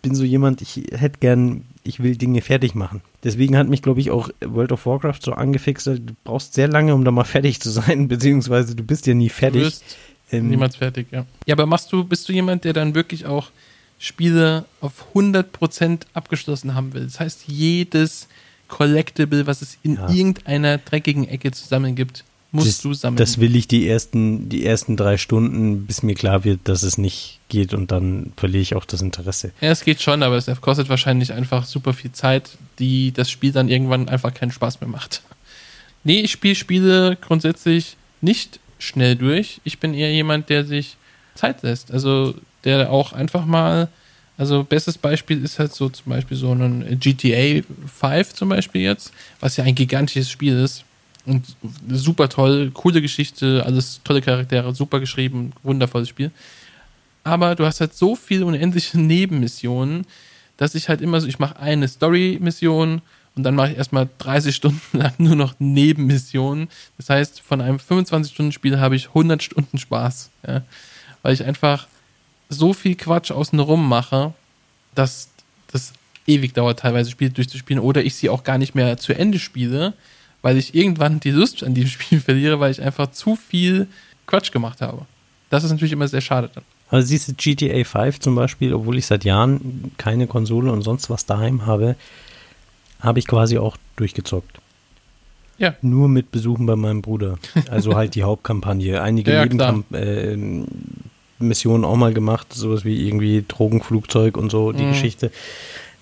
bin 0.00 0.14
so 0.14 0.24
jemand, 0.24 0.62
ich 0.62 0.82
hätte 0.92 1.18
gern 1.20 1.64
ich 1.84 2.02
will 2.02 2.16
Dinge 2.16 2.40
fertig 2.42 2.74
machen. 2.74 3.02
Deswegen 3.24 3.56
hat 3.56 3.68
mich, 3.68 3.82
glaube 3.82 4.00
ich, 4.00 4.10
auch 4.10 4.30
World 4.40 4.72
of 4.72 4.86
Warcraft 4.86 5.18
so 5.22 5.32
angefixt. 5.32 5.86
Du 5.86 5.98
brauchst 6.24 6.54
sehr 6.54 6.68
lange, 6.68 6.94
um 6.94 7.04
da 7.04 7.10
mal 7.10 7.24
fertig 7.24 7.60
zu 7.60 7.70
sein, 7.70 8.08
beziehungsweise 8.08 8.74
du 8.74 8.84
bist 8.84 9.06
ja 9.06 9.14
nie 9.14 9.28
fertig. 9.28 9.60
Du 9.60 9.66
wirst 9.66 9.96
ähm, 10.32 10.48
niemals 10.48 10.76
fertig, 10.76 11.08
ja. 11.10 11.26
Ja, 11.46 11.54
aber 11.54 11.66
machst 11.66 11.92
du, 11.92 12.04
bist 12.04 12.28
du 12.28 12.32
jemand, 12.32 12.64
der 12.64 12.72
dann 12.72 12.94
wirklich 12.94 13.26
auch 13.26 13.50
Spiele 13.98 14.64
auf 14.80 15.14
100% 15.14 16.00
abgeschlossen 16.14 16.74
haben 16.74 16.92
will? 16.94 17.04
Das 17.04 17.20
heißt, 17.20 17.44
jedes 17.46 18.28
Collectible, 18.68 19.46
was 19.46 19.62
es 19.62 19.78
in 19.82 19.96
ja. 19.96 20.08
irgendeiner 20.08 20.78
dreckigen 20.78 21.28
Ecke 21.28 21.52
zusammen 21.52 21.94
gibt, 21.94 22.24
musst 22.52 22.68
das, 22.68 22.80
du 22.80 22.94
sammeln. 22.94 23.18
Das 23.18 23.38
will 23.38 23.56
ich 23.56 23.66
die 23.66 23.88
ersten, 23.88 24.48
die 24.48 24.64
ersten 24.64 24.96
drei 24.96 25.16
Stunden, 25.16 25.86
bis 25.86 26.02
mir 26.02 26.14
klar 26.14 26.44
wird, 26.44 26.60
dass 26.64 26.82
es 26.82 26.98
nicht 26.98 27.40
geht 27.48 27.74
und 27.74 27.90
dann 27.90 28.32
verliere 28.36 28.62
ich 28.62 28.74
auch 28.74 28.84
das 28.84 29.02
Interesse. 29.02 29.52
Ja, 29.60 29.70
es 29.70 29.84
geht 29.84 30.00
schon, 30.00 30.22
aber 30.22 30.36
es 30.36 30.48
kostet 30.60 30.88
wahrscheinlich 30.88 31.32
einfach 31.32 31.64
super 31.64 31.92
viel 31.92 32.12
Zeit, 32.12 32.56
die 32.78 33.12
das 33.12 33.30
Spiel 33.30 33.52
dann 33.52 33.68
irgendwann 33.68 34.08
einfach 34.08 34.32
keinen 34.32 34.52
Spaß 34.52 34.80
mehr 34.80 34.88
macht. 34.88 35.22
Nee, 36.04 36.20
ich 36.20 36.32
spiele 36.32 36.54
Spiele 36.54 37.16
grundsätzlich 37.20 37.96
nicht 38.20 38.60
schnell 38.82 39.16
durch. 39.16 39.60
Ich 39.64 39.78
bin 39.78 39.94
eher 39.94 40.12
jemand, 40.12 40.48
der 40.48 40.64
sich 40.64 40.96
Zeit 41.34 41.62
lässt. 41.62 41.92
Also 41.92 42.34
der 42.64 42.90
auch 42.90 43.12
einfach 43.12 43.46
mal, 43.46 43.88
also 44.36 44.64
bestes 44.64 44.98
Beispiel 44.98 45.42
ist 45.44 45.58
halt 45.58 45.72
so 45.72 45.88
zum 45.88 46.10
Beispiel 46.10 46.36
so 46.36 46.52
ein 46.52 46.98
GTA 46.98 47.62
5 47.86 48.34
zum 48.34 48.48
Beispiel 48.48 48.82
jetzt, 48.82 49.12
was 49.40 49.56
ja 49.56 49.64
ein 49.64 49.74
gigantisches 49.74 50.30
Spiel 50.30 50.58
ist 50.58 50.84
Und 51.24 51.44
super 51.88 52.28
toll, 52.28 52.70
coole 52.74 53.00
Geschichte, 53.00 53.62
alles 53.64 54.00
tolle 54.02 54.20
Charaktere, 54.20 54.74
super 54.74 54.98
geschrieben, 54.98 55.52
wundervolles 55.62 56.08
Spiel. 56.08 56.32
Aber 57.24 57.54
du 57.54 57.64
hast 57.64 57.80
halt 57.80 57.94
so 57.94 58.16
viele 58.16 58.44
unendliche 58.46 58.98
Nebenmissionen, 59.00 60.04
dass 60.56 60.74
ich 60.74 60.88
halt 60.88 61.00
immer 61.00 61.20
so, 61.20 61.28
ich 61.28 61.38
mache 61.38 61.58
eine 61.58 61.86
Story-Mission 61.86 63.00
und 63.34 63.44
dann 63.44 63.54
mache 63.54 63.72
ich 63.72 63.78
erstmal 63.78 64.08
30 64.18 64.54
Stunden 64.54 64.98
lang 64.98 65.14
nur 65.18 65.36
noch 65.36 65.54
Nebenmissionen. 65.58 66.68
Das 66.98 67.08
heißt, 67.08 67.40
von 67.40 67.60
einem 67.60 67.78
25-Stunden-Spiel 67.78 68.78
habe 68.78 68.96
ich 68.96 69.08
100 69.08 69.42
Stunden 69.42 69.78
Spaß. 69.78 70.30
Ja? 70.46 70.62
Weil 71.22 71.34
ich 71.34 71.44
einfach 71.44 71.86
so 72.48 72.74
viel 72.74 72.94
Quatsch 72.94 73.30
außenrum 73.30 73.88
mache, 73.88 74.34
dass 74.94 75.30
das 75.68 75.94
ewig 76.26 76.52
dauert, 76.52 76.80
teilweise 76.80 77.10
Spiele 77.10 77.30
durchzuspielen 77.30 77.82
oder 77.82 78.04
ich 78.04 78.14
sie 78.14 78.28
auch 78.28 78.44
gar 78.44 78.58
nicht 78.58 78.74
mehr 78.74 78.96
zu 78.98 79.14
Ende 79.14 79.38
spiele, 79.38 79.94
weil 80.42 80.58
ich 80.58 80.74
irgendwann 80.74 81.20
die 81.20 81.30
Lust 81.30 81.62
an 81.64 81.74
diesem 81.74 81.90
Spiel 81.90 82.20
verliere, 82.20 82.60
weil 82.60 82.70
ich 82.70 82.82
einfach 82.82 83.10
zu 83.12 83.36
viel 83.36 83.88
Quatsch 84.26 84.52
gemacht 84.52 84.82
habe. 84.82 85.06
Das 85.48 85.64
ist 85.64 85.70
natürlich 85.70 85.92
immer 85.92 86.08
sehr 86.08 86.20
schade 86.20 86.50
dann. 86.54 86.64
Also 86.90 87.08
siehst 87.08 87.28
du 87.28 87.32
GTA 87.32 87.84
5 87.84 88.20
zum 88.20 88.34
Beispiel, 88.34 88.74
obwohl 88.74 88.98
ich 88.98 89.06
seit 89.06 89.24
Jahren 89.24 89.92
keine 89.96 90.26
Konsole 90.26 90.70
und 90.70 90.82
sonst 90.82 91.08
was 91.08 91.24
daheim 91.24 91.64
habe, 91.64 91.96
habe 93.02 93.18
ich 93.18 93.26
quasi 93.26 93.58
auch 93.58 93.76
durchgezockt. 93.96 94.58
Ja. 95.58 95.74
Nur 95.82 96.08
mit 96.08 96.32
Besuchen 96.32 96.66
bei 96.66 96.76
meinem 96.76 97.02
Bruder. 97.02 97.38
Also 97.70 97.94
halt 97.96 98.14
die 98.14 98.22
Hauptkampagne. 98.22 99.00
Einige 99.02 99.32
Ja, 99.32 99.44
Nebenmissionen 99.44 100.66
äh, 101.38 101.44
Missionen 101.44 101.84
auch 101.84 101.96
mal 101.96 102.14
gemacht, 102.14 102.52
sowas 102.52 102.84
wie 102.84 103.06
irgendwie 103.06 103.44
Drogenflugzeug 103.46 104.36
und 104.36 104.50
so, 104.50 104.72
die 104.72 104.84
Mhm. 104.84 104.90
Geschichte. 104.90 105.30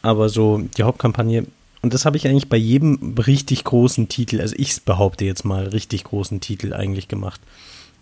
Aber 0.02 0.28
so 0.28 0.58
die 0.76 0.82
Hauptkampagne. 0.82 1.46
Und 1.82 1.94
das 1.94 2.04
habe 2.04 2.16
ich 2.18 2.26
eigentlich 2.28 2.48
bei 2.50 2.58
jedem 2.58 3.14
richtig 3.18 3.64
großen 3.64 4.08
Titel, 4.08 4.40
also 4.40 4.54
ich 4.58 4.82
behaupte 4.82 5.24
jetzt 5.24 5.44
mal, 5.44 5.66
richtig 5.68 6.04
großen 6.04 6.40
Titel 6.40 6.74
eigentlich 6.74 7.08
gemacht. 7.08 7.40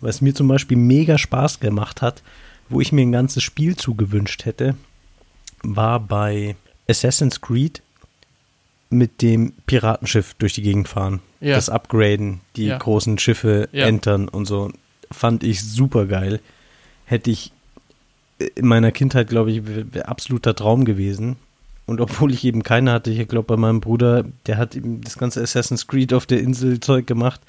Was 0.01 0.19
mir 0.21 0.35
zum 0.35 0.47
Beispiel 0.49 0.77
mega 0.77 1.17
Spaß 1.17 1.59
gemacht 1.61 2.01
hat, 2.01 2.21
wo 2.67 2.81
ich 2.81 2.91
mir 2.91 3.01
ein 3.01 3.11
ganzes 3.13 3.41
Spiel 3.43 3.75
zugewünscht 3.77 4.45
hätte, 4.45 4.75
war 5.63 5.99
bei 6.01 6.55
Assassin's 6.89 7.39
Creed 7.41 7.81
mit 8.89 9.21
dem 9.21 9.53
Piratenschiff 9.67 10.33
durch 10.35 10.53
die 10.53 10.61
Gegend 10.63 10.87
fahren. 10.87 11.19
Ja. 11.41 11.55
Das 11.55 11.69
Upgraden, 11.69 12.41
die 12.55 12.65
Ja. 12.65 12.77
großen 12.77 13.17
Schiffe 13.19 13.69
Ja. 13.71 13.85
entern 13.87 14.27
und 14.27 14.45
so. 14.45 14.71
Fand 15.11 15.43
ich 15.43 15.63
super 15.63 16.05
geil. 16.05 16.39
Hätte 17.05 17.29
ich 17.31 17.51
in 18.55 18.65
meiner 18.67 18.91
Kindheit, 18.91 19.27
glaube 19.29 19.51
ich, 19.51 19.61
absoluter 20.05 20.55
Traum 20.55 20.85
gewesen. 20.85 21.35
Und 21.85 22.01
obwohl 22.01 22.31
ich 22.33 22.43
eben 22.45 22.63
keine 22.63 22.91
hatte, 22.91 23.09
ich 23.11 23.27
glaube 23.27 23.47
bei 23.47 23.57
meinem 23.57 23.81
Bruder, 23.81 24.23
der 24.45 24.57
hat 24.57 24.75
eben 24.75 25.01
das 25.01 25.17
ganze 25.17 25.41
Assassin's 25.41 25.87
Creed 25.87 26.13
auf 26.13 26.25
der 26.25 26.39
Insel 26.39 26.79
Zeug 26.79 27.07
gemacht. 27.07 27.41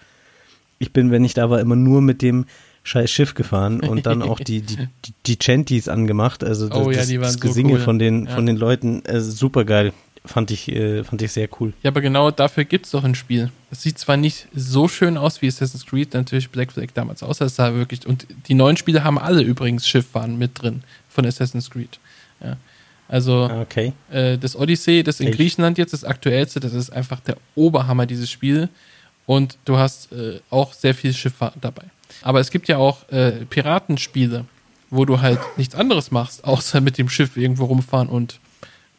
Ich 0.78 0.92
bin, 0.92 1.10
wenn 1.10 1.24
ich 1.24 1.34
da 1.34 1.50
war, 1.50 1.60
immer 1.60 1.76
nur 1.76 2.00
mit 2.00 2.22
dem 2.22 2.46
scheiß 2.82 3.10
Schiff 3.10 3.34
gefahren 3.34 3.80
und 3.80 4.06
dann 4.06 4.22
auch 4.22 4.40
die, 4.40 4.62
die, 4.62 4.88
die, 5.26 5.36
Chanties 5.38 5.88
angemacht. 5.88 6.42
Also 6.42 6.68
das, 6.70 6.78
Oh 6.78 6.90
ja, 6.90 6.96
das, 6.98 7.08
das 7.12 7.32
so 7.34 7.38
Gesinge 7.40 7.74
cool. 7.74 7.80
von 7.80 7.98
den, 7.98 8.24
Ja. 8.26 8.34
von 8.34 8.46
den 8.46 8.56
Leuten, 8.56 9.04
äh, 9.04 9.20
super 9.20 9.64
geil. 9.66 9.92
Fand 10.24 10.50
ich, 10.50 10.68
äh, 10.70 11.02
fand 11.02 11.22
ich 11.22 11.32
sehr 11.32 11.48
cool. 11.60 11.72
Ja, 11.82 11.90
aber 11.90 12.02
genau 12.02 12.30
dafür 12.30 12.64
gibt 12.64 12.84
es 12.84 12.92
doch 12.92 13.04
ein 13.04 13.14
Spiel. 13.14 13.50
Es 13.70 13.82
sieht 13.82 13.98
zwar 13.98 14.18
nicht 14.18 14.48
so 14.54 14.86
schön 14.86 15.16
aus 15.16 15.40
wie 15.40 15.48
Assassin's 15.48 15.86
Creed, 15.86 16.12
natürlich 16.12 16.50
Black 16.50 16.72
Flag 16.72 16.88
damals 16.92 17.22
aus, 17.22 17.38
das 17.38 17.56
sah 17.56 17.72
wirklich. 17.74 18.06
Und 18.06 18.26
die 18.48 18.54
neuen 18.54 18.76
Spiele 18.76 19.02
haben 19.02 19.18
alle 19.18 19.42
übrigens 19.42 19.88
Schifffahren 19.88 20.36
mit 20.38 20.60
drin 20.60 20.82
von 21.08 21.24
Assassin's 21.24 21.70
Creed. 21.70 21.98
Ja. 22.44 22.56
Also 23.08 23.48
Ah, 23.50 23.62
Okay. 23.62 23.92
äh, 24.10 24.36
das 24.36 24.54
Odyssey, 24.56 25.02
das 25.02 25.20
in 25.20 25.28
Echt? 25.28 25.38
Griechenland 25.38 25.78
jetzt, 25.78 25.94
das 25.94 26.04
aktuellste, 26.04 26.60
das 26.60 26.74
ist 26.74 26.90
einfach 26.90 27.20
der 27.20 27.36
Oberhammer, 27.54 28.04
dieses 28.06 28.30
Spiel. 28.30 28.68
Und 29.26 29.56
du 29.64 29.78
hast 29.78 30.12
äh, 30.12 30.40
auch 30.50 30.74
sehr 30.74 30.94
viel 30.94 31.14
Schifffahrt 31.14 31.54
dabei. 31.62 31.84
Aber 32.22 32.40
es 32.40 32.50
gibt 32.50 32.68
ja 32.68 32.76
auch 32.76 33.08
äh, 33.10 33.46
Piratenspiele, 33.48 34.44
wo 34.90 35.04
du 35.06 35.20
halt 35.22 35.38
nichts 35.56 35.74
anderes 35.74 36.10
machst, 36.10 36.44
außer 36.44 36.80
mit 36.82 36.98
dem 36.98 37.08
Schiff 37.08 37.36
irgendwo 37.38 37.64
rumfahren 37.64 38.08
und 38.08 38.38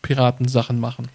Piratensachen 0.01 0.79
machen. 0.79 1.07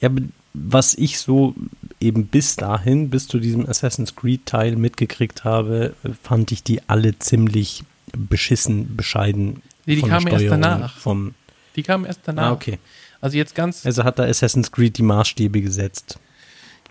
Ja, 0.00 0.10
was 0.54 0.94
ich 0.94 1.18
so 1.18 1.54
eben 2.00 2.26
bis 2.26 2.56
dahin, 2.56 3.08
bis 3.10 3.28
zu 3.28 3.38
diesem 3.38 3.68
Assassin's 3.68 4.16
Creed 4.16 4.44
Teil 4.46 4.76
mitgekriegt 4.76 5.44
habe, 5.44 5.94
fand 6.22 6.52
ich 6.52 6.62
die 6.62 6.80
alle 6.88 7.18
ziemlich 7.18 7.84
beschissen, 8.12 8.96
bescheiden. 8.96 9.62
Nee, 9.86 9.96
die 9.96 10.02
kamen 10.02 10.26
erst 10.26 10.46
danach. 10.50 10.96
Vom, 10.98 11.34
Die 11.76 11.82
kamen 11.82 12.04
erst 12.04 12.20
danach. 12.24 12.48
ah, 12.50 12.52
okay. 12.52 12.78
Also 13.20 13.36
jetzt 13.36 13.54
ganz, 13.54 13.86
Also 13.86 14.04
hat 14.04 14.18
da 14.18 14.24
Assassin's 14.24 14.72
Creed 14.72 14.98
die 14.98 15.02
Maßstäbe 15.02 15.62
gesetzt. 15.62 16.18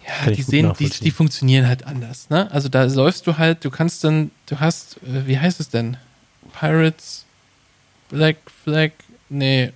ja, 0.07 0.13
kann 0.25 0.33
die 0.33 0.41
sehen, 0.41 0.71
die, 0.79 0.89
die 0.89 1.11
funktionieren 1.11 1.67
halt 1.67 1.85
anders, 1.85 2.29
ne? 2.29 2.49
Also 2.51 2.69
da 2.69 2.85
läufst 2.85 3.27
du 3.27 3.37
halt, 3.37 3.63
du 3.65 3.69
kannst 3.69 4.03
dann, 4.03 4.31
du 4.47 4.59
hast, 4.59 4.97
äh, 5.03 5.27
wie 5.27 5.37
heißt 5.37 5.59
es 5.59 5.69
denn? 5.69 5.97
Pirates, 6.57 7.25
Black 8.09 8.37
Flag, 8.63 8.91
nee, 9.29 9.71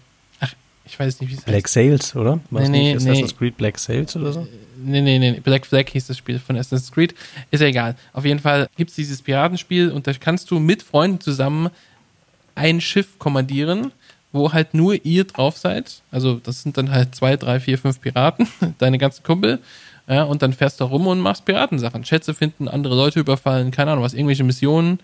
ich 0.85 0.99
weiß 0.99 1.19
nicht, 1.21 1.31
wie 1.31 1.35
es 1.35 1.41
Black 1.41 1.63
heißt. 1.65 1.73
Sails, 1.73 2.15
oder? 2.15 2.39
War 2.49 2.61
es 2.61 2.69
Nee, 2.69 2.93
nicht 2.93 3.03
nee, 3.03 3.11
Assassin's 3.11 3.31
nee. 3.31 3.37
Creed 3.37 3.57
Black 3.57 3.79
Sails 3.79 4.15
oder 4.15 4.33
so? 4.33 4.47
Nee, 4.77 5.01
nee, 5.01 5.17
nee, 5.17 5.39
Black 5.39 5.65
Flag 5.65 5.85
hieß 5.89 6.07
das 6.07 6.17
Spiel 6.17 6.37
von 6.39 6.57
Assassin's 6.57 6.91
Creed. 6.91 7.15
Ist 7.49 7.61
ja 7.61 7.67
egal. 7.67 7.95
Auf 8.13 8.25
jeden 8.25 8.39
Fall 8.39 8.67
gibt 8.75 8.91
es 8.91 8.95
dieses 8.95 9.21
Piratenspiel 9.21 9.89
und 9.89 10.05
da 10.05 10.13
kannst 10.13 10.51
du 10.51 10.59
mit 10.59 10.83
Freunden 10.83 11.19
zusammen 11.21 11.69
ein 12.53 12.81
Schiff 12.81 13.17
kommandieren, 13.17 13.91
wo 14.31 14.53
halt 14.53 14.73
nur 14.73 15.03
ihr 15.05 15.23
drauf 15.23 15.57
seid. 15.57 16.01
Also 16.11 16.35
das 16.35 16.61
sind 16.61 16.77
dann 16.77 16.91
halt 16.91 17.15
zwei, 17.15 17.35
drei, 17.37 17.59
vier, 17.59 17.77
fünf 17.77 17.99
Piraten, 18.01 18.47
deine 18.77 18.97
ganzen 18.97 19.23
Kumpel. 19.23 19.59
Ja, 20.07 20.23
und 20.23 20.41
dann 20.43 20.53
fährst 20.53 20.79
du 20.79 20.83
rum 20.83 21.07
und 21.07 21.19
machst 21.19 21.45
Piratensachen. 21.45 22.05
Schätze 22.05 22.33
finden, 22.35 22.67
andere 22.67 22.95
Leute 22.95 23.19
überfallen, 23.19 23.71
keine 23.71 23.91
Ahnung 23.91 24.03
was, 24.03 24.13
irgendwelche 24.13 24.43
Missionen. 24.43 24.99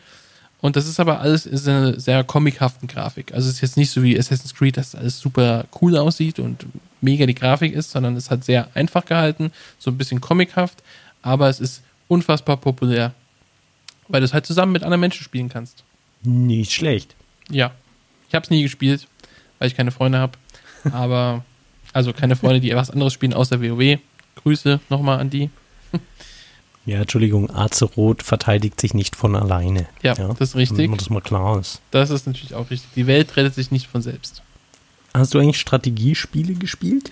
Und 0.62 0.76
das 0.76 0.88
ist 0.88 0.99
aber 0.99 1.20
alles 1.20 1.47
in 1.47 1.57
einer 1.68 1.99
sehr 1.99 2.24
comichaften 2.24 2.88
Grafik. 2.88 3.34
Also 3.34 3.49
es 3.49 3.55
ist 3.55 3.62
jetzt 3.62 3.78
nicht 3.78 3.89
so 3.89 4.03
wie 4.03 4.18
Assassin's 4.18 4.53
Creed, 4.53 4.78
dass 4.78 4.93
alles 4.93 5.20
super 5.20 5.66
cool 5.82 5.97
aussieht 5.97 6.38
und 6.38 6.68
mega 7.01 7.26
die 7.26 7.36
Grafik 7.36 7.74
ist, 7.74 7.91
sondern 7.91 8.16
es 8.16 8.30
hat 8.30 8.43
sehr 8.43 8.70
einfach 8.76 9.05
gehalten, 9.05 9.51
so 9.80 9.89
ein 9.89 9.97
bisschen 9.97 10.22
comichaft, 10.22 10.84
aber 11.24 11.49
es 11.49 11.59
ist 11.59 11.82
unfassbar 12.07 12.57
populär, 12.57 13.14
weil 14.07 14.22
du 14.22 14.26
es 14.26 14.34
halt 14.34 14.45
zusammen 14.45 14.72
mit 14.72 14.84
anderen 14.84 15.01
Menschen 15.01 15.24
spielen 15.24 15.49
kannst. 15.49 15.84
Nicht 16.24 16.72
schlecht. 16.74 17.16
Ja, 17.49 17.72
ich 18.30 18.36
habe 18.36 18.43
es 18.43 18.51
nie 18.51 18.62
gespielt, 18.62 19.07
weil 19.57 19.68
ich 19.68 19.76
keine 19.76 19.91
Freunde 19.91 20.20
habe, 20.20 20.38
aber 20.91 21.43
also 21.91 22.14
keine 22.14 22.36
Freunde, 22.36 22.59
die 22.59 22.76
was 22.76 22.91
anderes 22.91 23.14
spielen 23.14 23.34
außer 23.34 23.62
WoW. 23.62 23.99
Grüße 24.36 24.80
nochmal 24.89 25.20
an 25.20 25.30
die. 25.30 25.49
Ja, 26.86 27.02
Entschuldigung, 27.02 27.50
Azeroth 27.54 28.24
verteidigt 28.24 28.82
sich 28.82 28.94
nicht 28.94 29.16
von 29.16 29.36
alleine. 29.36 29.88
Ja, 30.02 30.16
das 30.16 30.50
ist 30.50 30.56
richtig. 30.56 30.88
Damit 30.88 31.02
das 31.02 31.10
mal 31.10 31.22
klar 31.22 31.60
ist. 31.60 31.80
Das 31.92 32.10
ist 32.10 32.26
natürlich 32.26 32.56
auch 32.56 32.70
richtig. 32.72 32.90
Die 32.96 33.06
Welt 33.08 33.36
rettet 33.38 33.54
sich 33.54 33.70
nicht 33.70 33.88
von 33.88 34.02
selbst. 34.02 34.42
Hast 35.14 35.34
du 35.34 35.40
eigentlich 35.40 35.60
Strategiespiele 35.60 36.54
gespielt? 36.54 37.12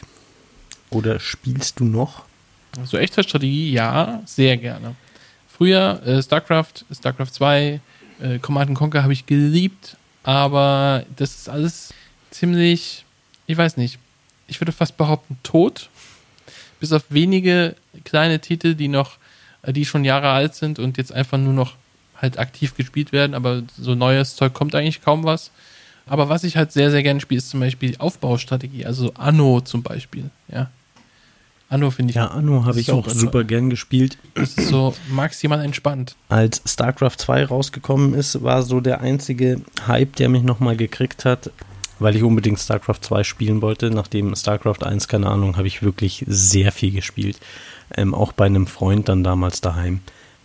Oder 0.89 1.20
spielst 1.20 1.80
du 1.80 1.86
noch? 1.86 2.24
So 2.86 2.97
Echtzeitstrategie, 2.97 3.72
ja, 3.72 4.22
sehr 4.26 4.57
gerne. 4.57 4.95
Früher 5.47 6.01
äh, 6.05 6.24
StarCraft, 6.24 6.86
StarCraft 6.91 7.32
2, 7.32 7.82
äh, 8.22 8.39
Command 8.39 8.74
Conquer 8.76 9.03
habe 9.03 9.13
ich 9.13 9.26
geliebt, 9.26 9.97
aber 10.24 11.05
das 11.15 11.36
ist 11.36 11.49
alles 11.49 11.93
ziemlich, 12.32 13.05
ich 13.47 13.57
weiß 13.57 13.78
nicht, 13.78 13.99
ich 14.47 14.59
würde 14.59 14.72
fast 14.72 14.97
behaupten, 14.97 15.38
tot. 15.43 15.89
Bis 16.80 16.93
auf 16.93 17.03
wenige 17.09 17.76
kleine 18.05 18.39
Titel, 18.39 18.74
die 18.74 18.88
noch, 18.88 19.17
die 19.68 19.86
schon 19.86 20.03
Jahre 20.05 20.30
alt 20.30 20.55
sind 20.55 20.80
und 20.80 20.97
jetzt 20.97 21.12
einfach 21.14 21.38
nur 21.38 21.53
noch 21.53 21.76
halt 22.18 22.38
aktiv 22.38 22.76
gespielt 22.76 23.12
werden, 23.12 23.34
aber 23.34 23.64
so 23.78 23.95
neues 23.95 24.36
Zeug 24.36 24.53
kommt 24.53 24.76
eigentlich 24.76 25.01
kaum 25.01 25.24
was. 25.24 25.51
Aber 26.05 26.28
was 26.28 26.43
ich 26.43 26.57
halt 26.57 26.72
sehr, 26.72 26.91
sehr 26.91 27.03
gerne 27.03 27.22
spiele, 27.22 27.38
ist 27.38 27.49
zum 27.49 27.60
Beispiel 27.60 27.95
Aufbaustrategie, 27.97 28.86
also 28.86 29.14
Anno 29.14 29.62
zum 29.62 29.84
Beispiel, 29.84 30.30
ja. 30.51 30.70
Anno 31.70 31.91
finde 31.91 32.10
ich 32.10 32.16
Ja, 32.16 32.30
Anno 32.30 32.66
habe 32.66 32.80
ich 32.80 32.91
auch 32.91 33.05
toll. 33.05 33.14
super 33.14 33.43
gern 33.43 33.70
gespielt. 33.70 34.18
Das 34.34 34.55
ist 34.55 34.70
so 34.70 34.95
maximal 35.12 35.64
entspannt. 35.64 36.16
Als 36.28 36.64
StarCraft 36.66 37.18
2 37.18 37.45
rausgekommen 37.45 38.16
ist, 38.16 38.41
war 38.41 38.64
so 38.64 38.82
der 38.82 39.01
einzige 39.01 39.62
Hype, 39.86 40.16
der 40.16 40.30
mich 40.30 40.41
nochmal 40.41 40.76
gekriegt 40.76 41.26
hat, 41.26 41.51
weil 41.99 42.16
ich 42.16 42.24
unbedingt 42.24 42.60
StarCraft 42.60 43.01
2 43.01 43.24
spielen 43.24 43.62
wollte. 43.62 43.91
Nachdem 43.91 44.36
StarCraft 44.36 44.84
1, 44.84 45.07
keine 45.07 45.28
Ahnung, 45.28 45.57
habe 45.57 45.68
ich 45.68 45.84
wirklich 45.84 46.26
sehr 46.28 46.72
viel 46.72 46.91
gespielt. 46.91 47.39
Ähm, 47.95 48.13
auch 48.13 48.31
bei 48.33 48.45
einem 48.45 48.67
Freund 48.67 49.09
dann 49.09 49.23
damals 49.23 49.61
daheim, 49.61 49.99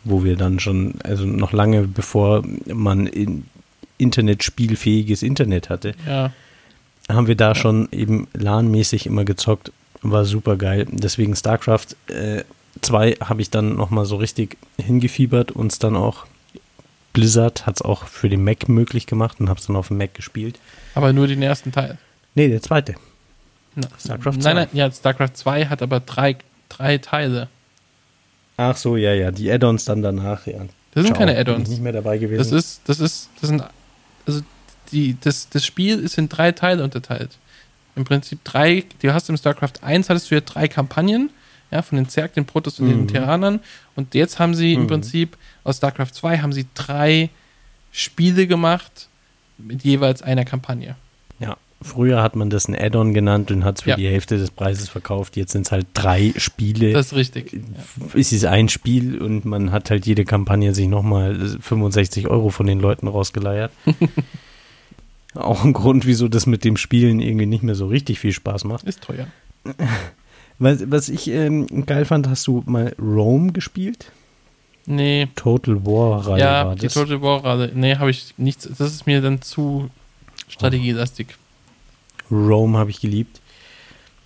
wo 0.05 0.25
wir 0.25 0.37
dann 0.37 0.61
schon, 0.61 0.95
also 1.05 1.25
noch 1.27 1.53
lange 1.53 1.83
bevor 1.87 2.43
man 2.67 3.07
in 3.07 3.45
Internetspielfähiges 3.99 5.23
Internet 5.23 5.69
hatte, 5.71 5.95
Ja. 6.07 6.33
haben 7.09 7.27
wir 7.27 7.37
da 7.37 7.55
schon 7.55 7.89
eben 7.93 8.29
LAN-mäßig 8.35 9.07
immer 9.07 9.25
gezockt. 9.25 9.73
War 10.03 10.25
super 10.25 10.57
geil. 10.57 10.87
Deswegen 10.91 11.35
StarCraft 11.35 11.97
äh, 12.09 12.45
2 12.83 13.13
habe 13.25 13.41
ich 13.43 13.51
dann 13.51 13.77
nochmal 13.77 14.05
so 14.05 14.17
richtig 14.17 14.57
hingefiebert 14.81 15.53
und 15.53 15.73
es 15.73 15.79
dann 15.79 15.97
auch 15.97 16.27
Blizzard 17.13 17.65
hat 17.67 17.77
es 17.77 17.83
auch 17.83 18.05
für 18.07 18.29
den 18.29 18.43
Mac 18.43 18.69
möglich 18.69 19.07
gemacht 19.07 19.39
und 19.41 19.49
habe 19.49 19.61
es 19.61 19.67
dann 19.67 19.77
auf 19.77 19.89
dem 19.89 19.99
Mac 19.99 20.15
gespielt. 20.15 20.59
Aber 20.95 21.13
nur 21.13 21.27
den 21.29 21.43
ersten 21.43 21.71
Teil. 21.73 21.97
Nee, 22.35 22.49
der 22.49 22.61
zweite. 22.61 22.97
Na, 23.77 23.87
StarCraft 23.99 24.33
2. 24.35 24.43
Nein, 24.43 24.57
nein, 24.57 24.69
ja, 24.73 24.91
StarCraft 24.91 25.31
2 25.35 25.67
hat 25.67 25.81
aber 25.83 26.01
drei, 26.01 26.37
drei 26.69 26.99
Teile. 26.99 27.49
Ach 28.57 28.77
so, 28.77 28.97
ja, 28.97 29.13
ja, 29.15 29.31
die 29.31 29.51
Add-ons 29.51 29.85
dann 29.85 30.03
danach, 30.03 30.47
ja. 30.47 30.59
Das 30.93 31.03
sind 31.05 31.15
Ciao, 31.15 31.19
keine 31.27 31.37
Add-ons. 31.37 31.69
nicht 31.69 31.83
mehr 31.83 31.93
dabei 31.93 32.19
gewesen. 32.19 32.39
Das 32.39 32.53
ist, 32.53 32.83
das 32.87 33.01
ist, 33.01 33.29
das 33.41 33.49
sind, 33.51 33.65
also 34.27 34.41
die, 34.93 35.17
das, 35.21 35.49
das 35.49 35.65
Spiel 35.67 35.99
ist 35.99 36.19
in 36.19 36.29
drei 36.29 36.53
Teile 36.53 36.85
unterteilt. 36.85 37.31
Im 37.97 38.05
Prinzip 38.05 38.41
drei, 38.45 38.85
du 39.03 39.13
hast 39.13 39.29
im 39.29 39.37
StarCraft 39.37 39.83
1 39.83 40.09
hattest 40.09 40.31
du 40.31 40.37
ja 40.37 40.41
drei 40.41 40.69
Kampagnen, 40.69 41.31
ja, 41.71 41.83
von 41.83 41.97
den 41.97 42.09
Zerg, 42.09 42.35
den 42.35 42.45
Protoss 42.47 42.79
und 42.79 42.89
den 42.89 43.03
Mhm. 43.03 43.09
Terranern. 43.09 43.61
Und 43.97 44.15
jetzt 44.15 44.39
haben 44.39 44.55
sie 44.55 44.75
im 44.75 44.83
Mhm. 44.83 44.87
Prinzip 44.89 45.37
aus 45.65 45.79
StarCraft 45.79 46.13
2 46.13 46.39
haben 46.39 46.53
sie 46.53 46.67
drei 46.75 47.31
Spiele 47.91 48.47
gemacht 48.47 49.09
mit 49.59 49.83
jeweils 49.83 50.23
einer 50.23 50.45
Kampagne. 50.45 50.95
Früher 51.85 52.23
hat 52.23 52.35
man 52.35 52.51
das 52.51 52.67
ein 52.67 52.75
Add-on 52.75 53.15
genannt 53.15 53.51
und 53.51 53.65
hat 53.65 53.77
es 53.79 53.83
für 53.85 53.91
Ja. 53.91 53.97
die 53.97 54.09
Hälfte 54.09 54.39
des 54.39 54.51
Preises 54.51 54.89
verkauft. 54.89 55.37
Jetzt 55.37 55.53
sind 55.53 55.67
es 55.67 55.73
halt 55.73 55.87
drei 55.95 56.33
Spiele. 56.37 56.93
Das 56.93 57.07
ist 57.07 57.15
richtig. 57.15 57.53
Ja. 57.53 57.61
es 58.19 58.33
ist 58.33 58.45
ein 58.47 58.69
Spiel 58.69 59.21
und 59.21 59.45
man 59.45 59.71
hat 59.71 59.91
halt 59.91 60.07
jede 60.07 60.25
Kampagne 60.25 60.75
sich 60.75 60.89
nochmal 60.89 61.37
65 61.61 62.29
Euro 62.29 62.49
von 62.49 62.67
den 62.67 62.81
Leuten 62.81 63.07
rausgeleiert. 63.07 63.71
Auch 65.35 65.65
ein 65.65 65.73
Grund, 65.73 66.07
wieso 66.07 66.29
das 66.29 66.47
mit 66.47 66.65
dem 66.65 66.77
Spielen 66.77 67.21
irgendwie 67.21 67.47
nicht 67.47 67.63
mehr 67.63 67.75
so 67.75 67.87
richtig 67.87 68.21
viel 68.21 68.33
Spaß 68.33 68.65
macht. 68.65 68.85
Ist 68.85 69.03
teuer. 69.03 69.27
Was, 70.61 70.91
was 70.91 71.09
ich 71.09 71.29
ähm, 71.29 71.67
geil 71.87 72.05
fand, 72.05 72.29
hast 72.29 72.47
du 72.47 72.63
mal 72.67 72.95
Rome 73.01 73.53
gespielt? 73.53 74.13
Nee. 74.87 75.29
Total 75.35 75.85
War 75.85 76.27
Reihe 76.29 76.41
ja, 76.41 76.67
war 76.67 76.75
die 76.77 76.83
das. 76.83 76.95
Total 76.95 77.21
War 77.21 77.43
Reihe. 77.45 77.73
Nee, 77.75 77.97
habe 77.97 78.11
ich 78.11 78.35
nichts. 78.37 78.69
Das 78.79 78.93
ist 78.93 79.07
mir 79.07 79.21
dann 79.21 79.43
zu 79.43 79.91
strategielastig. 80.49 81.29
Rome 82.31 82.79
habe 82.79 82.91
ich 82.91 83.01
geliebt. 83.01 83.41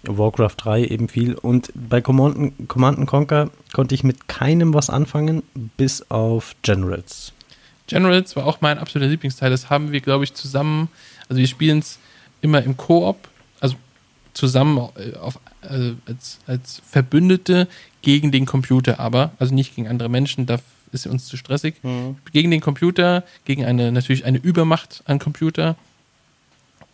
Warcraft 0.04 0.54
3 0.56 0.84
eben 0.84 1.08
viel. 1.08 1.34
Und 1.34 1.72
bei 1.74 2.00
Command, 2.00 2.68
Command 2.68 3.06
Conquer 3.06 3.50
konnte 3.72 3.94
ich 3.94 4.04
mit 4.04 4.28
keinem 4.28 4.74
was 4.74 4.90
anfangen, 4.90 5.42
bis 5.76 6.08
auf 6.10 6.54
Generals. 6.62 7.32
Generals 7.86 8.36
war 8.36 8.46
auch 8.46 8.60
mein 8.60 8.78
absoluter 8.78 9.10
Lieblingsteil. 9.10 9.50
Das 9.50 9.70
haben 9.70 9.92
wir, 9.92 10.00
glaube 10.00 10.24
ich, 10.24 10.34
zusammen. 10.34 10.88
Also 11.28 11.40
wir 11.40 11.48
spielen 11.48 11.80
es 11.80 11.98
immer 12.40 12.62
im 12.62 12.76
Koop, 12.76 13.28
also 13.60 13.76
zusammen 14.34 14.88
äh, 14.96 15.16
auf, 15.16 15.40
äh, 15.62 15.92
als, 16.06 16.38
als 16.46 16.82
Verbündete 16.88 17.66
gegen 18.02 18.30
den 18.30 18.46
Computer, 18.46 19.00
aber 19.00 19.32
also 19.38 19.54
nicht 19.54 19.74
gegen 19.74 19.88
andere 19.88 20.08
Menschen. 20.08 20.46
Da 20.46 20.58
ist 20.92 21.06
uns 21.06 21.26
zu 21.26 21.36
stressig. 21.36 21.74
Gegen 22.32 22.50
den 22.50 22.60
Computer, 22.60 23.24
gegen 23.44 23.64
eine 23.64 23.92
natürlich 23.92 24.24
eine 24.24 24.38
Übermacht 24.38 25.02
an 25.06 25.18
Computer. 25.18 25.76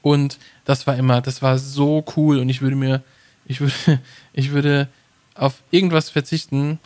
Und 0.04 0.38
das 0.66 0.86
war 0.86 0.96
immer, 0.96 1.22
das 1.22 1.40
war 1.40 1.56
so 1.56 2.04
cool. 2.14 2.38
Und 2.38 2.50
ich 2.50 2.60
würde 2.60 2.76
mir, 2.76 3.02
ich 3.46 3.60
würde, 3.62 3.72
ich 4.34 4.52
würde 4.52 4.86
auf 5.34 5.62
irgendwas 5.70 6.10
verzichten, 6.10 6.78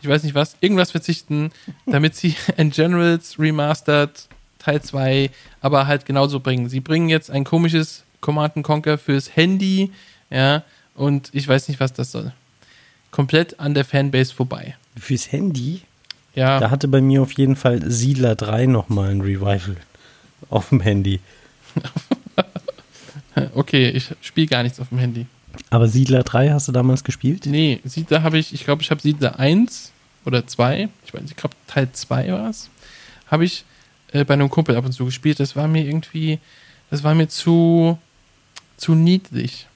ich 0.00 0.08
weiß 0.08 0.22
nicht 0.22 0.36
was, 0.36 0.56
irgendwas 0.60 0.92
verzichten, 0.92 1.50
damit 1.86 2.14
sie 2.14 2.36
ein 2.56 2.70
Generals 2.70 3.36
Remastered 3.38 4.28
Teil 4.60 4.80
2 4.80 5.30
aber 5.60 5.88
halt 5.88 6.06
genauso 6.06 6.38
bringen. 6.38 6.68
Sie 6.68 6.78
bringen 6.78 7.08
jetzt 7.08 7.32
ein 7.32 7.42
komisches 7.42 8.04
Command 8.20 8.62
Conquer 8.62 8.96
fürs 8.96 9.34
Handy, 9.34 9.90
ja, 10.30 10.62
und 10.94 11.30
ich 11.32 11.48
weiß 11.48 11.66
nicht, 11.68 11.80
was 11.80 11.92
das 11.92 12.12
soll. 12.12 12.32
Komplett 13.10 13.58
an 13.58 13.74
der 13.74 13.84
Fanbase 13.84 14.32
vorbei. 14.32 14.76
Fürs 14.96 15.32
Handy, 15.32 15.82
Ja, 16.34 16.60
da 16.60 16.70
hatte 16.70 16.86
bei 16.86 17.00
mir 17.00 17.22
auf 17.22 17.32
jeden 17.32 17.56
Fall 17.56 17.90
Siedler 17.90 18.36
3 18.36 18.66
nochmal 18.66 19.10
ein 19.10 19.20
Revival 19.20 19.76
auf 20.48 20.68
dem 20.68 20.80
Handy. 20.80 21.18
okay, 23.54 23.88
ich 23.90 24.08
spiele 24.20 24.46
gar 24.46 24.62
nichts 24.62 24.80
auf 24.80 24.88
dem 24.88 24.98
Handy. 24.98 25.26
Aber 25.70 25.88
Siedler 25.88 26.22
3 26.22 26.50
hast 26.50 26.68
du 26.68 26.72
damals 26.72 27.04
gespielt? 27.04 27.46
Nee, 27.46 27.80
Siedler 27.84 28.22
habe 28.22 28.38
ich, 28.38 28.52
ich 28.52 28.64
glaube, 28.64 28.82
ich 28.82 28.90
habe 28.90 29.00
Siedler 29.00 29.38
1 29.38 29.92
oder 30.24 30.46
2, 30.46 30.88
ich 31.04 31.14
weiß, 31.14 31.22
ich 31.24 31.36
glaube 31.36 31.54
Teil 31.66 31.88
2 31.92 32.32
war 32.32 32.50
es, 32.50 32.68
habe 33.26 33.44
ich 33.44 33.64
äh, 34.12 34.24
bei 34.24 34.34
einem 34.34 34.50
Kumpel 34.50 34.76
ab 34.76 34.84
und 34.84 34.92
zu 34.92 35.04
gespielt. 35.04 35.40
Das 35.40 35.56
war 35.56 35.68
mir 35.68 35.84
irgendwie, 35.84 36.38
das 36.90 37.02
war 37.02 37.14
mir 37.14 37.28
zu, 37.28 37.98
zu 38.76 38.94
niedlich. 38.94 39.66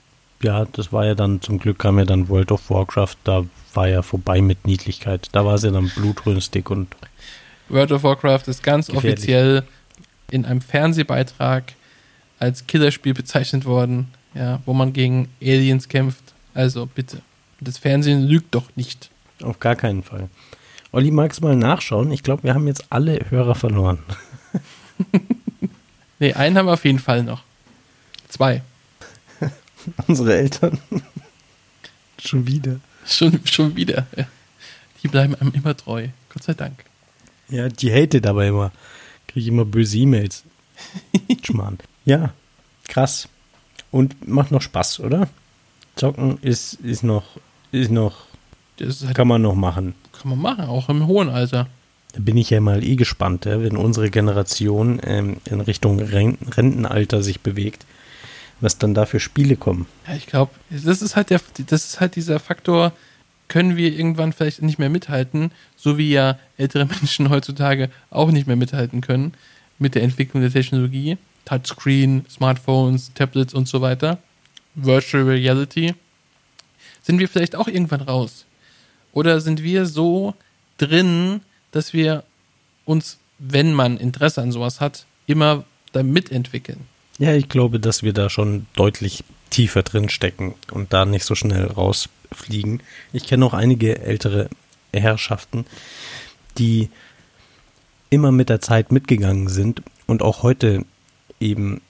Ja, 0.43 0.67
das 0.73 0.93
war 0.93 1.07
ja 1.07 1.15
dann, 1.15 1.41
zum 1.41 1.59
Glück 1.59 1.79
kam 1.79 1.99
ja 1.99 2.05
dann 2.05 2.29
World 2.29 2.53
of 2.53 2.69
Warcraft, 2.69 3.17
da 3.25 3.45
war 3.73 3.89
ja 3.89 4.03
vorbei 4.03 4.43
mit 4.43 4.67
Niedlichkeit. 4.67 5.29
Da 5.33 5.45
war 5.45 5.55
es 5.55 5.63
ja 5.63 5.71
dann 5.71 5.89
blutrünstig 5.89 6.71
und 6.71 6.95
World 7.69 7.93
of 7.93 8.03
Warcraft 8.03 8.43
ist 8.47 8.63
ganz 8.63 8.89
Gefährlich. 8.89 9.15
offiziell 9.15 9.63
in 10.31 10.45
einem 10.45 10.61
Fernsehbeitrag 10.61 11.73
als 12.45 12.67
Killerspiel 12.67 13.15
bezeichnet 13.15 13.65
worden, 13.65 14.09
ja, 14.35 14.61
wo 14.67 14.75
man 14.75 14.93
gegen 14.93 15.29
Aliens 15.41 15.89
kämpft. 15.89 16.35
Also 16.53 16.87
bitte. 16.87 17.23
Das 17.61 17.79
Fernsehen 17.79 18.23
lügt 18.23 18.55
doch 18.55 18.69
nicht. 18.77 19.11
auf 19.43 19.59
gar 19.61 19.77
keinen 19.77 20.03
Fall. 20.03 20.29
Olli, 20.93 21.11
magst 21.11 21.41
du 21.41 21.47
mal 21.47 21.57
nachschauen? 21.57 22.13
Ich 22.13 22.23
glaube, 22.23 22.43
wir 22.43 22.55
haben 22.55 22.67
jetzt 22.67 22.85
alle 22.91 23.19
Hörer 23.31 23.55
verloren. 23.55 23.99
Nee, 26.21 26.33
einen 26.33 26.57
haben 26.57 26.67
wir 26.67 26.73
auf 26.73 26.85
jeden 26.85 27.01
Fall 27.01 27.25
noch. 27.25 27.43
Zwei. 28.29 28.63
Unsere 30.07 30.37
Eltern. 30.37 30.79
Schon 32.25 32.47
wieder. 32.47 32.79
Schon, 33.05 33.41
schon 33.45 33.77
wieder. 33.77 34.07
Die 35.03 35.09
bleiben 35.09 35.35
einem 35.35 35.53
immer 35.53 35.77
treu. 35.77 36.09
Gott 36.33 36.45
sei 36.45 36.55
Dank. 36.55 36.85
Ja, 37.51 37.69
die 37.69 37.93
hatet 37.93 38.27
aber 38.27 38.47
immer. 38.47 38.73
Kriege 39.27 39.41
ich 39.41 39.49
immer 39.49 39.67
böse 39.67 39.99
E-Mails. 39.99 40.45
Schmarrn. 41.45 41.79
Ja, 42.05 42.33
krass. 42.89 43.29
Und 43.91 44.27
macht 44.29 44.51
noch 44.51 44.63
Spaß, 44.63 45.01
oder? 45.01 45.29
Zocken 45.97 46.39
ist, 46.43 46.75
ist 46.75 47.05
noch, 47.05 47.25
ist 47.71 47.91
noch, 47.91 48.25
Das 48.77 49.05
halt, 49.05 49.15
kann 49.17 49.29
man 49.29 49.43
noch 49.43 49.55
machen. 49.55 49.95
kann 50.13 50.31
man 50.31 50.39
machen, 50.41 50.65
auch 50.65 50.89
im 50.89 51.07
hohen 51.07 51.29
Alter. 51.29 51.69
Da 52.13 52.21
bin 52.21 52.37
ich 52.37 52.51
ja 52.51 52.61
mal 52.61 52.83
eh 52.85 52.97
gespannt, 52.97 53.45
ja, 53.45 53.61
wenn 53.63 53.77
unsere 53.77 54.11
Generation 54.11 55.01
ähm, 55.05 55.37
in 55.45 55.61
Richtung 55.61 56.01
Ren 56.01 56.39
Rentenalter 56.57 57.23
sich 57.23 57.41
bewegt, 57.41 57.87
was 58.61 58.79
dann 58.79 58.95
da 58.95 59.07
für 59.07 59.21
Spiele 59.21 59.57
kommen. 59.57 59.87
Ja, 60.07 60.15
ich 60.15 60.27
glaube, 60.27 60.53
das 60.71 61.03
ist 61.03 61.17
halt 61.17 61.31
der, 61.31 61.41
das 61.67 61.85
ist 61.85 62.01
halt 62.01 62.17
dieser 62.17 62.39
Faktor, 62.41 62.93
können 63.49 63.77
wir 63.77 63.93
irgendwann 63.93 64.33
vielleicht 64.33 64.63
nicht 64.63 64.79
mehr 64.79 64.91
mithalten, 64.91 65.53
so 65.77 65.99
wie 65.99 66.11
ja 66.11 66.39
ältere 66.57 66.87
Menschen 67.01 67.31
heutzutage 67.31 67.91
auch 68.11 68.31
nicht 68.31 68.47
mehr 68.47 68.57
mithalten 68.57 69.01
können 69.01 69.33
mit 69.79 69.95
der 69.95 70.03
Entwicklung 70.03 70.43
der 70.43 70.53
Technologie, 70.53 71.19
Touchscreen, 71.45 72.25
Smartphones, 72.29 73.13
Tablets 73.15 73.55
und 73.55 73.69
so 73.69 73.81
weiter, 73.81 74.19
Virtual 74.75 75.25
Reality. 75.25 75.95
Sind 77.03 77.19
wir 77.19 77.29
vielleicht 77.29 77.57
auch 77.57 77.69
irgendwann 77.69 78.01
raus? 78.01 78.47
Oder 79.13 79.41
sind 79.41 79.63
wir 79.63 79.87
so 79.87 80.35
drin, 80.79 81.41
dass 81.71 81.93
wir 81.93 82.25
uns, 82.85 83.19
wenn 83.39 83.73
man 83.73 83.97
Interesse 83.97 84.43
an 84.43 84.53
sowas 84.53 84.81
hat, 84.81 85.07
immer 85.27 85.65
da 85.93 86.03
mitentwickeln? 86.03 86.81
Ja, 87.19 87.35
ich 87.35 87.49
glaube, 87.49 87.79
dass 87.79 88.03
wir 88.03 88.13
da 88.13 88.29
schon 88.29 88.67
deutlich 88.75 89.23
tiefer 89.51 89.83
drin 89.83 90.09
stecken 90.09 90.55
und 90.73 90.93
da 90.93 91.05
nicht 91.05 91.25
so 91.25 91.37
schnell 91.37 91.67
rausfliegen. 91.67 92.83
Ich 93.13 93.27
kenne 93.27 93.47
auch 93.47 93.55
einige 93.55 94.01
ältere 94.01 94.49
Herrschaften, 94.93 95.65
die 96.59 96.91
immer 98.11 98.33
mit 98.33 98.49
der 98.49 98.61
Zeit 98.61 98.91
mitgegangen 98.91 99.49
sind 99.49 99.83
und 100.07 100.23
auch 100.23 100.43
heute 100.43 100.85
eben 101.45 101.81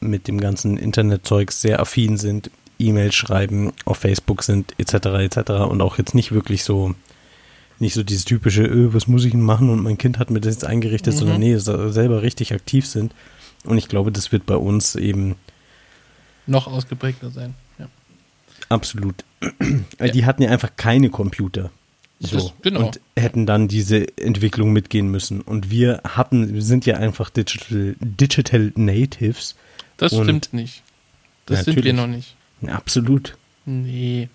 mit 0.00 0.28
dem 0.28 0.38
ganzen 0.40 0.76
Internetzeugs 0.76 1.60
sehr 1.62 1.80
affin 1.80 2.18
sind, 2.18 2.50
E-Mails 2.78 3.14
schreiben, 3.14 3.72
auf 3.86 3.96
Facebook 3.98 4.42
sind, 4.42 4.74
etc. 4.78 4.94
etc. 5.24 5.50
und 5.70 5.80
auch 5.80 5.96
jetzt 5.98 6.14
nicht 6.14 6.32
wirklich 6.32 6.64
so 6.64 6.94
nicht 7.78 7.92
so 7.94 8.02
dieses 8.02 8.24
typische, 8.24 8.62
öh, 8.64 8.88
was 8.94 9.06
muss 9.06 9.24
ich 9.26 9.32
denn 9.32 9.42
machen 9.42 9.68
und 9.70 9.82
mein 9.82 9.98
Kind 9.98 10.18
hat 10.18 10.30
mir 10.30 10.40
das 10.40 10.54
jetzt 10.54 10.64
eingerichtet, 10.64 11.12
Mhm. 11.14 11.18
sondern 11.18 11.40
nee, 11.40 11.56
se- 11.58 11.92
selber 11.92 12.22
richtig 12.22 12.54
aktiv 12.54 12.86
sind. 12.86 13.14
Und 13.64 13.76
ich 13.76 13.88
glaube, 13.88 14.10
das 14.12 14.32
wird 14.32 14.46
bei 14.46 14.56
uns 14.56 14.94
eben 14.94 15.34
Noch 16.46 16.66
ausgeprägter 16.68 17.30
sein. 17.30 17.54
Ja. 17.78 17.88
absolut. 18.70 19.24
Weil 19.98 20.08
Ja. 20.08 20.08
Die 20.08 20.24
hatten 20.24 20.42
ja 20.42 20.50
einfach 20.50 20.70
keine 20.76 21.10
Computer. 21.10 21.70
Das 22.20 22.30
So. 22.30 22.36
ist- 22.38 22.52
genau. 22.62 22.86
Und 22.86 23.00
hätten 23.16 23.44
dann 23.46 23.68
diese 23.68 24.06
Entwicklung 24.18 24.72
mitgehen 24.72 25.10
müssen. 25.10 25.40
Und 25.42 25.70
wir 25.70 26.00
hatten, 26.04 26.54
wir 26.54 26.62
sind 26.62 26.86
ja 26.86 26.96
einfach 26.96 27.28
Digital, 27.30 27.94
Digital 28.00 28.72
Natives. 28.74 29.54
Das 29.98 30.12
stimmt 30.14 30.52
nicht. 30.52 30.82
Das 31.46 31.64
sind 31.64 31.82
wir 31.84 31.92
noch 31.92 32.06
nicht. 32.06 32.34
Absolut. 32.66 33.36
Nee. 33.66 34.28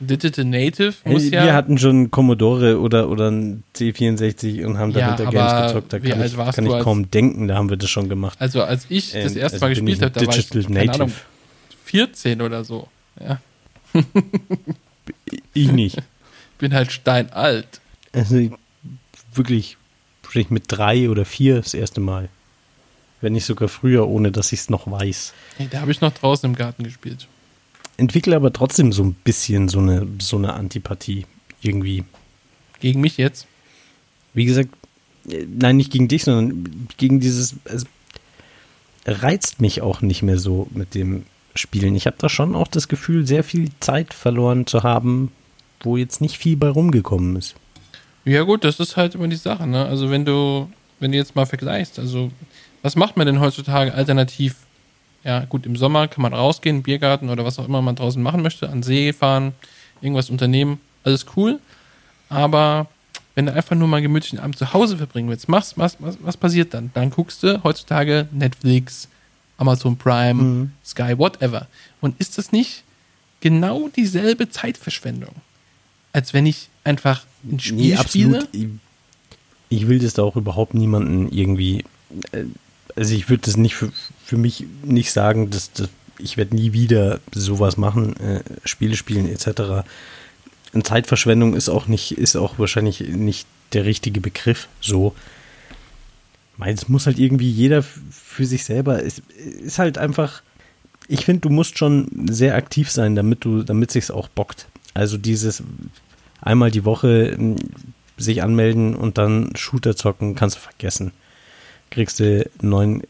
Digital 0.00 0.44
Native 0.44 0.94
Hey, 1.02 1.12
muss 1.12 1.24
wir 1.32 1.44
ja. 1.44 1.54
hatten 1.54 1.76
schon 1.76 2.10
Commodore 2.12 2.78
oder, 2.78 3.08
oder 3.08 3.30
ein 3.32 3.64
C64 3.74 4.64
und 4.64 4.78
haben 4.78 4.92
Ja, 4.92 5.16
dahinter 5.16 5.32
Games 5.32 5.66
gezockt. 5.72 5.92
Da 5.92 5.98
kann 5.98 6.24
ich, 6.24 6.36
kann 6.36 6.66
ich 6.66 6.72
als- 6.72 6.84
kaum 6.84 7.10
denken, 7.10 7.48
da 7.48 7.56
haben 7.56 7.68
wir 7.68 7.76
das 7.78 7.90
schon 7.90 8.08
gemacht. 8.08 8.40
also 8.40 8.62
als 8.62 8.86
ich 8.90 9.10
das 9.12 9.32
Ähm, 9.34 9.38
erste 9.38 9.56
also 9.56 9.58
Mal 9.64 9.68
gespielt 9.70 10.02
habe, 10.02 10.12
da 10.12 10.26
war 10.26 10.36
ich, 10.36 10.68
Native. 10.68 10.92
Ahnung, 10.94 11.12
14 11.84 12.42
oder 12.42 12.62
so. 12.64 12.86
Ja. 13.20 13.40
Ich 15.54 15.72
nicht. 15.72 15.96
Bin 16.58 16.74
halt 16.74 16.92
steinalt. 16.92 17.80
Also 18.12 18.36
ich- 18.36 18.52
wirklich 19.34 19.76
wahrscheinlich 20.22 20.50
mit 20.50 20.64
drei 20.68 21.08
oder 21.10 21.24
vier 21.24 21.56
das 21.56 21.74
erste 21.74 22.00
Mal. 22.00 22.28
Wenn 23.20 23.32
nicht 23.32 23.44
sogar 23.46 23.68
früher, 23.68 24.06
ohne 24.08 24.30
dass 24.32 24.52
ich 24.52 24.60
es 24.60 24.70
noch 24.70 24.90
weiß. 24.90 25.32
Nee, 25.58 25.68
da 25.70 25.80
habe 25.80 25.90
ich 25.90 26.00
noch 26.00 26.12
draußen 26.12 26.48
im 26.48 26.54
Garten 26.56 26.84
gespielt. 26.84 27.26
Entwickle 27.96 28.36
aber 28.36 28.52
trotzdem 28.52 28.92
so 28.92 29.02
ein 29.02 29.14
bisschen 29.14 29.68
so 29.68 29.78
eine, 29.80 30.06
so 30.20 30.36
eine 30.36 30.52
Antipathie 30.52 31.26
irgendwie. 31.60 32.04
Gegen 32.80 33.00
mich 33.00 33.16
jetzt. 33.16 33.46
Wie 34.34 34.44
gesagt, 34.44 34.68
äh, 35.28 35.44
nein, 35.48 35.76
nicht 35.78 35.90
gegen 35.90 36.06
dich, 36.06 36.22
sondern 36.24 36.88
gegen 36.96 37.18
dieses. 37.18 37.56
Es 37.64 37.86
reizt 39.06 39.60
mich 39.60 39.80
auch 39.82 40.00
nicht 40.00 40.22
mehr 40.22 40.38
so 40.38 40.68
mit 40.72 40.94
dem 40.94 41.24
Spielen. 41.54 41.96
Ich 41.96 42.06
habe 42.06 42.16
da 42.20 42.28
schon 42.28 42.54
auch 42.54 42.68
das 42.68 42.86
Gefühl, 42.88 43.26
sehr 43.26 43.42
viel 43.42 43.70
Zeit 43.80 44.14
verloren 44.14 44.66
zu 44.66 44.82
haben, 44.84 45.32
wo 45.80 45.96
jetzt 45.96 46.20
nicht 46.20 46.38
viel 46.38 46.56
bei 46.56 46.68
rumgekommen 46.68 47.36
ist. 47.36 47.54
Ja, 48.24 48.42
gut, 48.42 48.64
das 48.64 48.78
ist 48.80 48.96
halt 48.96 49.14
immer 49.14 49.28
die 49.28 49.36
Sache, 49.36 49.66
ne? 49.66 49.86
Also, 49.86 50.10
wenn 50.10 50.24
du, 50.24 50.70
wenn 51.00 51.12
du 51.12 51.18
jetzt 51.18 51.34
mal 51.36 51.46
vergleichst, 51.46 51.98
also, 51.98 52.30
was 52.82 52.96
macht 52.96 53.16
man 53.16 53.26
denn 53.26 53.40
heutzutage 53.40 53.94
alternativ? 53.94 54.56
Ja, 55.24 55.40
gut, 55.44 55.66
im 55.66 55.76
Sommer 55.76 56.08
kann 56.08 56.22
man 56.22 56.32
rausgehen, 56.34 56.82
Biergarten 56.82 57.28
oder 57.30 57.44
was 57.44 57.58
auch 57.58 57.66
immer 57.66 57.82
man 57.82 57.96
draußen 57.96 58.22
machen 58.22 58.42
möchte, 58.42 58.68
an 58.68 58.82
See 58.82 59.12
fahren, 59.12 59.52
irgendwas 60.00 60.30
unternehmen, 60.30 60.80
alles 61.04 61.26
cool. 61.36 61.58
Aber 62.28 62.86
wenn 63.34 63.46
du 63.46 63.52
einfach 63.52 63.76
nur 63.76 63.88
mal 63.88 64.02
gemütlichen 64.02 64.38
Abend 64.38 64.58
zu 64.58 64.72
Hause 64.72 64.96
verbringen 64.96 65.28
willst, 65.28 65.48
machst, 65.48 65.76
was, 65.78 65.96
was, 66.00 66.18
was 66.22 66.36
passiert 66.36 66.74
dann? 66.74 66.90
Dann 66.94 67.10
guckst 67.10 67.42
du 67.42 67.62
heutzutage 67.64 68.28
Netflix, 68.32 69.08
Amazon 69.56 69.96
Prime, 69.96 70.42
Mhm. 70.42 70.72
Sky, 70.84 71.16
whatever. 71.18 71.66
Und 72.00 72.18
ist 72.20 72.38
das 72.38 72.52
nicht 72.52 72.84
genau 73.40 73.88
dieselbe 73.88 74.48
Zeitverschwendung, 74.50 75.34
als 76.12 76.34
wenn 76.34 76.46
ich 76.46 76.68
einfach 76.84 77.24
ein 77.44 77.60
Spiel 77.60 77.98
spiele? 77.98 78.48
Ich, 78.52 78.66
ich 79.68 79.88
will 79.88 79.98
das 79.98 80.14
da 80.14 80.22
auch 80.22 80.36
überhaupt 80.36 80.74
niemanden 80.74 81.30
irgendwie. 81.30 81.84
äh, 82.32 82.44
Also 82.96 83.14
ich 83.14 83.28
würde 83.28 83.42
das 83.44 83.56
nicht 83.56 83.74
für, 83.74 83.92
für 84.24 84.36
mich 84.36 84.64
nicht 84.82 85.12
sagen, 85.12 85.50
dass, 85.50 85.72
dass 85.72 85.88
ich 86.18 86.36
werde 86.36 86.56
nie 86.56 86.72
wieder 86.72 87.20
sowas 87.32 87.76
machen, 87.76 88.16
äh, 88.18 88.40
Spiele 88.64 88.96
spielen 88.96 89.28
etc. 89.28 89.86
Und 90.72 90.86
Zeitverschwendung 90.86 91.54
ist 91.54 91.68
auch 91.68 91.86
nicht, 91.86 92.12
ist 92.12 92.36
auch 92.36 92.58
wahrscheinlich 92.58 93.00
nicht 93.00 93.46
der 93.72 93.84
richtige 93.84 94.20
Begriff. 94.20 94.68
So. 94.80 95.14
Es 96.60 96.88
muss 96.88 97.06
halt 97.06 97.18
irgendwie 97.20 97.48
jeder 97.50 97.82
für 97.84 98.44
sich 98.44 98.64
selber. 98.64 99.02
Es 99.04 99.22
ist 99.62 99.78
halt 99.78 99.96
einfach. 99.96 100.42
Ich 101.06 101.24
finde, 101.24 101.42
du 101.42 101.50
musst 101.50 101.78
schon 101.78 102.26
sehr 102.28 102.56
aktiv 102.56 102.90
sein, 102.90 103.14
damit 103.14 103.44
du, 103.44 103.62
damit 103.62 103.92
sich's 103.92 104.10
auch 104.10 104.28
bockt. 104.28 104.66
Also 104.94 105.18
dieses 105.18 105.62
einmal 106.40 106.70
die 106.70 106.84
Woche 106.84 107.32
m, 107.32 107.56
sich 108.16 108.42
anmelden 108.42 108.94
und 108.94 109.18
dann 109.18 109.52
Shooter 109.54 109.96
zocken, 109.96 110.34
kannst 110.34 110.56
du 110.56 110.60
vergessen. 110.60 111.12
Kriegst 111.90 112.20
du 112.20 112.48
neun 112.60 113.02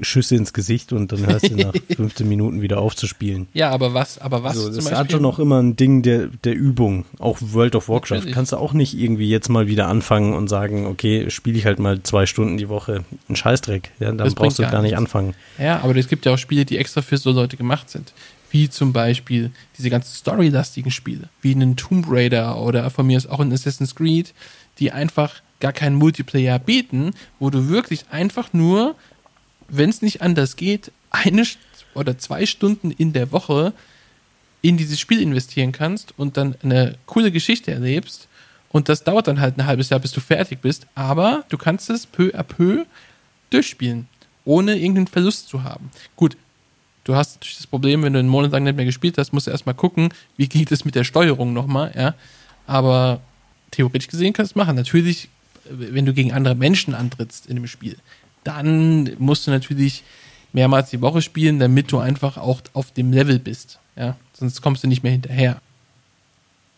Schüsse 0.00 0.36
ins 0.36 0.52
Gesicht 0.52 0.92
und 0.92 1.12
dann 1.12 1.26
hörst 1.26 1.50
du 1.50 1.56
nach 1.56 1.74
15 1.96 2.26
Minuten 2.26 2.62
wieder 2.62 2.80
aufzuspielen. 2.80 3.46
Ja, 3.52 3.70
aber 3.70 3.94
was, 3.94 4.18
aber 4.18 4.42
was 4.42 4.54
zum 4.60 4.74
das 4.74 4.90
hat 4.90 5.12
schon 5.12 5.24
auch 5.24 5.38
immer 5.38 5.60
ein 5.62 5.76
Ding 5.76 6.02
der, 6.02 6.28
der 6.44 6.54
Übung. 6.54 7.04
Auch 7.18 7.38
World 7.40 7.76
of 7.76 7.88
Warcraft. 7.88 8.16
Natürlich. 8.16 8.34
Kannst 8.34 8.52
du 8.52 8.56
auch 8.56 8.72
nicht 8.72 8.94
irgendwie 8.98 9.28
jetzt 9.28 9.48
mal 9.48 9.66
wieder 9.66 9.88
anfangen 9.88 10.32
und 10.34 10.48
sagen, 10.48 10.86
okay, 10.86 11.30
spiele 11.30 11.58
ich 11.58 11.66
halt 11.66 11.78
mal 11.78 12.02
zwei 12.02 12.26
Stunden 12.26 12.56
die 12.56 12.68
Woche. 12.68 13.04
Ein 13.28 13.36
Scheißdreck. 13.36 13.90
Ja, 14.00 14.08
dann 14.08 14.18
Das 14.18 14.34
brauchst 14.34 14.58
du 14.58 14.62
gar 14.62 14.72
gar 14.72 14.82
nicht 14.82 14.96
anfangen. 14.96 15.34
Ja, 15.58 15.80
aber 15.82 15.94
es 15.96 16.08
gibt 16.08 16.24
ja 16.24 16.32
auch 16.34 16.38
Spiele, 16.38 16.64
die 16.64 16.78
extra 16.78 17.02
für 17.02 17.16
so 17.18 17.30
Leute 17.30 17.56
gemacht 17.56 17.90
sind. 17.90 18.12
Wie 18.52 18.68
zum 18.68 18.92
Beispiel 18.92 19.50
diese 19.76 19.90
ganzen 19.90 20.14
storylastigen 20.14 20.92
Spiele, 20.92 21.28
wie 21.40 21.54
einen 21.54 21.74
Tomb 21.74 22.06
Raider 22.08 22.60
oder 22.60 22.88
von 22.90 23.06
mir 23.06 23.16
ist 23.16 23.26
auch 23.26 23.40
ein 23.40 23.52
Assassin's 23.52 23.94
Creed, 23.94 24.34
die 24.78 24.92
einfach 24.92 25.42
gar 25.58 25.72
keinen 25.72 25.96
Multiplayer 25.96 26.58
bieten, 26.58 27.14
wo 27.38 27.48
du 27.48 27.68
wirklich 27.68 28.04
einfach 28.10 28.52
nur, 28.52 28.94
wenn 29.68 29.90
es 29.90 30.02
nicht 30.02 30.20
anders 30.22 30.56
geht, 30.56 30.92
eine 31.10 31.44
oder 31.94 32.18
zwei 32.18 32.46
Stunden 32.46 32.90
in 32.90 33.12
der 33.12 33.32
Woche 33.32 33.72
in 34.60 34.76
dieses 34.76 35.00
Spiel 35.00 35.20
investieren 35.20 35.72
kannst 35.72 36.14
und 36.18 36.36
dann 36.36 36.54
eine 36.62 36.96
coole 37.06 37.32
Geschichte 37.32 37.72
erlebst. 37.72 38.28
Und 38.70 38.88
das 38.88 39.04
dauert 39.04 39.28
dann 39.28 39.40
halt 39.40 39.58
ein 39.58 39.66
halbes 39.66 39.90
Jahr, 39.90 40.00
bis 40.00 40.12
du 40.12 40.20
fertig 40.20 40.60
bist. 40.60 40.86
Aber 40.94 41.44
du 41.48 41.58
kannst 41.58 41.90
es 41.90 42.06
peu 42.06 42.34
à 42.34 42.42
peu 42.42 42.84
durchspielen, 43.50 44.08
ohne 44.44 44.76
irgendeinen 44.76 45.08
Verlust 45.08 45.48
zu 45.48 45.62
haben. 45.62 45.90
Gut, 46.16 46.36
du 47.04 47.14
hast 47.14 47.36
natürlich 47.36 47.56
das 47.56 47.66
Problem, 47.66 48.02
wenn 48.02 48.12
du 48.12 48.18
einen 48.18 48.28
Monat 48.28 48.52
lang 48.52 48.64
nicht 48.64 48.76
mehr 48.76 48.84
gespielt 48.84 49.18
hast, 49.18 49.32
musst 49.32 49.46
du 49.46 49.50
erstmal 49.50 49.74
gucken, 49.74 50.10
wie 50.36 50.48
geht 50.48 50.72
es 50.72 50.84
mit 50.84 50.94
der 50.94 51.04
Steuerung 51.04 51.52
nochmal, 51.52 51.92
ja. 51.96 52.14
Aber 52.66 53.20
theoretisch 53.70 54.08
gesehen 54.08 54.32
kannst 54.32 54.52
du 54.52 54.54
es 54.54 54.64
machen. 54.64 54.76
Natürlich, 54.76 55.28
wenn 55.68 56.06
du 56.06 56.12
gegen 56.12 56.32
andere 56.32 56.54
Menschen 56.54 56.94
antrittst 56.94 57.46
in 57.46 57.56
dem 57.56 57.66
Spiel, 57.66 57.96
dann 58.44 59.10
musst 59.18 59.46
du 59.46 59.50
natürlich 59.50 60.04
mehrmals 60.52 60.90
die 60.90 61.00
Woche 61.00 61.22
spielen, 61.22 61.58
damit 61.58 61.90
du 61.92 61.98
einfach 61.98 62.36
auch 62.36 62.60
auf 62.72 62.92
dem 62.92 63.12
Level 63.12 63.38
bist, 63.38 63.78
ja. 63.96 64.16
Sonst 64.34 64.60
kommst 64.60 64.82
du 64.82 64.88
nicht 64.88 65.02
mehr 65.02 65.12
hinterher. 65.12 65.60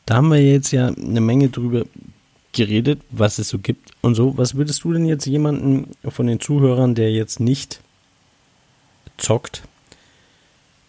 Da 0.07 0.17
haben 0.17 0.29
wir 0.29 0.43
jetzt 0.43 0.71
ja 0.71 0.89
eine 0.89 1.21
Menge 1.21 1.49
drüber 1.49 1.85
geredet, 2.53 3.01
was 3.11 3.39
es 3.39 3.49
so 3.49 3.59
gibt 3.59 3.91
und 4.03 4.15
so. 4.15 4.37
Was 4.37 4.55
würdest 4.55 4.85
du 4.85 4.93
denn 4.93 5.07
jetzt 5.07 5.27
jemanden 5.27 5.89
von 6.07 6.27
den 6.27 6.41
Zuhörern, 6.41 6.95
der 6.95 7.11
jetzt 7.11 7.41
nicht 7.41 7.81
zockt, 9.17 9.63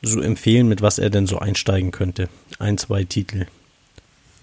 so 0.06 0.22
empfehlen, 0.22 0.68
mit 0.68 0.82
was 0.82 1.00
er 1.00 1.10
denn 1.10 1.28
so 1.28 1.40
einsteigen 1.40 1.92
könnte? 1.92 2.30
Ein, 2.60 2.78
zwei 2.78 3.04
Titel. 3.04 3.46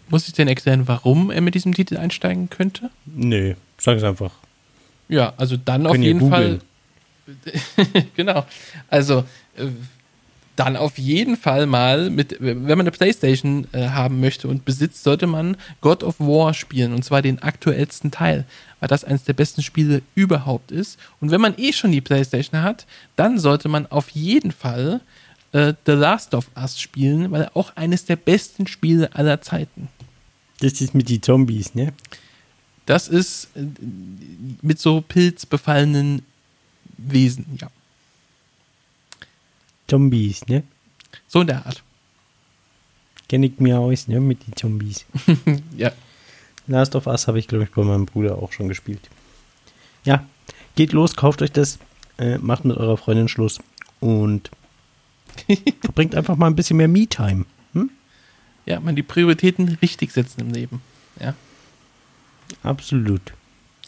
Muss 0.09 0.29
ich 0.29 0.35
denn 0.35 0.49
erklären, 0.49 0.89
warum 0.89 1.31
er 1.31 1.41
mit 1.41 1.55
diesem 1.55 1.75
Titel 1.75 1.97
einsteigen 1.97 2.51
könnte? 2.51 2.91
Nee, 3.07 3.57
sag 3.79 3.97
es 3.97 4.03
einfach. 4.03 4.33
Ja, 5.09 5.33
also 5.37 5.57
dann 5.57 5.87
auf 5.87 5.93
Können 5.93 6.03
ihr 6.03 6.13
jeden 6.13 6.31
Fall. 6.31 6.61
genau. 8.17 8.45
Also 8.89 9.25
äh, 9.57 9.69
dann 10.57 10.77
auf 10.77 10.99
jeden 10.99 11.37
Fall 11.37 11.67
mal 11.67 12.11
mit, 12.11 12.37
wenn 12.41 12.67
man 12.67 12.81
eine 12.81 12.91
Playstation 12.91 13.67
äh, 13.73 13.89
haben 13.89 14.21
möchte 14.21 14.49
und 14.49 14.65
besitzt, 14.65 15.03
sollte 15.03 15.27
man 15.27 15.57
God 15.81 16.03
of 16.03 16.21
War 16.21 16.53
spielen 16.53 16.93
und 16.93 17.05
zwar 17.05 17.23
den 17.23 17.43
aktuellsten 17.43 18.11
Teil, 18.11 18.45
weil 18.81 18.89
das 18.89 19.05
eines 19.05 19.25
der 19.25 19.33
besten 19.33 19.63
Spiele 19.63 20.03
überhaupt 20.15 20.71
ist. 20.71 20.99
Und 21.21 21.31
wenn 21.31 21.41
man 21.41 21.55
eh 21.57 21.73
schon 21.73 21.93
die 21.93 22.01
Playstation 22.01 22.63
hat, 22.63 22.87
dann 23.17 23.39
sollte 23.39 23.69
man 23.69 23.87
auf 23.87 24.11
jeden 24.11 24.53
Fall 24.53 25.01
äh, 25.53 25.75
The 25.87 25.93
Last 25.93 26.35
of 26.35 26.51
Us 26.57 26.81
spielen, 26.81 27.31
weil 27.31 27.51
auch 27.55 27.77
eines 27.77 28.05
der 28.05 28.17
besten 28.17 28.67
Spiele 28.67 29.15
aller 29.15 29.41
Zeiten. 29.41 29.89
Das 30.61 30.81
ist 30.81 30.95
mit 30.95 31.09
die 31.09 31.21
Zombies, 31.21 31.75
ne? 31.75 31.93
Das 32.87 33.09
ist 33.09 33.49
äh, 33.55 33.65
mit 34.63 34.79
so 34.79 35.01
pilzbefallenen 35.01 36.23
Wesen, 36.97 37.59
ja. 37.61 37.71
Zombies, 39.89 40.47
ne? 40.47 40.63
So 41.29 41.41
in 41.43 41.49
der 41.49 41.67
Art. 41.67 41.83
Kenn 43.29 43.43
ich 43.43 43.59
mir 43.61 43.79
aus, 43.79 44.09
ne? 44.09 44.21
Mit 44.21 44.47
die 44.47 44.53
Zombies. 44.53 45.05
Ja. 45.77 45.93
Last 46.69 46.95
of 46.95 47.07
Us 47.07 47.27
habe 47.27 47.39
ich, 47.39 47.49
glaube 47.49 47.65
ich, 47.65 47.71
bei 47.73 47.83
meinem 47.83 48.07
Bruder 48.07 48.39
auch 48.39 48.53
schon 48.53 48.69
gespielt. 48.69 49.11
Ja, 50.05 50.25
geht 50.77 50.93
los, 50.93 51.17
kauft 51.17 51.43
euch 51.43 51.51
das, 51.51 51.79
äh, 52.19 52.39
macht 52.39 52.65
mit 52.65 52.77
eurer 52.77 52.97
Freundin 52.97 53.29
Schluss 53.29 53.59
und 54.01 54.51
verbringt 55.81 56.15
einfach 56.15 56.37
mal 56.37 56.47
ein 56.47 56.57
bisschen 56.57 56.77
mehr 56.77 56.89
Me-Time. 56.89 57.45
Hm? 57.73 57.91
Ja, 58.67 58.81
man 58.81 58.97
die 58.97 59.03
Prioritäten 59.03 59.69
richtig 59.81 60.13
setzen 60.13 60.41
im 60.41 60.53
Leben. 60.53 60.83
Ja. 61.21 61.35
Absolut. 62.63 63.33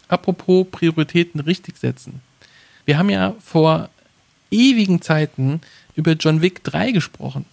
Apropos 0.07 0.67
Prioritäten 0.71 1.39
richtig 1.39 1.77
setzen. 1.77 2.21
Wir 2.85 2.97
haben 2.97 3.09
ja 3.09 3.35
vor 3.39 3.89
ewigen 4.51 5.01
Zeiten 5.01 5.61
über 5.95 6.13
John 6.13 6.41
Wick 6.41 6.63
3 6.63 6.91
gesprochen. 6.91 7.45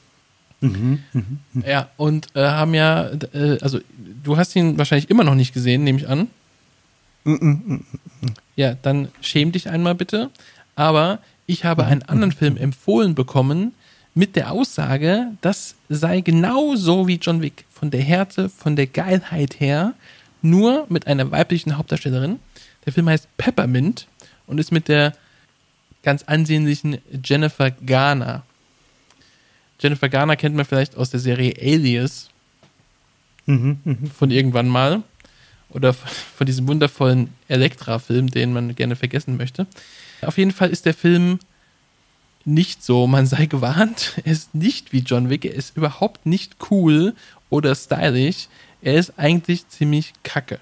Ja, 1.66 1.90
und 1.96 2.28
äh, 2.34 2.44
haben 2.44 2.74
ja, 2.74 3.10
äh, 3.32 3.58
also 3.60 3.80
du 4.22 4.36
hast 4.36 4.54
ihn 4.54 4.78
wahrscheinlich 4.78 5.10
immer 5.10 5.24
noch 5.24 5.34
nicht 5.34 5.52
gesehen, 5.52 5.82
nehme 5.84 5.98
ich 5.98 6.08
an. 6.08 6.28
Ja, 8.56 8.74
dann 8.74 9.08
schäm 9.20 9.52
dich 9.52 9.68
einmal 9.68 9.94
bitte. 9.94 10.30
Aber 10.74 11.18
ich 11.46 11.64
habe 11.64 11.84
einen 11.84 12.02
anderen 12.02 12.32
Film 12.32 12.56
empfohlen 12.56 13.14
bekommen 13.14 13.74
mit 14.14 14.36
der 14.36 14.50
Aussage, 14.50 15.28
das 15.40 15.74
sei 15.88 16.20
genauso 16.20 17.08
wie 17.08 17.16
John 17.16 17.40
Wick. 17.42 17.64
Von 17.70 17.90
der 17.90 18.02
Härte, 18.02 18.48
von 18.48 18.76
der 18.76 18.86
Geilheit 18.86 19.58
her, 19.58 19.94
nur 20.42 20.86
mit 20.88 21.06
einer 21.06 21.30
weiblichen 21.30 21.76
Hauptdarstellerin. 21.76 22.38
Der 22.84 22.92
Film 22.92 23.08
heißt 23.08 23.28
Peppermint 23.36 24.06
und 24.46 24.58
ist 24.58 24.70
mit 24.70 24.88
der 24.88 25.14
ganz 26.02 26.24
ansehnlichen 26.24 26.98
Jennifer 27.24 27.70
Garner. 27.70 28.42
Jennifer 29.80 30.08
Garner 30.08 30.36
kennt 30.36 30.54
man 30.54 30.64
vielleicht 30.64 30.96
aus 30.96 31.10
der 31.10 31.20
Serie 31.20 31.54
Alias 31.60 32.28
von 33.46 34.30
irgendwann 34.30 34.68
mal. 34.68 35.02
Oder 35.70 35.94
von 35.94 36.46
diesem 36.46 36.68
wundervollen 36.68 37.30
Elektra-Film, 37.48 38.28
den 38.28 38.52
man 38.52 38.74
gerne 38.74 38.94
vergessen 38.94 39.38
möchte. 39.38 39.66
Auf 40.20 40.36
jeden 40.36 40.50
Fall 40.50 40.68
ist 40.68 40.84
der 40.84 40.94
Film 40.94 41.38
nicht 42.46 42.82
so, 42.84 43.06
man 43.06 43.26
sei 43.26 43.46
gewarnt. 43.46 44.14
Er 44.24 44.32
ist 44.32 44.54
nicht 44.54 44.92
wie 44.92 45.00
John 45.00 45.30
Wick, 45.30 45.44
er 45.44 45.54
ist 45.54 45.76
überhaupt 45.76 46.26
nicht 46.26 46.56
cool 46.70 47.14
oder 47.50 47.74
stylisch. 47.74 48.48
Er 48.82 48.94
ist 48.94 49.18
eigentlich 49.18 49.68
ziemlich 49.68 50.12
kacke. 50.22 50.58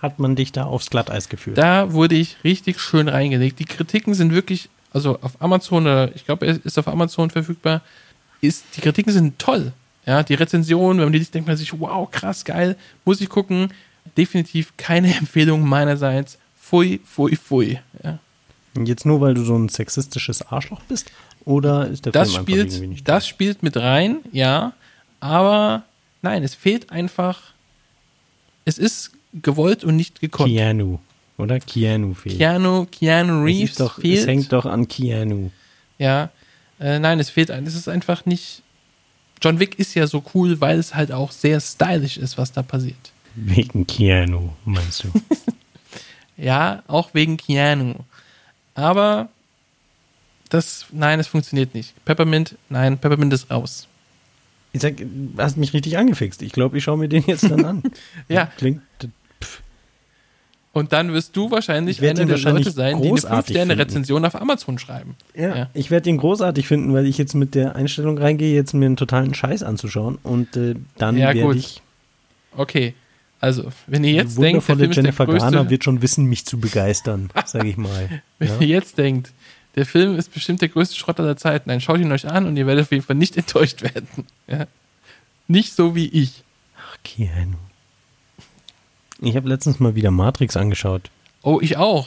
Hat 0.00 0.18
man 0.18 0.36
dich 0.36 0.52
da 0.52 0.64
aufs 0.64 0.90
Glatteis 0.90 1.28
geführt? 1.28 1.58
Da 1.58 1.92
wurde 1.92 2.14
ich 2.14 2.36
richtig 2.44 2.80
schön 2.80 3.08
reingelegt. 3.08 3.58
Die 3.58 3.64
Kritiken 3.64 4.14
sind 4.14 4.32
wirklich, 4.32 4.68
also 4.92 5.18
auf 5.20 5.40
Amazon, 5.40 5.84
oder 5.84 6.14
ich 6.14 6.24
glaube, 6.24 6.46
er 6.46 6.64
ist 6.64 6.78
auf 6.78 6.88
Amazon 6.88 7.30
verfügbar, 7.30 7.82
ist, 8.40 8.64
die 8.76 8.80
Kritiken 8.80 9.12
sind 9.12 9.38
toll. 9.38 9.72
Ja, 10.04 10.24
die 10.24 10.34
Rezension, 10.34 10.96
wenn 10.96 11.04
man 11.04 11.12
die 11.12 11.20
liest, 11.20 11.34
denkt 11.34 11.46
man 11.46 11.56
sich, 11.56 11.78
wow, 11.78 12.10
krass, 12.10 12.44
geil, 12.44 12.76
muss 13.04 13.20
ich 13.20 13.28
gucken. 13.28 13.72
definitiv 14.16 14.72
keine 14.76 15.14
Empfehlung 15.16 15.62
meinerseits. 15.68 16.38
Pfui, 16.60 17.00
pfui, 17.04 17.36
pfui. 17.36 17.80
Ja. 18.02 18.18
Jetzt 18.74 19.04
nur, 19.04 19.20
weil 19.20 19.34
du 19.34 19.44
so 19.44 19.56
ein 19.56 19.68
sexistisches 19.68 20.42
Arschloch 20.42 20.80
bist? 20.88 21.10
Oder 21.44 21.88
ist 21.88 22.06
der 22.06 22.12
Das 22.12 22.30
Film 22.30 22.40
einfach 22.40 22.54
irgendwie 22.54 22.76
spielt, 22.76 22.90
nicht 22.90 23.08
das 23.08 23.26
spielt 23.26 23.62
mit 23.62 23.76
rein, 23.76 24.18
ja. 24.32 24.72
Aber 25.20 25.82
nein, 26.22 26.42
es 26.42 26.54
fehlt 26.54 26.90
einfach. 26.90 27.40
Es 28.64 28.78
ist 28.78 29.12
gewollt 29.34 29.84
und 29.84 29.96
nicht 29.96 30.20
gekonnt. 30.20 30.50
Keanu, 30.50 30.98
oder? 31.36 31.58
Keanu 31.60 32.14
fehlt. 32.14 32.38
Keanu, 32.38 32.86
Keanu 32.86 33.40
es, 33.40 33.44
Reeves 33.46 33.70
ist 33.70 33.80
doch, 33.80 34.00
fehlt. 34.00 34.20
es 34.20 34.26
hängt 34.26 34.52
doch 34.52 34.64
an 34.66 34.88
Keanu. 34.88 35.50
Ja, 35.98 36.30
äh, 36.80 36.98
nein, 36.98 37.20
es 37.20 37.28
fehlt 37.30 37.50
ein. 37.50 37.66
Es 37.66 37.74
ist 37.74 37.88
einfach 37.88 38.24
nicht. 38.24 38.62
John 39.42 39.58
Wick 39.58 39.78
ist 39.78 39.94
ja 39.94 40.06
so 40.06 40.22
cool, 40.34 40.60
weil 40.60 40.78
es 40.78 40.94
halt 40.94 41.10
auch 41.10 41.32
sehr 41.32 41.60
stylisch 41.60 42.16
ist, 42.16 42.38
was 42.38 42.52
da 42.52 42.62
passiert. 42.62 43.12
Wegen 43.34 43.86
Keanu, 43.86 44.50
meinst 44.64 45.04
du? 45.04 45.08
Ja, 46.36 46.82
auch 46.88 47.10
wegen 47.12 47.36
Keanu. 47.36 47.94
Aber 48.74 49.28
das, 50.48 50.86
nein, 50.92 51.20
es 51.20 51.26
funktioniert 51.26 51.74
nicht. 51.74 51.92
Peppermint, 52.04 52.56
nein, 52.68 52.98
Peppermint 52.98 53.32
ist 53.32 53.50
raus. 53.50 53.86
ich 54.72 54.80
sag, 54.82 54.96
du 54.98 55.06
hast 55.38 55.56
mich 55.56 55.72
richtig 55.72 55.98
angefixt. 55.98 56.42
Ich 56.42 56.52
glaube, 56.52 56.78
ich 56.78 56.84
schaue 56.84 56.98
mir 56.98 57.08
den 57.08 57.24
jetzt 57.26 57.44
dann 57.50 57.64
an. 57.64 57.82
Ja. 58.28 58.46
Klingt. 58.56 58.80
Und 60.74 60.94
dann 60.94 61.12
wirst 61.12 61.36
du 61.36 61.50
wahrscheinlich 61.50 62.00
einer 62.00 62.10
ihn 62.12 62.16
der 62.16 62.28
wahrscheinlich 62.30 62.64
Leute 62.64 62.74
sein, 62.76 62.96
die 62.96 63.02
eine 63.02 63.10
großartig 63.10 63.54
5-Sterne-Rezension 63.56 64.24
auf 64.24 64.34
Amazon 64.40 64.78
schreiben. 64.78 65.16
Ja, 65.34 65.54
Ja. 65.54 65.70
ich 65.74 65.90
werde 65.90 66.04
den 66.04 66.16
großartig 66.16 66.66
finden, 66.66 66.94
weil 66.94 67.04
ich 67.04 67.18
jetzt 67.18 67.34
mit 67.34 67.54
der 67.54 67.76
Einstellung 67.76 68.16
reingehe, 68.16 68.54
jetzt 68.54 68.72
mir 68.72 68.86
einen 68.86 68.96
totalen 68.96 69.34
Scheiß 69.34 69.62
anzuschauen 69.62 70.18
und 70.22 70.56
äh, 70.56 70.74
dann 70.96 71.18
Ja, 71.18 71.28
werde 71.28 71.42
gut. 71.42 71.56
ich 71.56 71.82
Okay. 72.56 72.94
Also, 73.42 73.72
wenn 73.88 74.04
ihr 74.04 74.12
jetzt 74.12 74.38
denkt, 74.38 74.68
der 74.68 74.76
wundervolle 74.76 74.78
Film 74.78 74.90
ist 74.90 74.96
der 74.96 75.02
Jennifer 75.04 75.26
größte, 75.26 75.40
Garner 75.50 75.68
wird 75.70 75.82
schon 75.82 76.00
wissen, 76.00 76.26
mich 76.26 76.46
zu 76.46 76.60
begeistern, 76.60 77.28
sage 77.44 77.68
ich 77.68 77.76
mal. 77.76 78.22
wenn 78.38 78.48
Ja? 78.48 78.60
ihr 78.60 78.66
jetzt 78.68 78.96
denkt, 78.98 79.32
der 79.74 79.84
Film 79.84 80.16
ist 80.16 80.32
bestimmt 80.32 80.60
der 80.62 80.68
größte 80.68 80.94
Schrott 80.96 81.18
aller 81.18 81.36
Zeiten, 81.36 81.68
dann 81.68 81.80
schaut 81.80 81.98
ihn 81.98 82.12
euch 82.12 82.26
an 82.28 82.46
und 82.46 82.56
ihr 82.56 82.66
werdet 82.68 82.84
auf 82.84 82.92
jeden 82.92 83.02
Fall 83.04 83.16
nicht 83.16 83.36
enttäuscht 83.36 83.82
werden. 83.82 84.06
Ja. 84.46 84.66
Nicht 85.48 85.74
so 85.74 85.94
wie 85.96 86.06
ich. 86.06 86.44
Ach, 86.78 86.96
Keanu. 87.02 87.56
Ich 89.20 89.34
habe 89.36 89.48
letztens 89.48 89.80
mal 89.80 89.94
wieder 89.94 90.10
Matrix 90.10 90.56
angeschaut, 90.56 91.10
Oh, 91.42 91.58
ich 91.60 91.76
auch. 91.76 92.06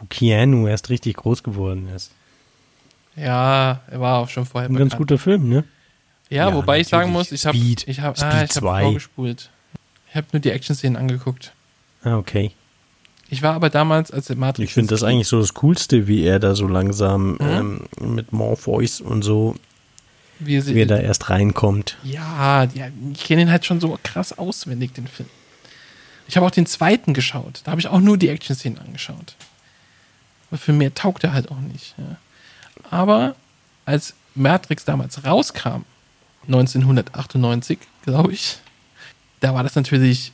wo 0.00 0.06
Keanu 0.10 0.66
erst 0.68 0.90
richtig 0.90 1.16
groß 1.16 1.42
geworden 1.42 1.88
ist. 1.94 2.10
Ja, 3.16 3.80
er 3.90 4.00
war 4.00 4.18
auch 4.18 4.28
schon 4.28 4.44
vorher 4.44 4.68
Ein 4.68 4.74
ganz 4.76 4.90
bekannt. 4.92 4.98
guter 5.10 5.18
Film, 5.18 5.48
ne? 5.48 5.64
Ja, 6.28 6.48
Ja, 6.50 6.54
wobei 6.54 6.80
ich 6.80 6.88
sagen 6.88 7.10
muss, 7.12 7.32
ich 7.32 7.46
habe 7.46 7.56
ich 7.56 8.00
hab, 8.00 8.16
Speed 8.18 8.28
ah, 8.32 8.42
ich 8.42 8.50
hab 8.50 8.52
2. 8.52 8.82
vorgespult. 8.82 9.50
Ich 10.14 10.16
habe 10.16 10.28
nur 10.30 10.38
die 10.38 10.50
Action-Szenen 10.50 10.96
angeguckt. 10.96 11.52
Ah, 12.04 12.16
okay. 12.16 12.52
Ich 13.30 13.42
war 13.42 13.54
aber 13.54 13.68
damals, 13.68 14.12
als 14.12 14.26
der 14.26 14.36
Matrix. 14.36 14.70
Ich 14.70 14.74
finde 14.74 14.90
das 14.94 15.02
eigentlich 15.02 15.26
so 15.26 15.40
das 15.40 15.54
Coolste, 15.54 16.06
wie 16.06 16.22
er 16.22 16.38
da 16.38 16.54
so 16.54 16.68
langsam 16.68 17.32
Mhm. 17.32 17.88
ähm, 18.00 18.14
mit 18.14 18.32
Morpheus 18.32 19.00
und 19.00 19.22
so, 19.22 19.56
wie 20.38 20.60
sie, 20.60 20.76
wie 20.76 20.82
er 20.82 20.86
da 20.86 20.98
erst 20.98 21.30
reinkommt. 21.30 21.96
Ja, 22.04 22.62
ja 22.74 22.90
ich 23.12 23.24
kenne 23.24 23.42
ihn 23.42 23.50
halt 23.50 23.64
schon 23.64 23.80
so 23.80 23.98
krass 24.04 24.38
auswendig, 24.38 24.92
den 24.92 25.08
Film. 25.08 25.28
Ich 26.28 26.36
habe 26.36 26.46
auch 26.46 26.52
den 26.52 26.66
zweiten 26.66 27.12
geschaut. 27.12 27.62
Da 27.64 27.72
habe 27.72 27.80
ich 27.80 27.88
auch 27.88 27.98
nur 27.98 28.16
die 28.16 28.28
Action-Szenen 28.28 28.78
angeschaut. 28.78 29.34
Aber 30.48 30.58
für 30.58 30.72
mehr 30.72 30.94
taugt 30.94 31.24
er 31.24 31.32
halt 31.32 31.50
auch 31.50 31.58
nicht. 31.58 31.96
Ja. 31.98 32.18
Aber 32.88 33.34
als 33.84 34.14
Matrix 34.36 34.84
damals 34.84 35.24
rauskam, 35.24 35.82
1998, 36.46 37.80
glaube 38.04 38.32
ich, 38.32 38.58
da 39.44 39.54
war 39.54 39.62
das 39.62 39.74
natürlich 39.74 40.32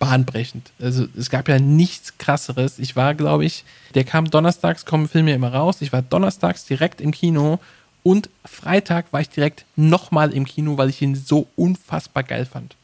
bahnbrechend. 0.00 0.72
Also 0.80 1.06
es 1.16 1.30
gab 1.30 1.48
ja 1.48 1.58
nichts 1.60 2.18
krasseres. 2.18 2.78
Ich 2.80 2.96
war, 2.96 3.14
glaube 3.14 3.44
ich, 3.44 3.64
der 3.94 4.02
kam 4.04 4.28
donnerstags, 4.28 4.84
kommen 4.84 5.08
Filme 5.08 5.32
immer 5.32 5.52
raus. 5.52 5.80
Ich 5.82 5.92
war 5.92 6.02
donnerstags 6.02 6.64
direkt 6.64 7.00
im 7.00 7.12
Kino 7.12 7.60
und 8.02 8.28
Freitag 8.44 9.12
war 9.12 9.20
ich 9.20 9.28
direkt 9.30 9.64
nochmal 9.76 10.32
im 10.32 10.44
Kino, 10.46 10.76
weil 10.78 10.90
ich 10.90 11.00
ihn 11.00 11.14
so 11.14 11.46
unfassbar 11.54 12.24
geil 12.24 12.44
fand. 12.44 12.74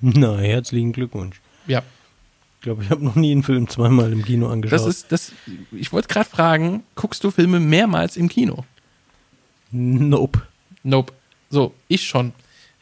Na, 0.00 0.36
herzlichen 0.38 0.92
Glückwunsch. 0.92 1.40
Ja, 1.68 1.82
Ich 2.56 2.62
glaube, 2.62 2.82
ich 2.82 2.90
habe 2.90 3.04
noch 3.04 3.14
nie 3.14 3.30
einen 3.30 3.44
Film 3.44 3.68
zweimal 3.68 4.12
im 4.12 4.24
Kino 4.24 4.48
angeschaut. 4.48 4.80
das 4.80 4.86
ist 4.86 5.12
das. 5.12 5.32
Ich 5.70 5.92
wollte 5.92 6.08
gerade 6.08 6.28
fragen, 6.28 6.82
guckst 6.96 7.22
du 7.22 7.30
Filme 7.30 7.60
mehrmals 7.60 8.16
im 8.16 8.28
Kino? 8.28 8.64
Nope. 9.70 10.42
Nope. 10.82 11.12
So, 11.50 11.72
ich 11.88 12.04
schon. 12.06 12.32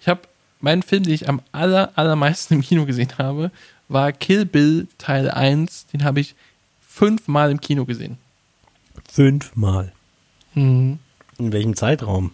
Ich 0.01 0.09
habe 0.09 0.22
meinen 0.61 0.82
Film, 0.82 1.02
den 1.02 1.12
ich 1.12 1.28
am 1.28 1.40
aller, 1.52 1.92
allermeisten 1.96 2.54
im 2.54 2.62
Kino 2.62 2.86
gesehen 2.86 3.11
habe, 3.18 3.50
war 3.88 4.12
Kill 4.12 4.44
Bill 4.44 4.86
Teil 4.98 5.30
1. 5.30 5.86
Den 5.86 6.04
habe 6.04 6.20
ich 6.20 6.34
fünfmal 6.80 7.50
im 7.50 7.61
Kino 7.61 7.84
gesehen. 7.84 8.18
Fünfmal. 9.11 9.92
Mhm. 10.54 10.98
In 11.38 11.52
welchem 11.52 11.76
Zeitraum? 11.76 12.32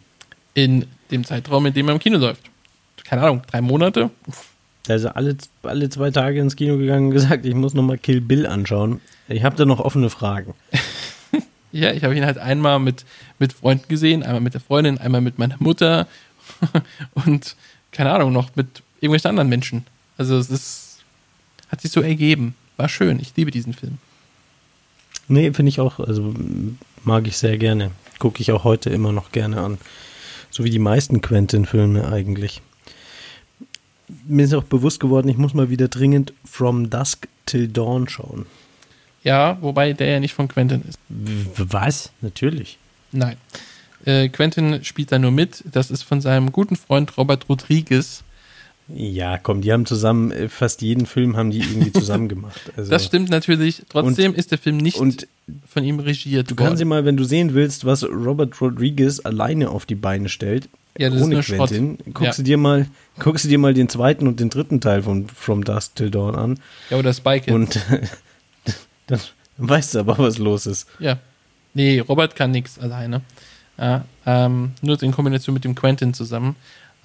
In 0.55 0.87
dem 1.11 1.25
Zeitraum, 1.25 1.67
in 1.67 1.75
dem 1.75 1.89
er 1.89 1.95
im 1.95 2.01
Kino 2.01 2.19
läuft. 2.19 2.43
Keine 3.05 3.23
Ahnung, 3.23 3.43
drei 3.47 3.61
Monate? 3.61 4.11
Also 4.89 5.09
alle, 5.09 5.37
alle 5.63 5.89
zwei 5.89 6.11
Tage 6.11 6.41
ins 6.41 6.57
Kino 6.57 6.77
gegangen 6.77 7.07
und 7.07 7.13
gesagt, 7.13 7.47
ich 7.47 7.55
muss 7.55 7.75
nochmal 7.75 7.99
Kill 7.99 8.21
Bill 8.21 8.47
anschauen. 8.47 9.01
Ich 9.29 9.45
habe 9.45 9.57
da 9.57 9.65
noch 9.65 9.81
offene 9.81 10.11
Fragen. 10.11 10.55
Ja, 11.73 11.93
ich 11.93 12.05
habe 12.05 12.17
ihn 12.17 12.25
halt 12.25 12.39
einmal 12.39 12.79
mit, 12.79 13.05
mit 13.39 13.53
Freunden 13.53 13.89
gesehen, 13.89 14.23
einmal 14.23 14.41
mit 14.41 14.55
der 14.55 14.63
Freundin, 14.63 14.97
einmal 14.97 15.21
mit 15.21 15.39
meiner 15.39 15.57
Mutter 15.59 16.07
und 17.27 17.55
keine 17.97 18.13
Ahnung, 18.13 18.31
noch 18.31 18.55
mit 18.57 18.83
irgendwelchen 19.01 19.31
anderen 19.31 19.49
Menschen. 19.49 19.87
Also 20.19 20.37
es 20.37 20.51
ist, 20.51 20.99
hat 21.69 21.81
sich 21.81 21.91
so 21.91 22.03
ergeben. 22.03 22.55
War 22.77 22.91
schön. 22.91 23.19
Ich 23.21 23.35
liebe 23.37 23.51
diesen 23.51 23.73
Film. 23.73 23.97
Nee, 25.29 25.51
finde 25.55 25.71
ich 25.71 25.81
auch, 25.81 25.99
also 25.99 26.35
mag 27.05 27.27
ich 27.27 27.39
sehr 27.39 27.57
gerne. 27.57 27.91
Gucke 28.19 28.43
ich 28.43 28.53
auch 28.53 28.65
heute 28.65 28.91
immer 28.91 29.13
noch 29.13 29.33
gerne 29.33 29.63
an. 29.63 29.79
So 30.51 30.63
wie 30.63 30.71
die 30.71 30.79
meisten 30.79 31.23
Quentin-Filme 31.23 32.07
eigentlich. 32.13 32.61
Mir 34.27 34.45
ist 34.45 34.53
auch 34.53 34.65
bewusst 34.65 35.01
geworden, 35.01 35.29
ich 35.31 35.39
muss 35.39 35.55
mal 35.55 35.71
wieder 35.71 35.89
dringend 35.89 36.35
From 36.45 36.91
Dusk 36.91 37.29
Till 37.47 37.67
Dawn 37.67 38.11
schauen. 38.11 38.45
Ja, 39.25 39.57
wobei 39.63 39.95
der 39.95 40.09
ja 40.09 40.21
nicht 40.21 40.35
von 40.35 40.49
Quentin 40.49 40.83
ist. 40.87 40.99
Was? 41.09 42.13
Natürlich. 42.21 42.79
Nein. 43.11 43.39
Äh, 44.05 44.29
Quentin 44.29 44.85
spielt 44.85 45.11
da 45.13 45.19
nur 45.19 45.31
mit. 45.31 45.65
Das 45.73 45.91
ist 45.91 46.03
von 46.03 46.21
seinem 46.21 46.53
guten 46.53 46.77
Freund 46.77 47.17
Robert 47.17 47.49
Rodriguez. 47.49 48.23
Ja, 48.89 49.37
komm, 49.39 49.63
die 49.63 49.73
haben 49.73 49.85
zusammen, 49.85 50.31
äh, 50.31 50.49
fast 50.49 50.81
jeden 50.81 51.07
Film 51.07 51.37
haben 51.37 51.51
die 51.51 51.59
irgendwie 51.59 51.93
zusammen 52.01 52.29
gemacht. 52.29 52.61
Also, 52.77 52.91
Das 52.91 53.05
stimmt 53.05 53.31
natürlich. 53.31 53.83
Trotzdem 53.89 54.33
ist 54.35 54.53
der 54.53 54.59
Film 54.59 54.77
nicht 54.77 54.99
und 54.99 55.27
von 55.67 55.83
ihm 55.83 55.99
regiert 55.99 56.51
du 56.51 56.55
kannst 56.55 56.75
dir 56.81 56.85
worden. 56.85 56.89
mal, 56.91 57.05
wenn 57.05 57.17
du 57.17 57.25
sehen 57.25 57.55
willst, 57.55 57.85
was 57.85 58.05
Robert 58.05 58.61
Rodriguez 58.61 59.21
alleine 59.25 59.71
auf 59.71 59.87
die 59.87 59.97
Beine 59.97 60.29
stellt, 60.29 60.69
Ja, 60.99 61.11
ohne 61.11 61.43
Schrott. 61.43 61.71
Quentin, 61.71 61.99
guckst 62.15 62.23
Ja. 62.23 62.33
du 62.37 62.43
dir 62.45 62.59
mal, 62.59 62.87
guckst 63.19 63.45
du 63.45 63.49
dir 63.49 63.59
mal 63.59 63.75
den 63.75 63.89
zweiten 63.89 64.29
und 64.29 64.39
den 64.39 64.51
dritten 64.51 64.81
Teil 64.81 65.03
von 65.03 65.29
From 65.31 65.65
Dusk 65.65 65.97
Till 65.97 66.11
Dawn 66.13 66.37
an 66.37 66.61
Ja, 66.91 66.99
oder 66.99 67.13
Spike. 67.13 67.53
und 67.53 67.81
dann 69.09 69.21
weißt 69.59 69.95
du 69.97 69.99
aber, 70.01 70.17
was 70.19 70.39
los 70.39 70.67
ist. 70.67 70.87
Ja. 71.01 71.19
Nee, 71.75 71.99
Robert 72.01 72.37
kann 72.37 72.53
nichts 72.53 72.79
alleine. 72.79 73.23
Ja, 73.79 74.05
ähm, 74.25 74.73
nur 74.81 75.03
in 75.03 75.13
Kombination 75.13 75.55
mit 75.55 75.65
dem 75.65 75.75
Quentin 75.75 76.15
zusammen. 76.15 76.57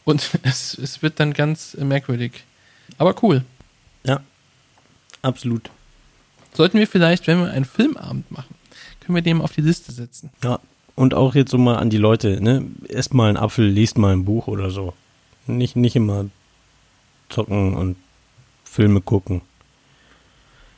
und 0.05 0.29
es, 0.43 0.77
es 0.77 1.01
wird 1.01 1.19
dann 1.19 1.33
ganz 1.33 1.75
merkwürdig. 1.75 2.43
Aber 2.97 3.15
cool. 3.23 3.43
Ja, 4.03 4.21
absolut. 5.21 5.69
Sollten 6.53 6.79
wir 6.79 6.87
vielleicht, 6.87 7.27
wenn 7.27 7.39
wir 7.39 7.51
einen 7.51 7.65
Filmabend 7.65 8.29
machen, 8.29 8.55
können 8.99 9.15
wir 9.15 9.21
den 9.21 9.41
auf 9.41 9.53
die 9.53 9.61
Liste 9.61 9.91
setzen. 9.91 10.29
Ja, 10.43 10.59
und 10.95 11.13
auch 11.13 11.35
jetzt 11.35 11.51
so 11.51 11.57
mal 11.57 11.77
an 11.77 11.89
die 11.89 11.97
Leute, 11.97 12.41
ne? 12.41 12.65
Esst 12.87 13.13
mal 13.13 13.29
einen 13.29 13.37
Apfel, 13.37 13.67
lest 13.67 13.97
mal 13.97 14.13
ein 14.13 14.25
Buch 14.25 14.47
oder 14.47 14.69
so. 14.69 14.93
Nicht, 15.47 15.75
nicht 15.75 15.95
immer 15.95 16.25
zocken 17.29 17.73
und 17.75 17.95
Filme 18.63 19.01
gucken. 19.01 19.41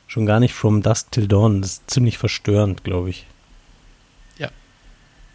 Schon 0.06 0.26
gar 0.26 0.40
nicht 0.40 0.54
From 0.54 0.82
Dusk 0.82 1.10
Till 1.10 1.26
Dawn. 1.28 1.62
Das 1.62 1.72
ist 1.72 1.90
ziemlich 1.90 2.18
verstörend, 2.18 2.84
glaube 2.84 3.10
ich. 3.10 3.26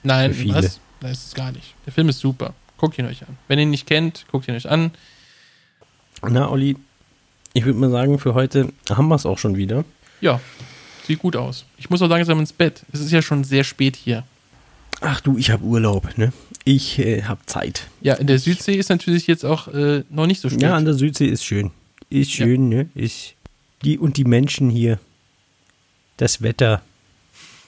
Nein, 0.04 0.34
Für 0.34 0.42
viele. 0.42 0.56
was? 0.56 0.80
Nein, 1.02 1.12
ist 1.12 1.28
es 1.28 1.34
gar 1.36 1.52
nicht. 1.52 1.74
Der 1.86 1.94
Film 1.94 2.10
ist 2.10 2.20
super. 2.20 2.54
Guckt 2.78 2.98
ihn 2.98 3.06
euch 3.06 3.22
an. 3.28 3.38
Wenn 3.48 3.60
ihr 3.60 3.64
ihn 3.64 3.70
nicht 3.70 3.88
kennt, 3.88 4.26
guckt 4.32 4.48
ihn 4.48 4.56
euch 4.56 4.70
an. 4.70 4.92
Na, 6.22 6.50
Olli, 6.50 6.78
ich 7.54 7.66
würde 7.66 7.80
mal 7.80 7.90
sagen, 7.90 8.20
für 8.20 8.34
heute 8.34 8.72
haben 8.90 9.08
wir 9.08 9.16
es 9.16 9.26
auch 9.26 9.38
schon 9.38 9.56
wieder. 9.58 9.84
Ja, 10.22 10.40
sieht 11.06 11.20
gut 11.20 11.36
aus. 11.36 11.66
Ich 11.78 11.90
muss 11.90 12.02
auch 12.02 12.08
langsam 12.08 12.40
ins 12.40 12.54
Bett. 12.54 12.84
Es 12.92 13.00
ist 13.00 13.12
ja 13.12 13.22
schon 13.22 13.44
sehr 13.44 13.64
spät 13.64 13.96
hier. 13.96 14.24
Ach 15.02 15.22
du, 15.22 15.38
ich 15.38 15.50
habe 15.52 15.64
Urlaub, 15.64 16.18
ne? 16.18 16.34
Ich 16.66 17.00
äh, 17.00 17.24
habe 17.24 17.40
Zeit. 17.46 17.88
Ja, 18.02 18.16
in 18.16 18.28
der 18.28 18.38
Südsee 18.40 18.76
ist 18.76 18.90
natürlich 18.90 19.28
jetzt 19.28 19.46
auch 19.46 19.68
äh, 19.70 20.04
noch 20.10 20.28
nicht 20.28 20.42
so 20.42 20.50
spät. 20.50 20.62
Ja, 20.62 20.76
an 20.76 20.86
der 20.86 20.94
Südsee 20.94 21.28
ist 21.28 21.44
schön. 21.46 21.72
Ist 22.10 22.38
Ja. 22.38 22.46
schön, 22.46 22.70
ne? 22.70 22.90
Ist 22.96 23.36
die 23.84 23.98
und 23.98 24.18
die 24.18 24.26
Menschen 24.26 24.70
hier 24.70 25.00
das 26.18 26.42
Wetter 26.42 26.82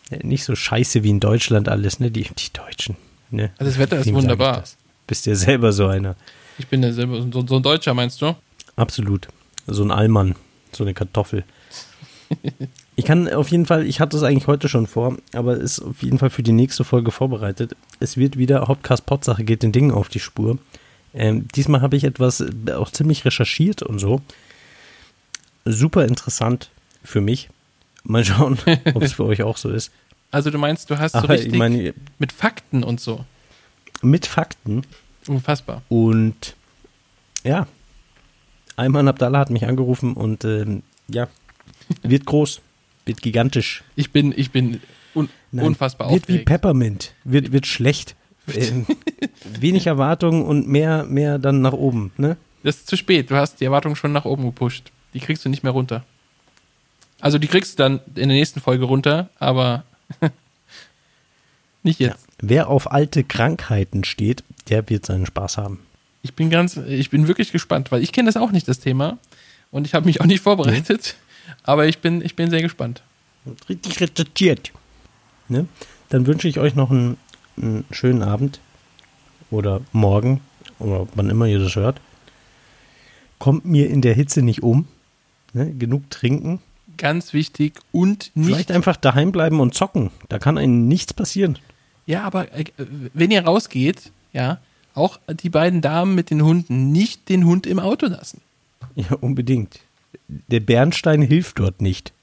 äh, 0.10 0.26
nicht 0.26 0.44
so 0.44 0.56
scheiße 0.56 1.04
wie 1.04 1.10
in 1.10 1.20
Deutschland 1.22 1.70
alles, 1.70 2.00
ne? 2.00 2.12
Die, 2.12 2.24
die 2.24 2.52
Deutschen. 2.54 2.98
Ne? 3.30 3.52
Also 3.58 3.72
das 3.72 3.80
Wetter 3.80 3.96
ist 3.98 4.02
Deswegen 4.06 4.18
wunderbar. 4.18 4.60
das. 4.60 4.76
Bist 5.08 5.26
ja 5.26 5.36
selber 5.36 5.72
so 5.72 5.88
einer. 5.88 6.16
Ich 6.58 6.68
bin 6.68 6.84
ja 6.84 6.92
selber 6.92 7.22
so, 7.22 7.46
so 7.48 7.56
ein 7.56 7.64
Deutscher, 7.64 7.94
meinst 7.94 8.22
du? 8.22 8.36
Absolut. 8.76 9.28
So 9.68 9.84
ein 9.84 9.92
Allmann, 9.92 10.36
so 10.74 10.84
eine 10.84 10.94
Kartoffel. 10.94 11.46
Ich 13.02 13.08
kann 13.08 13.28
auf 13.34 13.48
jeden 13.48 13.66
Fall, 13.66 13.88
ich 13.88 14.00
hatte 14.00 14.16
es 14.16 14.22
eigentlich 14.22 14.46
heute 14.46 14.70
schon 14.70 14.86
vor, 14.86 15.18
aber 15.34 15.58
ist 15.58 15.80
auf 15.80 16.04
jeden 16.04 16.20
Fall 16.20 16.30
für 16.30 16.44
die 16.44 16.52
nächste 16.52 16.84
Folge 16.84 17.10
vorbereitet. 17.10 17.76
Es 18.00 18.16
wird 18.16 18.38
wieder 18.38 18.68
Hauptcast 18.68 19.08
Potsache 19.08 19.44
geht 19.44 19.64
den 19.64 19.72
Dingen 19.72 19.90
auf 19.90 20.08
die 20.08 20.20
Spur. 20.20 20.60
Ähm, 21.16 21.48
diesmal 21.56 21.82
habe 21.82 21.96
ich 21.96 22.04
etwas 22.04 22.42
äh, 22.42 22.74
auch 22.74 22.92
ziemlich 22.92 23.26
recherchiert 23.26 23.82
und 23.82 23.98
so. 23.98 24.22
Super 25.66 26.06
interessant 26.06 26.70
für 27.04 27.22
mich. 27.22 27.50
Mal 28.04 28.24
schauen, 28.24 28.60
ob 28.94 29.02
es 29.02 29.14
für 29.14 29.26
euch 29.26 29.42
auch 29.42 29.58
so 29.58 29.70
ist. 29.72 29.92
Also 30.30 30.52
du 30.52 30.60
meinst, 30.60 30.92
du 30.92 31.00
hast 31.00 31.14
so 31.14 31.18
Aber 31.18 31.30
richtig 31.30 31.54
ich 31.54 31.58
meine, 31.58 31.96
mit 32.20 32.32
Fakten 32.32 32.84
und 32.84 33.02
so. 33.02 33.26
mit 34.04 34.28
Fakten 34.28 34.84
Unfassbar. 35.26 35.82
und 35.90 36.56
ja, 37.44 37.66
Ayman 38.76 39.08
Abdallah 39.08 39.40
hat 39.40 39.50
mich 39.50 39.66
angerufen 39.66 40.14
und 40.14 40.46
ähm, 40.46 40.84
ja, 41.08 41.30
wird 42.04 42.26
groß, 42.28 42.62
wird 43.06 43.22
gigantisch. 43.22 43.84
Ich 43.96 44.12
bin, 44.12 44.34
ich 44.36 44.52
bin 44.52 44.82
un 45.16 45.30
Nein, 45.52 45.66
unfassbar 45.66 46.10
Wird 46.10 46.28
wie 46.28 46.34
aufgeregt. 46.34 46.46
Peppermint. 46.46 47.14
Wird, 47.24 47.52
wird 47.52 47.68
schlecht. 47.68 48.16
Ähm, 48.54 48.86
wenig 49.60 49.88
Erwartungen 49.88 50.44
und 50.44 50.68
mehr, 50.68 51.04
mehr 51.04 51.40
dann 51.40 51.62
nach 51.62 51.74
oben. 51.74 52.12
Ne? 52.18 52.38
Das 52.64 52.78
ist 52.78 52.88
zu 52.88 52.96
spät. 52.96 53.30
Du 53.32 53.36
hast 53.36 53.60
die 53.60 53.66
Erwartung 53.66 53.96
schon 53.96 54.12
nach 54.12 54.26
oben 54.26 54.44
gepusht. 54.44 54.92
Die 55.14 55.20
kriegst 55.20 55.44
du 55.46 55.50
nicht 55.50 55.64
mehr 55.64 55.74
runter. 55.74 56.06
Also 57.20 57.38
die 57.38 57.48
kriegst 57.48 57.78
du 57.78 57.84
dann 57.84 58.00
in 58.08 58.30
der 58.30 58.38
nächsten 58.38 58.62
Folge 58.62 58.86
runter, 58.86 59.30
aber 59.38 59.84
nicht 61.84 62.00
jetzt. 62.00 62.26
Wer 62.42 62.68
auf 62.68 62.92
alte 62.92 63.24
Krankheiten 63.24 64.04
steht, 64.04 64.44
der 64.70 64.90
wird 64.90 65.06
seinen 65.06 65.28
Spaß 65.28 65.58
haben. 65.58 65.80
Ich 66.24 66.34
bin 66.34 66.50
ganz, 66.50 66.78
ich 66.78 67.10
bin 67.10 67.28
wirklich 67.28 67.52
gespannt, 67.52 67.92
weil 67.92 68.02
ich 68.02 68.12
kenne 68.12 68.28
das 68.28 68.38
auch 68.38 68.52
nicht, 68.52 68.68
das 68.68 68.80
Thema. 68.80 69.20
Und 69.70 69.86
ich 69.86 69.94
habe 69.94 70.06
mich 70.06 70.22
auch 70.22 70.26
nicht 70.26 70.42
vorbereitet. 70.42 71.16
Aber 71.64 71.88
ich 71.88 72.00
bin, 72.00 72.22
ich 72.22 72.36
bin 72.36 72.50
sehr 72.50 72.62
gespannt. 72.62 73.02
Richtig 73.70 74.00
recherchiert. 74.00 74.72
Ne? 75.48 75.68
Dann 76.10 76.28
wünsche 76.28 76.48
ich 76.48 76.60
euch 76.60 76.76
noch 76.76 76.92
einen, 76.92 77.18
einen 77.58 77.86
schönen 77.92 78.24
Abend 78.24 78.60
oder 79.50 79.82
morgen 79.92 80.42
oder 80.80 81.08
wann 81.16 81.30
immer 81.30 81.46
ihr 81.46 81.60
das 81.60 81.76
hört. 81.76 82.00
Kommt 83.40 83.66
mir 83.66 83.90
in 83.90 84.02
der 84.02 84.14
Hitze 84.14 84.42
nicht 84.42 84.64
um. 84.64 84.88
Ne? 85.54 85.74
Genug 85.74 86.10
trinken. 86.10 86.60
Ganz 86.98 87.34
wichtig 87.34 87.80
und 87.92 88.32
nicht. 88.36 88.48
Vielleicht 88.48 88.72
einfach 88.72 88.98
daheim 88.98 89.32
bleiben 89.32 89.60
und 89.60 89.74
zocken. 89.74 90.12
Da 90.30 90.40
kann 90.40 90.58
einem 90.58 90.88
nichts 90.88 91.14
passieren. 91.14 91.58
Ja, 92.06 92.24
aber 92.24 92.54
äh, 92.54 92.66
wenn 93.14 93.32
ihr 93.32 93.44
rausgeht, 93.44 94.12
ja, 94.34 94.60
auch 94.94 95.20
die 95.28 95.50
beiden 95.50 95.82
Damen 95.82 96.16
mit 96.16 96.30
den 96.30 96.44
Hunden, 96.44 96.92
nicht 96.92 97.30
den 97.30 97.46
Hund 97.46 97.66
im 97.66 97.80
Auto 97.80 98.08
lassen. 98.08 98.42
Ja, 98.96 99.16
unbedingt. 99.22 99.80
Der 100.48 100.60
Bernstein 100.62 101.22
hilft 101.22 101.60
dort 101.60 101.82
nicht. 101.82 102.14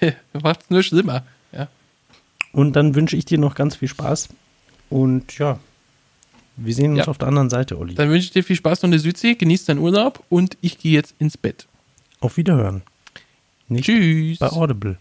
Macht 0.42 0.62
es 0.62 0.70
nur 0.70 0.82
schlimmer. 0.82 1.24
Ja. 1.52 1.68
Und 2.52 2.74
dann 2.74 2.94
wünsche 2.94 3.16
ich 3.16 3.24
dir 3.24 3.38
noch 3.38 3.54
ganz 3.54 3.76
viel 3.76 3.88
Spaß. 3.88 4.28
Und 4.90 5.38
ja, 5.38 5.58
wir 6.56 6.74
sehen 6.74 6.92
uns 6.92 7.00
Ja. 7.00 7.08
auf 7.08 7.18
der 7.18 7.28
anderen 7.28 7.50
Seite, 7.50 7.78
Olli. 7.78 7.94
Dann 7.94 8.08
wünsche 8.10 8.26
ich 8.26 8.30
dir 8.32 8.44
viel 8.44 8.56
Spaß 8.56 8.82
noch 8.82 8.88
in 8.88 8.90
der 8.92 9.00
Südsee, 9.00 9.34
genieß 9.34 9.64
deinen 9.66 9.78
Urlaub 9.78 10.22
und 10.28 10.56
ich 10.60 10.78
gehe 10.78 10.92
jetzt 10.92 11.14
ins 11.18 11.36
Bett. 11.36 11.66
Auf 12.20 12.36
Wiederhören. 12.36 12.82
Nicht 13.68 13.84
Tschüss. 13.86 14.38
bei 14.38 14.48
Audible. 14.50 14.96